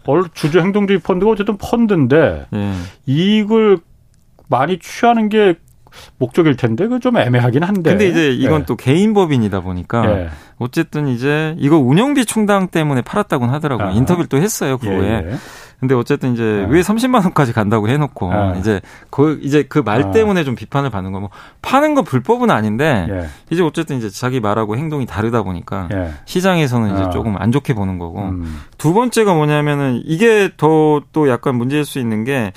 주주 0.36 0.60
행동주의 0.60 1.00
펀드가 1.00 1.32
어쨌든 1.32 1.58
펀드인데 1.58 2.46
예. 2.54 2.74
이익을 3.08 3.80
많이 4.48 4.78
취하는 4.78 5.30
게 5.30 5.56
목적일 6.20 6.58
텐데 6.58 6.88
그 6.88 7.00
좀 7.00 7.18
애매하긴 7.18 7.64
한데. 7.64 7.90
근데 7.90 8.08
이제 8.10 8.30
이건 8.32 8.62
예. 8.62 8.66
또 8.66 8.76
개인 8.76 9.16
법인이다 9.16 9.62
보니까 9.62 10.06
예. 10.12 10.30
어쨌든 10.60 11.08
이제 11.08 11.56
이거 11.58 11.78
운영비 11.80 12.26
충당 12.26 12.68
때문에 12.68 13.02
팔았다고는 13.02 13.52
하더라고요. 13.54 13.88
아. 13.88 13.92
인터뷰를 13.92 14.28
또 14.28 14.38
했어요, 14.38 14.78
그거에. 14.78 15.24
예. 15.28 15.36
예. 15.76 15.80
근데 15.80 15.94
어쨌든 15.96 16.34
이제 16.34 16.44
네. 16.44 16.68
왜 16.70 16.82
30만 16.82 17.24
원까지 17.24 17.54
간다고 17.54 17.90
해놓고 17.90 18.34
네. 18.34 18.60
이제 18.60 18.82
그 19.10 19.40
이제 19.44 19.64
그말 19.64 20.04
아. 20.04 20.12
때문에 20.12 20.44
좀 20.44 20.56
비판을 20.56 20.90
받는 20.90 21.12
거 21.12 21.20
뭐 21.20 21.30
파는 21.62 21.96
거 21.96 22.02
불법은 22.02 22.50
아닌데 22.52 23.08
예. 23.10 23.28
이제 23.50 23.62
어쨌든 23.64 23.98
이제 23.98 24.10
자기 24.10 24.40
말하고 24.40 24.78
행동이 24.78 25.06
다르다 25.06 25.44
보니까 25.44 25.90
예. 25.94 26.12
시장에서는 26.26 26.94
이제 26.96 27.04
아. 27.04 27.10
조금 27.10 27.36
안 27.38 27.52
좋게 27.52 27.74
보는 27.74 28.00
거고 28.00 28.22
음. 28.24 28.62
두 28.78 28.94
번째가 28.94 29.34
뭐냐면은 29.34 30.02
이게 30.06 30.50
더 30.58 31.02
또 31.12 31.30
약간 31.30 31.56
문제일 31.56 31.86
수 31.86 32.00
있는 32.00 32.24
게 32.24 32.52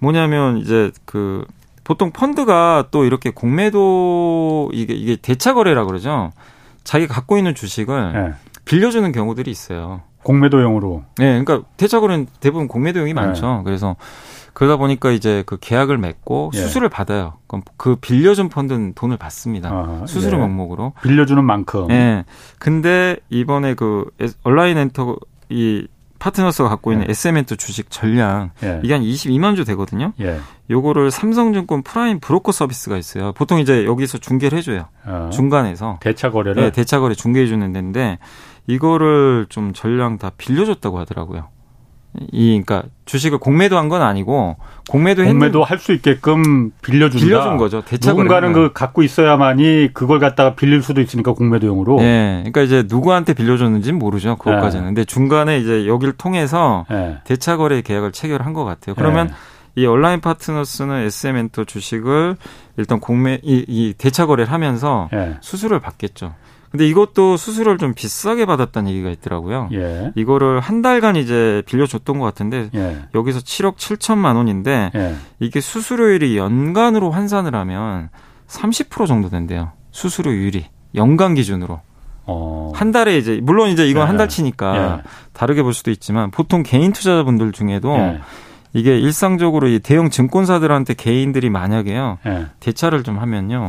뭐냐면 0.00 0.58
이제 0.58 0.90
그 1.04 1.44
보통 1.84 2.10
펀드가 2.12 2.88
또 2.90 3.04
이렇게 3.04 3.30
공매도 3.30 4.70
이게 4.72 4.94
이게 4.94 5.16
대차 5.16 5.54
거래라 5.54 5.84
그러죠. 5.84 6.30
자기 6.82 7.06
갖고 7.06 7.36
있는 7.38 7.54
주식을 7.54 8.12
예. 8.14 8.34
빌려주는 8.64 9.10
경우들이 9.12 9.50
있어요. 9.50 10.02
공매도용으로. 10.24 11.04
네, 11.18 11.40
그러니까 11.42 11.68
대차고는 11.76 12.26
대부분 12.40 12.66
공매도용이 12.66 13.14
네. 13.14 13.20
많죠. 13.20 13.62
그래서 13.64 13.94
그러다 14.54 14.76
보니까 14.76 15.10
이제 15.10 15.42
그 15.46 15.58
계약을 15.60 15.98
맺고 15.98 16.52
예. 16.54 16.58
수수료를 16.58 16.88
받아요. 16.88 17.34
그럼 17.46 17.62
그 17.76 17.96
빌려준 17.96 18.48
펀드는 18.48 18.94
돈을 18.94 19.16
받습니다. 19.16 19.68
아, 19.70 20.04
수수료 20.06 20.36
예. 20.36 20.40
명목으로. 20.40 20.92
빌려주는 21.02 21.44
만큼. 21.44 21.90
예. 21.90 22.24
근데 22.58 23.16
이번에 23.30 23.74
그 23.74 24.04
온라인 24.44 24.78
엔터 24.78 25.16
이 25.50 25.86
파트너스가 26.20 26.68
갖고 26.68 26.92
있는 26.92 27.06
예. 27.08 27.10
SM엔터 27.10 27.56
주식 27.56 27.90
전량 27.90 28.50
예. 28.62 28.80
이게 28.82 28.94
한 28.94 29.02
22만 29.02 29.56
주 29.56 29.64
되거든요. 29.64 30.12
예. 30.20 30.38
요거를 30.70 31.10
삼성증권 31.10 31.82
프라임 31.82 32.18
브로커 32.20 32.52
서비스가 32.52 32.96
있어요. 32.96 33.32
보통 33.32 33.58
이제 33.58 33.84
여기서 33.84 34.18
중개를 34.18 34.56
해줘요. 34.56 34.86
어. 35.04 35.28
중간에서 35.32 35.98
대차 36.00 36.30
거래를. 36.30 36.62
네, 36.62 36.70
대차 36.70 37.00
거래 37.00 37.14
중개해 37.14 37.46
주는 37.46 37.70
데인데 37.72 38.18
이거를 38.66 39.46
좀 39.48 39.72
전량 39.72 40.18
다 40.18 40.30
빌려줬다고 40.36 40.98
하더라고요. 40.98 41.48
이 42.30 42.62
그러니까 42.64 42.88
주식을 43.06 43.38
공매도 43.38 43.76
한 43.76 43.88
건 43.88 44.00
아니고 44.00 44.56
공매도 44.88 45.24
공매도 45.24 45.64
할 45.64 45.78
수 45.80 45.92
있게끔 45.92 46.70
빌려준다. 46.80 47.24
빌려준 47.26 47.56
거죠. 47.56 47.82
대차 47.84 48.10
누군가는 48.12 48.52
그 48.52 48.72
갖고 48.72 49.02
있어야만이 49.02 49.90
그걸 49.92 50.20
갖다가 50.20 50.54
빌릴 50.54 50.80
수도 50.82 51.00
있으니까 51.00 51.32
공매도용으로. 51.32 51.96
네, 51.98 52.36
그러니까 52.44 52.62
이제 52.62 52.84
누구한테 52.86 53.34
빌려줬는지는 53.34 53.98
모르죠. 53.98 54.36
그것까지는. 54.36 54.84
네. 54.84 54.88
근데 54.90 55.04
중간에 55.04 55.58
이제 55.58 55.88
여기를 55.88 56.14
통해서 56.16 56.86
네. 56.88 57.18
대차 57.24 57.56
거래 57.56 57.82
계약을 57.82 58.12
체결한 58.12 58.52
것 58.52 58.64
같아요. 58.64 58.94
그러면 58.94 59.26
네. 59.26 59.34
이 59.82 59.86
온라인 59.86 60.20
파트너스는 60.20 61.06
SM엔터 61.06 61.64
주식을 61.64 62.36
일단 62.76 63.00
공매 63.00 63.40
이, 63.42 63.64
이 63.66 63.92
대차 63.98 64.26
거래를 64.26 64.52
하면서 64.52 65.08
네. 65.12 65.34
수수료를 65.40 65.80
받겠죠. 65.80 66.32
근데 66.74 66.88
이것도 66.88 67.36
수수료를 67.36 67.78
좀 67.78 67.94
비싸게 67.94 68.46
받았다는 68.46 68.90
얘기가 68.90 69.08
있더라고요. 69.10 69.68
예. 69.74 70.10
이거를 70.16 70.58
한 70.58 70.82
달간 70.82 71.14
이제 71.14 71.62
빌려줬던 71.66 72.18
것 72.18 72.24
같은데 72.24 72.68
예. 72.74 72.98
여기서 73.14 73.38
7억 73.38 73.76
7천만 73.76 74.34
원인데 74.34 74.90
예. 74.96 75.14
이게 75.38 75.60
수수료율이 75.60 76.36
연간으로 76.36 77.12
환산을 77.12 77.54
하면 77.54 78.08
30% 78.48 79.06
정도 79.06 79.30
된대요. 79.30 79.70
수수료율이 79.92 80.64
연간 80.96 81.36
기준으로. 81.36 81.80
어. 82.26 82.72
한 82.74 82.90
달에 82.90 83.18
이제 83.18 83.38
물론 83.40 83.68
이제 83.68 83.86
이건 83.86 84.08
한 84.08 84.16
달치니까 84.16 84.76
예. 84.76 85.02
다르게 85.32 85.62
볼 85.62 85.74
수도 85.74 85.92
있지만 85.92 86.32
보통 86.32 86.64
개인 86.64 86.92
투자자분들 86.92 87.52
중에도 87.52 87.94
예. 87.94 88.20
이게 88.72 88.98
일상적으로 88.98 89.68
이 89.68 89.78
대형 89.78 90.10
증권사들한테 90.10 90.94
개인들이 90.94 91.50
만약에요 91.50 92.18
예. 92.26 92.46
대차를 92.58 93.04
좀 93.04 93.20
하면요 93.20 93.68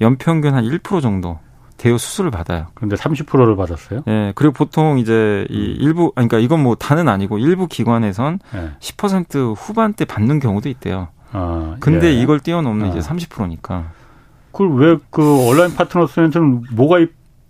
연평균 0.00 0.54
한 0.54 0.64
1% 0.64 1.02
정도 1.02 1.38
대여 1.78 1.96
수수료를 1.96 2.30
받아요. 2.30 2.66
그런데 2.74 2.96
30%를 2.96 3.56
받았어요? 3.56 4.00
네. 4.04 4.32
그리고 4.34 4.52
보통 4.52 4.98
이제 4.98 5.46
이 5.48 5.56
음. 5.56 5.76
일부 5.80 6.12
그러니까 6.14 6.38
이건 6.38 6.62
뭐 6.62 6.74
다는 6.74 7.08
아니고 7.08 7.38
일부 7.38 7.66
기관에선 7.68 8.40
네. 8.52 8.70
10% 8.80 9.54
후반대 9.56 10.04
받는 10.04 10.40
경우도 10.40 10.68
있대요. 10.68 11.08
아, 11.32 11.76
근데 11.80 12.08
예. 12.08 12.12
이걸 12.20 12.40
뛰어넘는 12.40 12.86
아. 12.86 12.88
이제 12.90 12.98
30%니까. 13.00 13.84
그걸 14.52 14.72
왜 14.74 14.96
그 15.10 15.46
온라인 15.46 15.74
파트너스한테는 15.74 16.64
뭐가 16.72 16.96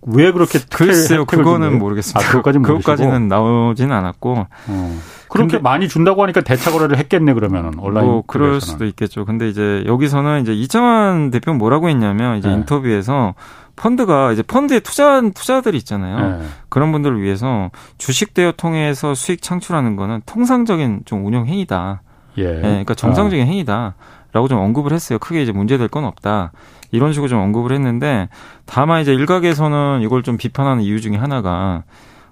왜 0.01 0.31
그렇게 0.31 0.59
글쎄요 0.71 1.25
그거는 1.25 1.77
모르겠습니다. 1.79 2.19
아, 2.19 2.31
그것까지는, 2.31 2.63
그것까지는 2.63 3.27
나오지는 3.27 3.91
않았고 3.93 4.47
어. 4.67 4.99
그렇게 5.27 5.57
근데, 5.57 5.61
많이 5.61 5.87
준다고 5.89 6.23
하니까 6.23 6.41
대차 6.41 6.71
거래를 6.71 6.97
했겠네 6.97 7.33
그러면은 7.33 7.77
온라인 7.79 8.05
뭐 8.07 8.23
그럴 8.25 8.53
쪽에서는. 8.53 8.71
수도 8.73 8.85
있겠죠. 8.85 9.25
근데 9.25 9.49
이제 9.49 9.83
여기서는 9.85 10.41
이제 10.41 10.53
이창환 10.53 11.31
대표는 11.31 11.57
뭐라고 11.59 11.89
했냐면 11.89 12.37
이제 12.37 12.47
네. 12.47 12.55
인터뷰에서 12.55 13.33
펀드가 13.79 14.33
이제 14.33 14.43
펀드에 14.43 14.81
투자한 14.81 15.31
투자들이 15.31 15.77
있잖아요. 15.77 16.37
네. 16.37 16.45
그런 16.67 16.91
분들을 16.91 17.21
위해서 17.21 17.71
주식 17.97 18.33
대여 18.33 18.51
통해서 18.51 19.15
수익 19.15 19.41
창출하는 19.41 19.95
거는 19.95 20.21
통상적인 20.25 21.01
좀 21.05 21.25
운영 21.25 21.47
행위다. 21.47 22.01
예. 22.37 22.51
네, 22.51 22.61
그러니까 22.61 22.93
정상적인 22.93 23.45
어. 23.45 23.47
행위다라고 23.47 24.47
좀 24.49 24.59
언급을 24.59 24.91
했어요. 24.91 25.17
크게 25.17 25.41
이제 25.41 25.53
문제될 25.53 25.87
건 25.87 26.03
없다. 26.03 26.51
이런 26.91 27.13
식으로 27.13 27.29
좀 27.29 27.39
언급을 27.39 27.71
했는데 27.71 28.27
다만 28.65 29.01
이제 29.01 29.13
일각에서는 29.13 30.01
이걸 30.01 30.23
좀 30.23 30.37
비판하는 30.37 30.83
이유 30.83 30.99
중에 30.99 31.15
하나가 31.15 31.83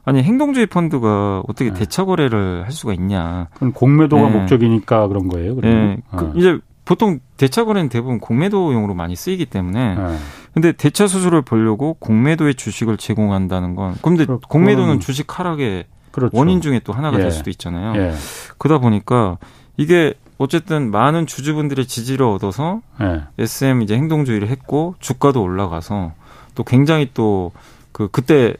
아니 0.03 0.23
행동주의 0.23 0.67
펀드가 0.67 1.43
어떻게 1.47 1.71
네. 1.71 1.79
대차 1.79 2.05
거래를 2.05 2.63
할 2.65 2.71
수가 2.71 2.93
있냐? 2.93 3.47
그건 3.53 3.71
공매도가 3.71 4.29
네. 4.29 4.39
목적이니까 4.39 5.07
그런 5.07 5.27
거예요. 5.27 5.55
그러면? 5.55 5.87
네. 5.87 5.97
그 6.11 6.25
어. 6.25 6.33
이제 6.35 6.59
보통 6.85 7.19
대차 7.35 7.65
거래는 7.65 7.89
대부분 7.89 8.19
공매도용으로 8.19 8.93
많이 8.93 9.15
쓰이기 9.15 9.45
때문에 9.45 9.95
네. 9.95 10.17
근데 10.61 10.71
대차 10.71 11.07
수수료를 11.07 11.43
벌려고 11.43 11.95
공매도의 11.95 12.55
주식을 12.55 12.97
제공한다는 12.97 13.75
건 13.75 13.95
근데 14.01 14.25
공매도는 14.25 14.99
주식 14.99 15.39
하락의 15.39 15.85
그렇죠. 16.11 16.35
원인 16.35 16.61
중에 16.61 16.81
또 16.83 16.93
하나가 16.93 17.17
예. 17.17 17.23
될 17.23 17.31
수도 17.31 17.49
있잖아요. 17.49 17.95
예. 18.01 18.13
그러다 18.57 18.81
보니까 18.81 19.37
이게 19.75 20.13
어쨌든 20.39 20.89
많은 20.91 21.27
주주분들의 21.27 21.85
지지를 21.85 22.25
얻어서 22.25 22.81
네. 22.99 23.21
SM 23.37 23.81
이제 23.81 23.95
행동주의를 23.95 24.47
했고 24.47 24.95
주가도 24.99 25.41
올라가서 25.41 26.13
또 26.55 26.63
굉장히 26.63 27.11
또 27.13 27.51
그 27.97 28.09
그때 28.11 28.53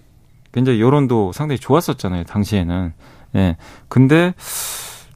굉장히 0.52 0.82
여론도 0.82 1.32
상당히 1.32 1.60
좋았었잖아요 1.60 2.24
당시에는 2.24 2.92
예 3.36 3.56
근데 3.88 4.34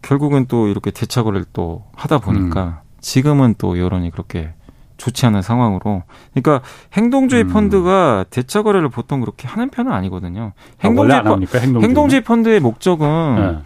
결국은 0.04 0.46
또 0.48 0.68
이렇게 0.68 0.92
대차거래를 0.92 1.48
또 1.54 1.86
하다 1.96 2.20
보니까 2.20 2.64
음. 2.84 2.90
지금은 3.00 3.56
또 3.58 3.80
여론이 3.80 4.12
그렇게 4.12 4.54
좋지 5.02 5.26
않은 5.26 5.42
상황으로. 5.42 6.04
그러니까 6.34 6.62
행동주의 6.94 7.44
음. 7.44 7.50
펀드가 7.50 8.26
대차 8.30 8.62
거래를 8.62 8.90
보통 8.90 9.20
그렇게 9.20 9.48
하는 9.48 9.70
편은 9.70 9.92
아니거든요. 9.92 10.54
행동주의, 10.84 11.20
아, 11.20 11.24
펀, 11.24 11.42
행동주의? 11.42 11.84
행동주의 11.84 12.22
펀드의 12.22 12.60
목적은 12.60 13.36
네. 13.36 13.58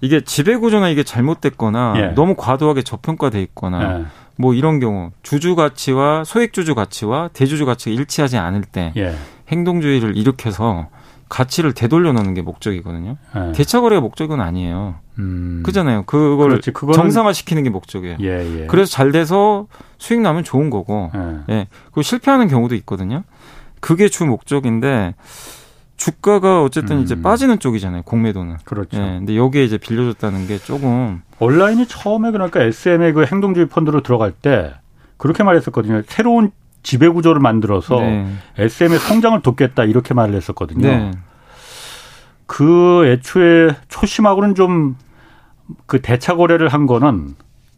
이게 0.00 0.22
지배 0.22 0.56
구조나 0.56 0.88
이게 0.88 1.02
잘못됐거나 1.02 1.94
예. 1.96 2.06
너무 2.14 2.34
과도하게 2.36 2.82
저평가돼 2.82 3.42
있거나 3.42 4.00
예. 4.00 4.04
뭐 4.36 4.54
이런 4.54 4.80
경우 4.80 5.10
주주 5.22 5.54
가치와 5.54 6.24
소액 6.24 6.52
주주 6.52 6.74
가치와 6.74 7.28
대주주 7.32 7.66
가치가 7.66 7.94
일치하지 7.94 8.38
않을 8.38 8.62
때 8.62 8.92
예. 8.96 9.14
행동주의를 9.48 10.16
일으켜서 10.16 10.88
가치를 11.34 11.72
되돌려 11.72 12.12
놓는 12.12 12.34
게 12.34 12.42
목적이거든요. 12.42 13.16
네. 13.34 13.52
대차 13.52 13.80
거래가 13.80 14.00
목적은 14.00 14.40
아니에요. 14.40 14.94
음. 15.18 15.64
그잖아요. 15.66 16.04
그걸 16.04 16.60
그렇지, 16.60 16.72
정상화 16.72 17.32
시키는 17.32 17.64
게 17.64 17.70
목적이에요. 17.70 18.18
예, 18.20 18.60
예. 18.60 18.66
그래서 18.66 18.92
잘 18.92 19.10
돼서 19.10 19.66
수익 19.98 20.20
나면 20.20 20.44
좋은 20.44 20.70
거고, 20.70 21.10
예. 21.48 21.52
예. 21.52 21.68
그 21.92 22.02
실패하는 22.02 22.46
경우도 22.46 22.76
있거든요. 22.76 23.24
그게 23.80 24.08
주 24.08 24.24
목적인데 24.26 25.16
주가가 25.96 26.62
어쨌든 26.62 26.98
음. 26.98 27.02
이제 27.02 27.20
빠지는 27.20 27.58
쪽이잖아요. 27.58 28.02
공매도는. 28.02 28.58
그렇죠. 28.64 28.96
예. 28.96 29.18
근데 29.18 29.36
여기에 29.36 29.64
이제 29.64 29.76
빌려줬다는 29.76 30.46
게 30.46 30.58
조금 30.58 31.22
온라인이 31.40 31.88
처음에 31.88 32.30
그러니까 32.30 32.62
SM의 32.62 33.12
그 33.12 33.24
행동주의 33.24 33.66
펀드로 33.66 34.02
들어갈 34.02 34.30
때 34.30 34.72
그렇게 35.16 35.42
말했었거든요. 35.42 36.02
새로운 36.06 36.52
지배 36.84 37.08
구조를 37.08 37.40
만들어서 37.40 37.98
네. 37.98 38.28
SM의 38.58 39.00
성장을 39.00 39.40
돕겠다 39.42 39.82
이렇게 39.82 40.14
말을 40.14 40.34
했었거든요. 40.36 40.86
네. 40.86 41.10
그 42.46 43.06
애초에 43.06 43.74
초심하고는 43.88 44.54
좀 44.54 44.94
그 45.86 46.00
대차 46.00 46.36
거래를 46.36 46.68
한 46.68 46.86
거는 46.86 47.34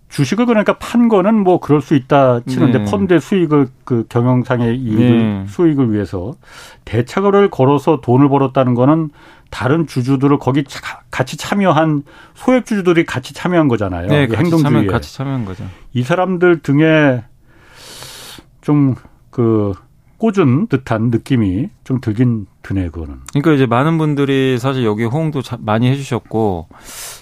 주식을 0.09 0.46
그러니까 0.46 0.78
판 0.78 1.09
거는 1.09 1.34
뭐 1.42 1.59
그럴 1.59 1.80
수 1.80 1.94
있다 1.94 2.40
치는데 2.46 2.78
네. 2.78 2.84
펀드 2.84 3.18
수익을 3.18 3.68
그 3.84 4.04
경영상의 4.09 4.76
이익을 4.76 5.18
네. 5.18 5.44
수익을 5.48 5.92
위해서 5.92 6.34
대차 6.84 7.20
거래를 7.20 7.50
걸어서 7.50 8.00
돈을 8.00 8.28
벌었다는 8.28 8.74
거는 8.74 9.11
다른 9.50 9.86
주주들을 9.86 10.38
거기 10.38 10.64
같이 11.11 11.36
참여한 11.36 12.04
소액 12.34 12.66
주주들이 12.66 13.04
같이 13.04 13.34
참여한 13.34 13.68
거잖아요. 13.68 14.07
네, 14.09 14.28
행동주의에 14.32 14.86
같이 14.86 15.14
참여한 15.14 15.44
거죠. 15.44 15.64
이 15.92 16.02
사람들 16.02 16.61
등에 16.61 17.24
좀그 18.66 19.74
꽂은 20.18 20.66
듯한 20.68 21.10
느낌이 21.10 21.68
좀 21.84 22.00
들긴 22.00 22.46
드네 22.62 22.88
그거는. 22.88 23.18
그러니까 23.32 23.52
이제 23.52 23.66
많은 23.66 23.98
분들이 23.98 24.58
사실 24.58 24.84
여기 24.84 25.04
호응도 25.04 25.42
많이 25.60 25.88
해주셨고 25.88 26.68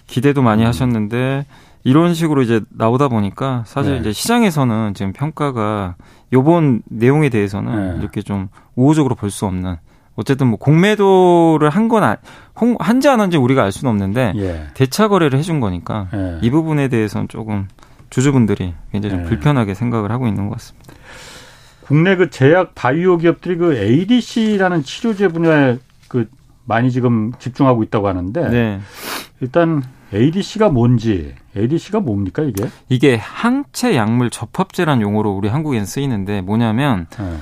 기대도 0.06 0.42
많이 0.42 0.62
음. 0.62 0.68
하셨는데 0.68 1.44
이런 1.82 2.14
식으로 2.14 2.42
이제 2.42 2.60
나오다 2.70 3.08
보니까 3.08 3.64
사실 3.66 3.94
네. 3.94 4.00
이제 4.00 4.12
시장에서는 4.12 4.94
지금 4.94 5.12
평가가 5.12 5.96
요번 6.32 6.82
내용에 6.86 7.28
대해서는 7.28 7.94
네. 7.94 7.98
이렇게 8.00 8.22
좀 8.22 8.48
우호적으로 8.74 9.14
볼 9.14 9.30
수 9.30 9.44
없는 9.44 9.76
어쨌든 10.16 10.46
뭐 10.46 10.58
공매도를 10.58 11.68
한건 11.68 12.04
아, 12.04 12.16
한지 12.78 13.08
안 13.08 13.20
한지 13.20 13.36
우리가 13.36 13.64
알 13.64 13.72
수는 13.72 13.90
없는데 13.90 14.32
예. 14.36 14.66
대차 14.74 15.08
거래를 15.08 15.36
해준 15.38 15.58
거니까 15.58 16.06
예. 16.14 16.38
이 16.40 16.50
부분에 16.50 16.86
대해서는 16.86 17.26
조금 17.26 17.66
주주분들이 18.10 18.74
굉장히 18.92 19.16
좀 19.16 19.24
예. 19.24 19.28
불편하게 19.28 19.74
생각을 19.74 20.12
하고 20.12 20.28
있는 20.28 20.48
것 20.48 20.54
같습니다. 20.54 20.94
국내 21.84 22.16
그 22.16 22.30
제약 22.30 22.74
바이오 22.74 23.18
기업들이 23.18 23.56
그 23.56 23.76
ADC라는 23.76 24.82
치료제 24.84 25.28
분야에 25.28 25.78
그 26.08 26.28
많이 26.64 26.90
지금 26.90 27.32
집중하고 27.38 27.82
있다고 27.82 28.08
하는데 28.08 28.48
네. 28.48 28.80
일단 29.40 29.82
ADC가 30.12 30.70
뭔지 30.70 31.34
ADC가 31.54 32.00
뭡니까 32.00 32.42
이게? 32.42 32.68
이게 32.88 33.16
항체 33.16 33.96
약물 33.96 34.30
접합 34.30 34.72
제란 34.72 35.02
용어로 35.02 35.32
우리 35.32 35.48
한국에는 35.48 35.84
쓰이는데 35.84 36.40
뭐냐면 36.40 37.06
네. 37.18 37.36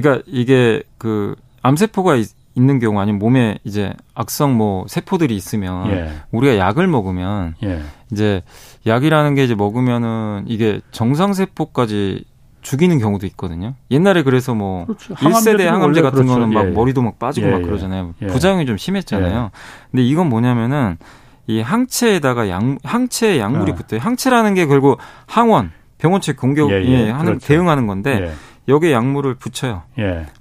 그러니까 0.00 0.22
이게 0.26 0.84
그 0.96 1.34
암세포가 1.62 2.16
있는 2.54 2.78
경우 2.78 3.00
아니면 3.00 3.18
몸에 3.18 3.58
이제 3.64 3.92
악성 4.14 4.56
뭐 4.56 4.84
세포들이 4.88 5.34
있으면 5.34 5.90
예. 5.90 6.12
우리가 6.30 6.58
약을 6.58 6.86
먹으면 6.86 7.54
예. 7.62 7.80
이제 8.12 8.42
약이라는 8.86 9.34
게 9.34 9.44
이제 9.44 9.54
먹으면은 9.54 10.44
이게 10.46 10.80
정상 10.90 11.32
세포까지 11.32 12.24
죽이는 12.62 12.98
경우도 12.98 13.26
있거든요. 13.28 13.74
옛날에 13.90 14.22
그래서 14.22 14.54
뭐 14.54 14.86
그렇죠. 14.86 15.14
1세대 15.14 15.64
항암제 15.64 16.02
같은 16.02 16.26
그렇죠. 16.26 16.34
거는 16.34 16.52
막 16.52 16.66
예. 16.66 16.70
머리도 16.70 17.02
막 17.02 17.18
빠지고 17.18 17.48
예. 17.48 17.50
막 17.52 17.62
그러잖아요. 17.62 18.14
예. 18.22 18.26
부작용이 18.26 18.66
좀 18.66 18.76
심했잖아요. 18.76 19.50
예. 19.52 19.58
근데 19.90 20.04
이건 20.04 20.28
뭐냐면은 20.28 20.96
이 21.46 21.60
항체에다가 21.60 22.48
양 22.48 22.78
항체에 22.84 23.38
약물이 23.38 23.72
어. 23.72 23.74
붙어요. 23.74 24.00
항체라는 24.00 24.54
게 24.54 24.66
결국 24.66 24.98
항원 25.26 25.72
병원체 25.98 26.32
공격에 26.32 26.74
예, 26.74 27.06
예. 27.06 27.10
하는 27.10 27.24
그렇죠. 27.24 27.46
대응하는 27.46 27.86
건데 27.86 28.32
여기에 28.68 28.92
약물을 28.92 29.34
붙여요. 29.34 29.82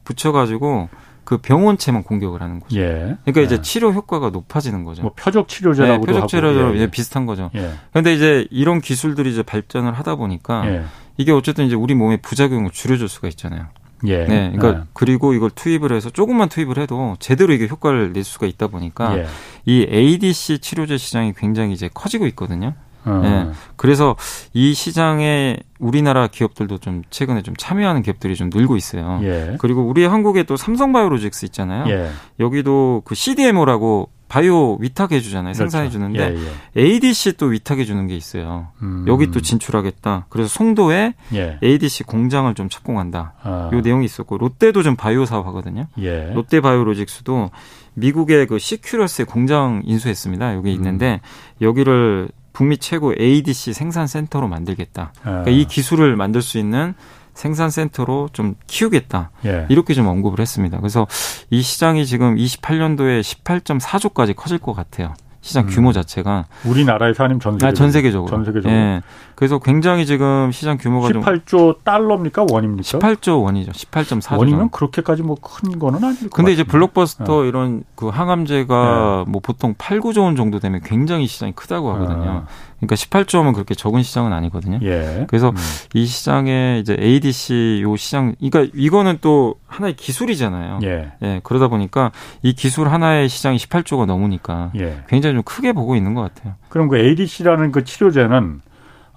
붙여가지고 0.04 0.90
그 1.30 1.38
병원체만 1.38 2.02
공격을 2.02 2.42
하는 2.42 2.60
거죠. 2.60 2.80
예. 2.80 3.16
그러니까 3.24 3.42
이제 3.42 3.62
치료 3.62 3.92
효과가 3.92 4.32
높아지는 4.32 4.84
거죠. 4.84 5.04
뭐 5.04 5.12
표적 5.16 5.48
치료제라고 5.48 6.04
네, 6.04 6.12
표적 6.12 6.28
치료제로 6.28 6.76
예, 6.76 6.82
예. 6.82 6.88
비슷한 6.88 7.28
거죠. 7.28 7.52
예. 7.54 7.70
그런데 7.92 8.16
이제 8.16 8.48
이런 8.50 8.82
기술들이 8.82 9.32
이제 9.32 9.44
발전을 9.44 9.94
하다 9.94 10.16
보니까 10.16 10.66
예. 10.66 10.84
이게 11.20 11.34
어쨌든 11.34 11.66
이제 11.66 11.76
우리 11.76 11.96
몸의 11.96 12.20
부작용을 12.22 12.72
줄여줄 12.72 13.10
수가 13.10 13.28
있잖아요. 13.28 13.66
예. 14.06 14.20
네. 14.26 14.54
그러니까 14.56 14.72
네. 14.72 14.86
그리고 14.94 15.34
이걸 15.34 15.50
투입을 15.50 15.92
해서 15.92 16.10
조금만 16.10 16.48
투입을 16.48 16.78
해도 16.78 17.18
제대로 17.20 17.52
이게 17.52 17.68
효과를 17.68 18.14
낼 18.14 18.24
수가 18.24 18.48
있다 18.48 18.68
보니까 18.68 19.18
예. 19.18 19.26
이 19.66 19.86
ADC 19.92 20.60
치료제 20.60 20.98
시장이 20.98 21.34
굉장히 21.34 21.74
이제 21.74 21.90
커지고 21.94 22.26
있거든요. 22.28 22.74
어. 23.04 23.22
예. 23.26 23.54
그래서 23.76 24.16
이 24.54 24.74
시장에 24.74 25.58
우리나라 25.78 26.28
기업들도 26.28 26.78
좀 26.78 27.02
최근에 27.10 27.42
좀 27.42 27.54
참여하는 27.58 28.02
기업들이 28.02 28.38
좀 28.38 28.50
늘고 28.54 28.78
있어요. 28.78 29.20
예. 29.24 29.58
그리고 29.60 29.82
우리 29.82 30.06
한국에 30.06 30.44
또 30.44 30.56
삼성바이오로직스 30.56 31.44
있잖아요. 31.48 31.90
예. 31.90 32.12
여기도 32.40 33.02
그 33.04 33.14
CDMO라고 33.14 34.10
바이오 34.30 34.78
위탁해 34.80 35.20
주잖아요. 35.20 35.54
그렇죠. 35.54 35.70
생산해 35.70 35.90
주는데 35.90 36.36
예, 36.36 36.38
예. 36.78 36.82
ADC 36.82 37.34
또 37.34 37.48
위탁해 37.48 37.84
주는 37.84 38.08
게 38.08 38.16
있어요. 38.16 38.68
음. 38.82 39.04
여기 39.08 39.32
또 39.32 39.42
진출하겠다. 39.42 40.28
그래서 40.30 40.48
송도에 40.48 41.16
예. 41.34 41.60
ADC 41.62 42.04
공장을 42.04 42.54
좀 42.54 42.70
착공한다. 42.70 43.34
아. 43.42 43.70
요 43.74 43.82
내용이 43.82 44.06
있었고 44.06 44.38
롯데도 44.38 44.84
좀 44.84 44.96
바이오 44.96 45.26
사업 45.26 45.48
하거든요. 45.48 45.88
예. 45.98 46.32
롯데 46.34 46.62
바이오로직스도 46.62 47.50
미국의 47.96 48.46
그 48.46 48.60
시큐러스의 48.60 49.26
공장 49.26 49.82
인수했습니다. 49.84 50.56
여기 50.56 50.72
있는데 50.74 51.20
음. 51.24 51.66
여기를 51.66 52.30
북미 52.54 52.78
최고 52.78 53.14
ADC 53.20 53.74
생산 53.74 54.06
센터로 54.06 54.48
만들겠다. 54.48 55.14
아. 55.24 55.24
그러니까 55.24 55.52
이 55.52 55.66
기술을 55.66 56.16
만들 56.16 56.42
수 56.44 56.60
있는 56.60 56.94
생산센터로 57.40 58.30
좀 58.34 58.56
키우겠다. 58.68 59.32
예. 59.46 59.66
이렇게 59.70 59.94
좀 59.94 60.08
언급을 60.08 60.40
했습니다. 60.40 60.78
그래서 60.78 61.08
이 61.50 61.62
시장이 61.62 62.06
지금 62.06 62.36
28년도에 62.36 63.22
18.4조까지 63.22 64.36
커질 64.36 64.58
것 64.58 64.74
같아요. 64.74 65.14
시장 65.42 65.64
음. 65.64 65.70
규모 65.70 65.94
자체가 65.94 66.48
우리나라에서 66.66 67.24
아니면 67.24 67.40
전 67.40 67.54
세계적으로? 67.54 67.70
아, 67.70 67.74
전 67.74 67.92
세계적으로. 67.94 68.30
전 68.30 68.44
세계적으로. 68.44 68.78
예. 68.78 69.02
그래서 69.36 69.58
굉장히 69.60 70.06
지금 70.06 70.52
시장 70.52 70.78
규모가 70.78 71.08
18조 71.08 71.46
좀 71.48 71.74
달러입니까 71.86 72.46
원입니까? 72.52 73.00
18조 73.00 73.42
원이죠. 73.46 73.72
18.4조. 73.72 74.38
원이면 74.38 74.70
그렇게까지 74.72 75.24
뭐 75.24 75.38
큰 75.42 75.80
거는 75.80 76.04
아닐 76.04 76.20
것 76.24 76.32
근데 76.32 76.52
이제 76.52 76.66
블록버스터 76.66 77.38
어. 77.38 77.44
이런 77.46 77.84
그 77.96 78.10
항암제가 78.10 79.24
네. 79.26 79.32
뭐 79.32 79.40
보통 79.42 79.76
8, 79.78 80.02
9조 80.02 80.24
원 80.24 80.36
정도 80.36 80.60
되면 80.60 80.82
굉장히 80.84 81.26
시장이 81.26 81.54
크다고 81.54 81.90
하거든요. 81.94 82.30
어. 82.30 82.48
그러니까 82.80 82.96
18조면 82.96 83.54
그렇게 83.54 83.76
적은 83.76 84.04
시장은 84.04 84.34
아니거든요. 84.34 84.80
예. 84.84 85.26
그래서 85.28 85.50
음. 85.50 85.56
이 85.94 86.06
시장에 86.06 86.80
이제 86.80 86.96
ADC 87.00 87.82
요 87.84 87.96
시장, 87.96 88.36
그러니까 88.40 88.72
이거는 88.74 89.20
또 89.22 89.56
하나의 89.68 89.96
기술이잖아요. 89.96 90.80
예. 90.84 91.12
예. 91.22 91.42
그러다 91.44 91.68
보니까 91.68 92.12
이 92.42 92.54
기술 92.54 92.88
하나의 92.90 93.30
시장이 93.30 93.58
18조가 93.58 94.06
넘으니까 94.06 94.72
예. 94.78 95.04
굉장히 95.08 95.36
좀 95.36 95.44
크게 95.44 95.74
보고 95.74 95.96
있는 95.96 96.14
것 96.14 96.22
같아요. 96.22 96.56
그럼 96.70 96.88
그 96.88 96.98
ADC라는 96.98 97.72
그 97.72 97.84
치료제는 97.84 98.62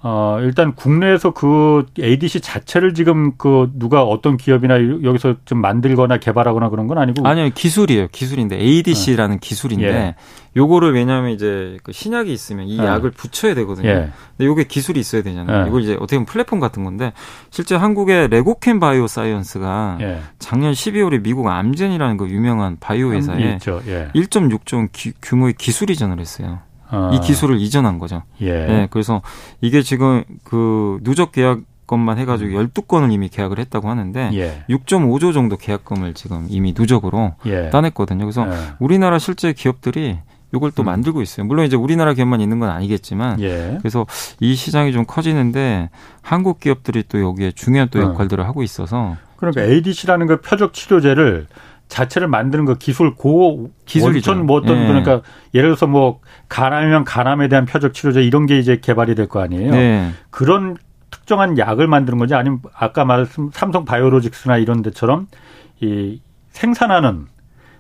어, 0.05 0.39
일단 0.41 0.75
국내에서 0.75 1.31
그 1.31 1.87
ADC 1.99 2.41
자체를 2.41 2.93
지금 2.93 3.37
그 3.37 3.71
누가 3.75 4.03
어떤 4.03 4.37
기업이나 4.37 4.75
여기서 5.05 5.37
좀 5.45 5.61
만들거나 5.61 6.19
개발하거나 6.19 6.71
그런 6.71 6.89
건 6.89 6.99
아니고 6.99 7.27
아니요 7.27 7.51
기술이에요 7.55 8.09
기술인데 8.11 8.59
ADC라는 8.59 9.37
네. 9.37 9.41
기술인데 9.41 9.87
예. 9.87 10.15
요거를 10.57 10.93
왜냐하면 10.93 11.31
이제 11.31 11.79
그 11.85 11.93
신약이 11.93 12.33
있으면 12.33 12.67
이 12.67 12.79
예. 12.79 12.85
약을 12.85 13.13
붙여야 13.13 13.55
되거든요. 13.55 13.89
예. 13.89 14.11
근데 14.37 14.47
요게 14.47 14.65
기술이 14.65 14.99
있어야 14.99 15.23
되잖아요. 15.23 15.65
예. 15.65 15.69
이걸 15.69 15.83
이제 15.83 15.95
어떻게 15.95 16.17
보면 16.17 16.27
플랫폼 16.27 16.59
같은 16.59 16.83
건데 16.83 17.13
실제 17.51 17.77
한국의 17.77 18.27
레고켐 18.29 18.81
바이오 18.81 19.07
사이언스가 19.07 19.99
예. 20.01 20.21
작년 20.41 20.73
12월에 20.73 21.23
미국 21.23 21.47
암젠이라는 21.47 22.17
그 22.17 22.29
유명한 22.29 22.77
바이오 22.81 23.13
회사에 23.13 23.59
1.6조 23.59 24.89
규모의 25.23 25.55
기술 25.55 25.91
이전을 25.91 26.19
했어요. 26.19 26.59
어. 26.93 27.11
이 27.13 27.21
기술을 27.21 27.61
이전한 27.61 27.99
거죠. 27.99 28.23
예. 28.41 28.53
네, 28.53 28.89
그래서 28.91 29.23
이게 29.61 29.83
지금 29.83 30.23
그 30.45 31.01
누적 31.03 31.33
계약 31.33 31.61
건만 31.87 32.17
해가지고 32.19 32.51
12건을 32.51 33.05
음. 33.05 33.11
이미 33.11 33.29
계약을 33.29 33.59
했다고 33.59 33.91
하는데 33.91 34.31
예. 34.35 34.65
6.5조 34.71 35.35
정도 35.35 35.57
계약금을 35.57 36.15
지금 36.15 36.47
이미 36.49 36.75
누적으로 36.77 37.35
예. 37.45 37.71
따냈거든요. 37.71 38.25
그래서 38.25 38.47
예. 38.49 38.55
우리나라 38.79 39.19
실제 39.19 39.53
기업들이 39.53 40.19
이걸 40.55 40.71
또 40.71 40.83
음. 40.83 40.87
만들고 40.87 41.23
있어요. 41.23 41.45
물론 41.47 41.67
이제 41.67 41.77
우리나라 41.77 42.15
기업만 42.15 42.41
있는 42.41 42.61
건 42.61 42.71
아니겠지만 42.71 43.41
예. 43.41 43.79
그래서 43.81 44.07
이 44.41 44.55
시장이 44.55 44.93
좀 44.93 45.05
커지는데 45.07 45.91
한국 46.23 46.61
기업들이 46.61 47.05
또 47.09 47.21
여기에 47.21 47.53
중요한 47.53 47.89
또 47.91 47.99
어. 47.99 48.03
역할들을 48.03 48.43
어. 48.43 48.47
하고 48.47 48.63
있어서 48.63 49.17
그러니까 49.37 49.63
ADC라는 49.63 50.27
그 50.29 50.41
표적 50.41 50.73
치료제를 50.73 51.47
자체를 51.89 52.27
만드는 52.27 52.65
그 52.65 52.79
기술 52.79 53.15
고 53.15 53.71
기술이죠. 53.85 54.35
뭐 54.37 54.59
어떤 54.59 54.83
예. 54.83 54.87
그러니까 54.87 55.21
예를 55.53 55.69
들어서 55.71 55.87
뭐 55.87 56.21
간암이면 56.53 57.05
간암에 57.05 57.49
대한 57.49 57.65
표적 57.65 57.95
치료제 57.95 58.23
이런 58.23 58.45
게 58.45 58.59
이제 58.59 58.77
개발이 58.77 59.15
될 59.15 59.27
거 59.27 59.41
아니에요. 59.41 59.71
네. 59.71 60.11
그런 60.31 60.77
특정한 61.11 61.57
약을 61.57 61.87
만드는 61.87 62.19
건지 62.19 62.35
아니면 62.35 62.61
아까 62.75 63.07
말씀 63.07 63.51
삼성 63.53 63.87
바이오로직스나 63.87 64.59
이런 64.59 64.83
데처럼 64.83 65.29
이 65.81 66.21
생산하는 66.51 67.27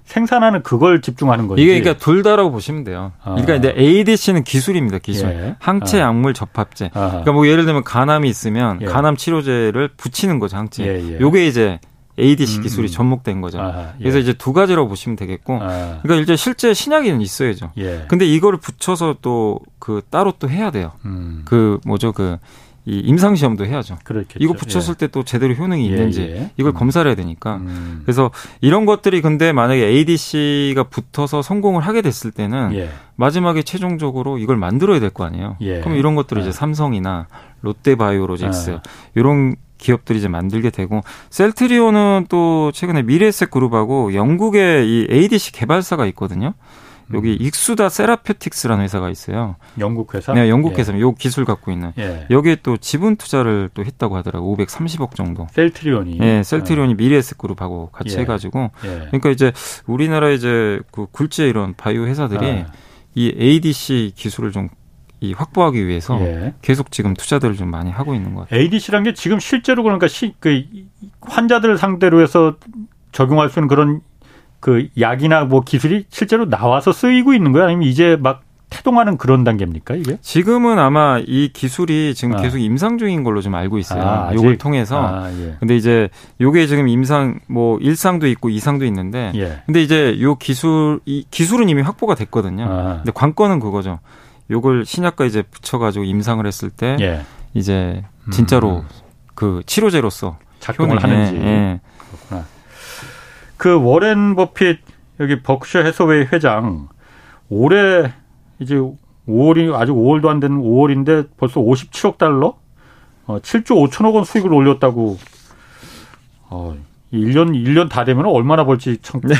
생산하는 0.05 0.63
그걸 0.63 1.03
집중하는 1.03 1.49
거지. 1.49 1.63
이게 1.63 1.79
그러니까 1.81 2.03
둘 2.03 2.23
다라고 2.23 2.51
보시면 2.51 2.85
돼요. 2.85 3.13
아. 3.23 3.33
그러니까 3.33 3.55
이제 3.57 3.75
ADC는 3.77 4.43
기술입니다, 4.45 4.99
기술. 4.99 5.29
예. 5.29 5.57
항체 5.61 6.01
아. 6.01 6.07
약물 6.07 6.33
접합제. 6.35 6.91
아. 6.95 7.09
그러니까 7.09 7.33
뭐 7.33 7.47
예를 7.47 7.67
들면 7.67 7.85
간암이 7.85 8.29
있으면 8.29 8.81
예. 8.81 8.87
간암 8.87 9.17
치료제를 9.17 9.91
붙이는 9.97 10.39
거죠, 10.39 10.57
항체. 10.57 10.85
예, 10.85 11.13
예. 11.15 11.21
요게 11.21 11.47
이제 11.47 11.79
ADC 12.19 12.59
음, 12.59 12.63
기술이 12.63 12.89
음. 12.89 12.93
접목된 12.93 13.41
거죠. 13.41 13.61
아하, 13.61 13.93
예. 13.99 14.03
그래서 14.03 14.19
이제 14.19 14.33
두 14.33 14.53
가지라고 14.53 14.89
보시면 14.89 15.17
되겠고, 15.17 15.59
아. 15.63 15.99
그러니까 16.03 16.23
이제 16.23 16.37
실제 16.37 16.75
신약에는 16.75 17.21
있어야죠. 17.21 17.73
예. 17.79 18.05
근데 18.09 18.27
이거를 18.27 18.59
붙여서 18.59 19.17
또 19.23 19.61
그 19.79 20.01
따로 20.11 20.33
또 20.39 20.49
해야 20.49 20.71
돼요. 20.71 20.93
음. 21.05 21.43
그 21.45 21.81
뭐죠 21.85 22.13
그. 22.13 22.39
이 22.85 22.99
임상 22.99 23.37
시험도 23.37 23.65
해야죠. 23.65 23.99
그렇겠죠. 24.03 24.39
이거 24.41 24.55
붙였을 24.55 24.95
예. 24.95 25.07
때또 25.07 25.23
제대로 25.23 25.55
효능이 25.55 25.85
예, 25.89 25.89
있는지 25.89 26.23
예. 26.23 26.51
이걸 26.57 26.73
음. 26.73 26.75
검사를 26.75 27.09
해야 27.09 27.15
되니까. 27.15 27.59
음. 27.59 28.01
그래서 28.05 28.33
이런 28.61 28.87
것들이 28.87 29.21
근데 29.21 29.53
만약에 29.53 29.87
ADC가 29.87 30.83
붙어서 30.91 31.43
성공을 31.43 31.83
하게 31.83 32.03
됐을 32.03 32.33
때는 32.33 32.75
예. 32.75 32.91
마지막에 33.15 33.63
최종적으로 33.63 34.39
이걸 34.39 34.57
만들어야 34.57 34.99
될 34.99 35.11
거 35.11 35.23
아니에요. 35.25 35.59
예. 35.61 35.79
그럼 35.79 35.97
이런 35.97 36.17
것들을 36.17 36.43
이제 36.43 36.49
아. 36.49 36.53
삼성이나 36.53 37.29
롯데바이오로직스 37.61 38.71
아. 38.73 38.83
이런 39.15 39.55
기업들이 39.83 40.19
이제 40.19 40.29
만들게 40.29 40.71
되고 40.71 41.03
셀트리온은 41.31 42.27
또 42.29 42.71
최근에 42.73 43.03
미래에셋 43.03 43.51
그룹하고 43.51 44.15
영국의 44.15 44.89
이 44.89 45.07
ADC 45.11 45.53
개발사가 45.53 46.07
있거든요. 46.07 46.55
여기 47.15 47.33
음. 47.33 47.37
익수다 47.41 47.89
세라페틱스라는 47.89 48.85
회사가 48.85 49.11
있어요. 49.11 49.57
영국 49.79 50.15
회사? 50.15 50.33
네, 50.33 50.49
영국 50.49 50.79
회사. 50.79 50.95
예. 50.95 51.01
요 51.01 51.13
기술 51.15 51.45
갖고 51.45 51.73
있는. 51.73 51.93
예. 51.99 52.27
여기에 52.31 52.59
또 52.63 52.77
지분 52.77 53.17
투자를 53.17 53.69
또 53.75 53.85
했다고 53.85 54.17
하더라고. 54.17 54.57
530억 54.57 55.15
정도. 55.15 55.47
셀트리온이. 55.51 56.19
네, 56.19 56.43
셀트리온이 56.43 56.93
예. 56.93 56.95
미래에셋 56.95 57.37
그룹하고 57.37 57.91
같이 57.91 58.17
예. 58.17 58.21
해가지고. 58.21 58.71
예. 58.85 58.89
그러니까 59.09 59.31
이제 59.31 59.53
우리나라 59.87 60.31
이제 60.31 60.81
그 60.91 61.07
굴지의 61.11 61.51
이런 61.51 61.75
바이오 61.75 62.07
회사들이 62.07 62.47
아. 62.47 62.73
이 63.15 63.35
ADC 63.39 64.13
기술을 64.15 64.53
좀 64.53 64.69
이 65.23 65.33
확보하기 65.33 65.87
위해서 65.87 66.21
예. 66.21 66.53
계속 66.63 66.91
지금 66.91 67.15
투자들을 67.15 67.55
좀 67.55 67.71
많이 67.71 67.91
하고 67.91 68.13
있는 68.13 68.35
것 68.35 68.43
같아요. 68.43 68.61
ADC란 68.61 69.05
게 69.05 69.15
지금 69.15 69.39
실제로 69.39 69.85
그러니까 69.85 70.09
시, 70.09 70.35
그 70.41 70.65
환자들 71.21 71.79
상대로 71.79 72.21
해서 72.21 72.57
적용할 73.13 73.49
수 73.49 73.61
있는 73.61 73.69
그런 73.69 74.01
그 74.59 74.89
약이나 74.99 75.45
뭐 75.45 75.61
기술이 75.61 76.07
실제로 76.09 76.49
나와서 76.49 76.93
쓰이고 76.93 77.35
있는 77.35 77.53
거예요? 77.53 77.69
아니면 77.69 77.87
이제 77.87 78.17
막 78.21 78.43
태동하는 78.69 79.17
그런 79.17 79.45
단계입니까 79.45 79.95
이게? 79.95 80.17
지금은 80.23 80.79
아마 80.79 81.21
이 81.25 81.51
기술이 81.53 82.15
지금 82.15 82.37
아. 82.37 82.43
계속 82.43 82.59
임상 82.59 82.99
중인 82.99 83.23
걸로 83.23 83.41
좀 83.43 83.55
알고 83.55 83.79
있어요. 83.79 84.03
아, 84.03 84.35
요걸 84.35 84.59
통해서. 84.59 84.99
아, 84.99 85.31
예. 85.31 85.57
근데 85.61 85.77
이제 85.77 86.09
요게 86.41 86.67
지금 86.67 86.89
임상 86.89 87.41
뭐 87.49 87.79
1상도 87.79 88.25
있고 88.33 88.49
2상도 88.49 88.85
있는데 88.87 89.31
예. 89.37 89.63
근데 89.67 89.83
이제 89.83 90.19
요 90.21 90.35
기술 90.37 91.01
이 91.05 91.25
기술은 91.31 91.69
이미 91.69 91.83
확보가 91.83 92.17
됐거든요. 92.17 92.65
아. 92.69 92.97
근데 92.97 93.13
관건은 93.15 93.61
그거죠. 93.61 94.01
요걸 94.53 94.85
신약과 94.85 95.25
이제 95.25 95.43
붙여가지고 95.43 96.05
임상을 96.05 96.47
했을 96.47 96.71
때 96.71 96.97
예. 97.01 97.23
이제 97.55 98.05
진짜로 98.31 98.81
음. 98.81 98.89
그 99.35 99.63
치료제로서 99.67 100.39
작동을 100.61 101.01
효능, 101.01 101.03
하는지 101.03 101.37
예, 101.37 101.41
예. 101.41 101.81
그렇구나. 102.11 102.47
그 103.57 103.83
워렌 103.83 104.37
버핏 104.37 104.81
여기 105.21 105.43
버크셔 105.43 105.81
해서웨이 105.81 106.27
회장 106.33 106.89
올해 107.49 108.13
이제 108.59 108.77
5월이 109.29 109.75
아직 109.75 109.93
5월도 109.93 110.29
안 110.29 110.41
되는 110.41 110.59
5월인데 110.59 111.29
벌써 111.37 111.61
57억 111.61 112.19
달러, 112.19 112.59
어, 113.27 113.39
7조 113.39 113.89
5천억 113.89 114.15
원 114.15 114.25
수익을 114.25 114.53
올렸다고. 114.53 115.19
어, 116.51 116.77
1년 117.13 117.53
1년 117.53 117.89
다 117.89 118.05
되면 118.05 118.27
얼마나 118.27 118.65
벌지 118.65 118.99
참 119.03 119.21
네. 119.23 119.35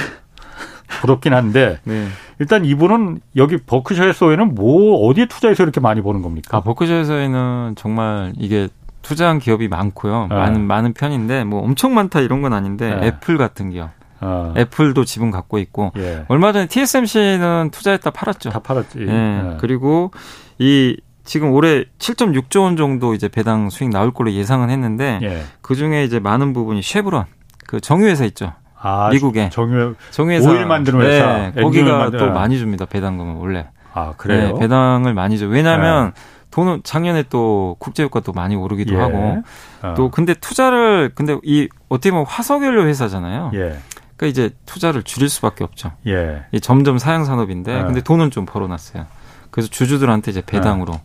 부럽긴 1.01 1.35
한데 1.35 1.81
네. 1.85 2.07
일단 2.43 2.65
이분은 2.65 3.21
여기 3.37 3.57
버크셔에서에는 3.57 4.57
뭐 4.57 5.07
어디에 5.07 5.27
투자해서 5.27 5.63
이렇게 5.63 5.79
많이 5.79 6.03
버는 6.03 6.23
겁니까? 6.23 6.57
아 6.57 6.61
버크셔에서에는 6.61 7.75
정말 7.77 8.33
이게 8.37 8.69
투자한 9.03 9.39
기업이 9.39 9.69
많고요. 9.69 10.27
네. 10.29 10.35
많은 10.35 10.67
많은 10.67 10.93
편인데 10.93 11.45
뭐 11.45 11.63
엄청 11.63 11.95
많다 11.95 12.19
이런 12.19 12.43
건 12.43 12.53
아닌데 12.53 12.97
네. 12.97 13.07
애플 13.07 13.39
같은 13.39 13.71
기업. 13.71 13.91
어. 14.21 14.55
애플도 14.57 15.05
지분 15.05 15.31
갖고 15.31 15.61
있고 15.61 15.93
예. 15.99 16.25
얼마 16.27 16.53
전에 16.53 16.67
TSMC는 16.67 17.71
투자했다 17.71 18.11
팔았죠. 18.11 18.51
다 18.51 18.59
팔았지. 18.59 18.99
예. 19.03 19.07
예. 19.09 19.57
그리고 19.61 20.11
이 20.59 20.97
지금 21.23 21.53
올해 21.53 21.85
7.6조 22.01 22.63
원 22.63 22.77
정도 22.77 23.15
이제 23.15 23.29
배당 23.29 23.71
수익 23.71 23.91
나올 23.91 24.13
걸로 24.13 24.33
예상은 24.33 24.69
했는데 24.69 25.21
예. 25.23 25.43
그 25.61 25.77
중에 25.77 26.03
이제 26.03 26.19
많은 26.19 26.53
부분이 26.55 26.83
쉐브론 26.83 27.25
그 27.69 27.81
정유회사 27.81 28.25
있죠. 28.25 28.53
아, 28.83 29.09
미국에 29.11 29.49
정유 29.49 29.95
정유회사 30.11 30.51
오일 30.51 30.67
만드는 30.67 31.01
회사 31.01 31.53
네, 31.55 31.63
거기가 31.63 31.99
만드... 31.99 32.17
또 32.17 32.31
많이 32.31 32.59
줍니다 32.59 32.85
배당금을 32.85 33.37
원래. 33.37 33.69
아 33.95 34.13
그래요? 34.17 34.55
네, 34.55 34.61
배당을 34.61 35.15
많이 35.15 35.39
줘. 35.39 35.47
왜냐하면 35.47 36.13
네. 36.15 36.21
돈은 36.51 36.81
작년에 36.83 37.25
또 37.31 37.77
국제유가 37.79 38.21
또 38.21 38.33
많이 38.33 38.57
오르기도 38.57 38.95
예. 38.95 38.99
하고 38.99 39.43
어. 39.83 39.95
또 39.97 40.11
근데 40.11 40.35
투자를 40.35 41.13
근데 41.15 41.39
이 41.45 41.69
어떻게 41.89 42.11
보면 42.11 42.27
화석연료 42.27 42.87
회사잖아요. 42.87 43.53
예. 43.55 43.79
그러니까 44.17 44.27
이제 44.27 44.51
투자를 44.67 45.03
줄일 45.03 45.29
수밖에 45.29 45.65
없죠. 45.65 45.93
예. 46.07 46.43
점점 46.61 46.99
사양 46.99 47.25
산업인데 47.25 47.79
예. 47.79 47.83
근데 47.83 48.01
돈은 48.03 48.31
좀 48.31 48.47
벌어놨어요. 48.47 49.07
그래서 49.51 49.69
주주들한테 49.71 50.31
이제 50.31 50.43
배당으로 50.45 50.95
예. 50.95 51.01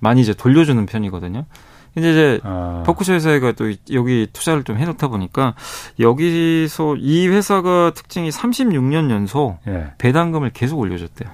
많이 0.00 0.20
이제 0.20 0.34
돌려주는 0.34 0.84
편이거든요. 0.86 1.46
근데 1.94 2.10
이제 2.10 2.40
아. 2.42 2.82
버크셔 2.86 3.12
회사가 3.12 3.52
또 3.52 3.70
여기 3.92 4.26
투자를 4.32 4.64
좀 4.64 4.78
해놓다 4.78 5.08
보니까 5.08 5.54
여기서 6.00 6.96
이 6.96 7.28
회사가 7.28 7.92
특징이 7.94 8.30
36년 8.30 9.10
연속 9.10 9.58
예. 9.68 9.92
배당금을 9.98 10.50
계속 10.50 10.78
올려줬대요. 10.78 11.28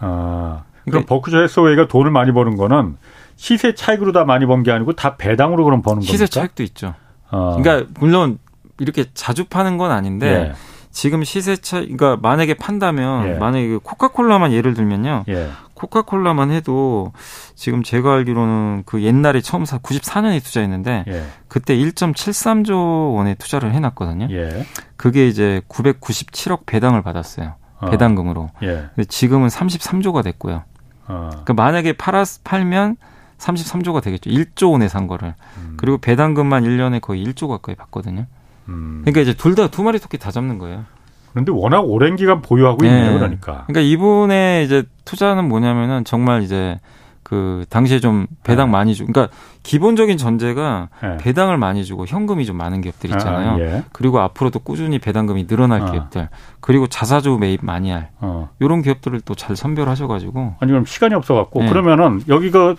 아. 0.00 0.64
그러니까 0.84 1.08
버크셔 1.08 1.40
해서웨이가 1.40 1.88
돈을 1.88 2.10
많이 2.10 2.32
버는 2.32 2.56
거는 2.56 2.96
시세 3.36 3.74
차익으로 3.74 4.12
다 4.12 4.24
많이 4.24 4.46
번 4.46 4.62
게 4.62 4.70
아니고 4.72 4.92
다 4.94 5.16
배당으로 5.16 5.64
그럼 5.64 5.80
버는 5.82 6.02
시세 6.02 6.12
겁니까? 6.12 6.26
시세 6.26 6.40
차익도 6.40 6.62
있죠. 6.64 6.94
아. 7.30 7.56
그러니까 7.58 7.88
물론 7.98 8.38
이렇게 8.78 9.04
자주 9.14 9.44
파는 9.46 9.78
건 9.78 9.90
아닌데 9.92 10.48
예. 10.50 10.52
지금 10.90 11.24
시세 11.24 11.56
차, 11.56 11.80
그러니까 11.80 12.18
만약에 12.20 12.54
판다면 12.54 13.28
예. 13.28 13.34
만약에 13.38 13.66
그 13.68 13.78
코카콜라만 13.82 14.52
예를 14.52 14.74
들면요. 14.74 15.24
예. 15.28 15.48
코카콜라만 15.82 16.50
해도 16.52 17.12
지금 17.56 17.82
제가 17.82 18.12
알기로는 18.14 18.84
그 18.86 19.02
옛날에 19.02 19.40
처음 19.40 19.64
사 19.64 19.78
94년에 19.78 20.42
투자했는데 20.42 21.04
예. 21.08 21.24
그때 21.48 21.76
1.73조 21.76 23.14
원에 23.16 23.34
투자를 23.34 23.72
해놨거든요. 23.74 24.28
예. 24.30 24.64
그게 24.96 25.26
이제 25.26 25.60
997억 25.68 26.60
배당을 26.66 27.02
받았어요. 27.02 27.54
어. 27.80 27.90
배당금으로. 27.90 28.50
예. 28.62 28.88
근데 28.94 29.04
지금은 29.04 29.48
33조가 29.48 30.22
됐고요. 30.22 30.62
어. 31.08 31.28
그러니까 31.30 31.54
만약에 31.54 31.94
팔았 31.94 32.44
팔면 32.44 32.96
33조가 33.38 34.02
되겠죠. 34.02 34.30
1조 34.30 34.70
원에 34.70 34.86
산 34.88 35.08
거를. 35.08 35.34
음. 35.58 35.74
그리고 35.76 35.98
배당금만 35.98 36.62
1년에 36.62 37.00
거의 37.00 37.24
1조 37.26 37.48
가까이 37.48 37.74
받거든요. 37.74 38.26
음. 38.68 39.00
그러니까 39.04 39.20
이제 39.20 39.34
둘 39.34 39.56
다 39.56 39.66
두 39.66 39.82
마리 39.82 39.98
토끼 39.98 40.16
다 40.18 40.30
잡는 40.30 40.58
거예요. 40.58 40.84
그런데 41.32 41.52
워낙 41.52 41.80
오랜 41.80 42.16
기간 42.16 42.42
보유하고 42.42 42.78
네. 42.82 42.88
있네요, 42.88 43.14
그러니까. 43.18 43.64
그러니까 43.66 43.80
이분의 43.80 44.64
이제 44.64 44.84
투자는 45.04 45.48
뭐냐면은 45.48 46.04
정말 46.04 46.42
이제 46.42 46.78
그 47.22 47.64
당시에 47.70 47.98
좀 47.98 48.26
배당 48.44 48.66
네. 48.68 48.72
많이 48.72 48.94
주. 48.94 49.06
그러니까 49.06 49.34
기본적인 49.62 50.18
전제가 50.18 50.88
네. 51.02 51.16
배당을 51.18 51.56
많이 51.56 51.84
주고 51.84 52.04
현금이 52.04 52.44
좀 52.44 52.58
많은 52.58 52.82
기업들 52.82 53.10
아, 53.12 53.16
있잖아요. 53.16 53.50
아, 53.52 53.58
예. 53.60 53.84
그리고 53.92 54.20
앞으로도 54.20 54.58
꾸준히 54.58 54.98
배당금이 54.98 55.46
늘어날 55.46 55.80
어. 55.82 55.90
기업들. 55.90 56.28
그리고 56.60 56.88
자사주 56.88 57.38
매입 57.40 57.64
많이 57.64 57.90
할. 57.90 58.10
어. 58.20 58.50
이런 58.60 58.82
기업들을 58.82 59.20
또 59.22 59.34
잘 59.34 59.56
선별하셔 59.56 60.08
가지고. 60.08 60.56
아니 60.60 60.72
그럼 60.72 60.84
시간이 60.84 61.14
없어 61.14 61.34
갖고 61.34 61.62
네. 61.62 61.68
그러면은 61.70 62.20
여기가 62.28 62.74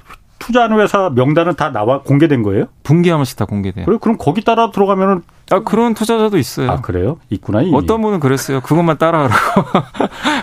투자하는 0.45 0.79
회사 0.79 1.09
명단은 1.09 1.55
다 1.55 1.71
나와 1.71 2.01
공개된 2.01 2.43
거예요? 2.43 2.65
분기 2.83 3.09
한 3.09 3.19
번씩 3.19 3.37
다 3.37 3.45
공개돼요. 3.45 3.85
그래 3.85 3.97
그럼 4.01 4.17
거기 4.17 4.43
따라 4.43 4.71
들어가면은 4.71 5.21
아 5.51 5.59
그런 5.61 5.93
투자자도 5.93 6.37
있어요. 6.37 6.69
아 6.69 6.81
그래요? 6.81 7.17
있구나. 7.29 7.61
이미. 7.61 7.75
어떤 7.75 8.01
분은 8.01 8.19
그랬어요. 8.19 8.59
그것만 8.61 8.97
따라하라고 8.97 9.33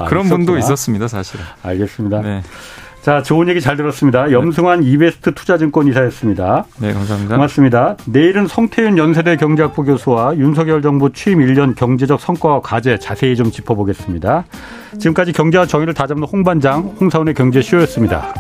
아, 0.01 0.05
그런 0.09 0.25
있었구나. 0.25 0.29
분도 0.31 0.57
있었습니다, 0.59 1.07
사실은. 1.09 1.45
알겠습니다. 1.63 2.21
네. 2.23 2.43
자, 3.03 3.23
좋은 3.23 3.49
얘기 3.49 3.63
잘 3.63 3.77
들었습니다. 3.79 4.27
네. 4.27 4.33
염승환 4.33 4.83
이베스트 4.83 5.33
투자증권 5.35 5.87
이사였습니다. 5.89 6.65
네, 6.81 6.93
감사합니다. 6.93 7.35
고맙습니다. 7.37 7.97
내일은 8.07 8.47
송태윤 8.47 8.99
연세대 8.99 9.37
경제학부 9.37 9.85
교수와 9.85 10.37
윤석열 10.37 10.83
정부 10.83 11.11
취임 11.11 11.39
1년 11.39 11.75
경제적 11.75 12.21
성과와 12.21 12.61
과제 12.61 12.99
자세히 12.99 13.37
좀 13.37 13.51
짚어보겠습니다. 13.51 14.45
지금까지 14.99 15.33
경제와 15.33 15.65
정의를 15.65 15.95
다잡는 15.95 16.25
홍반장 16.29 16.95
홍사원의 17.01 17.33
경제쇼였습니다. 17.35 18.35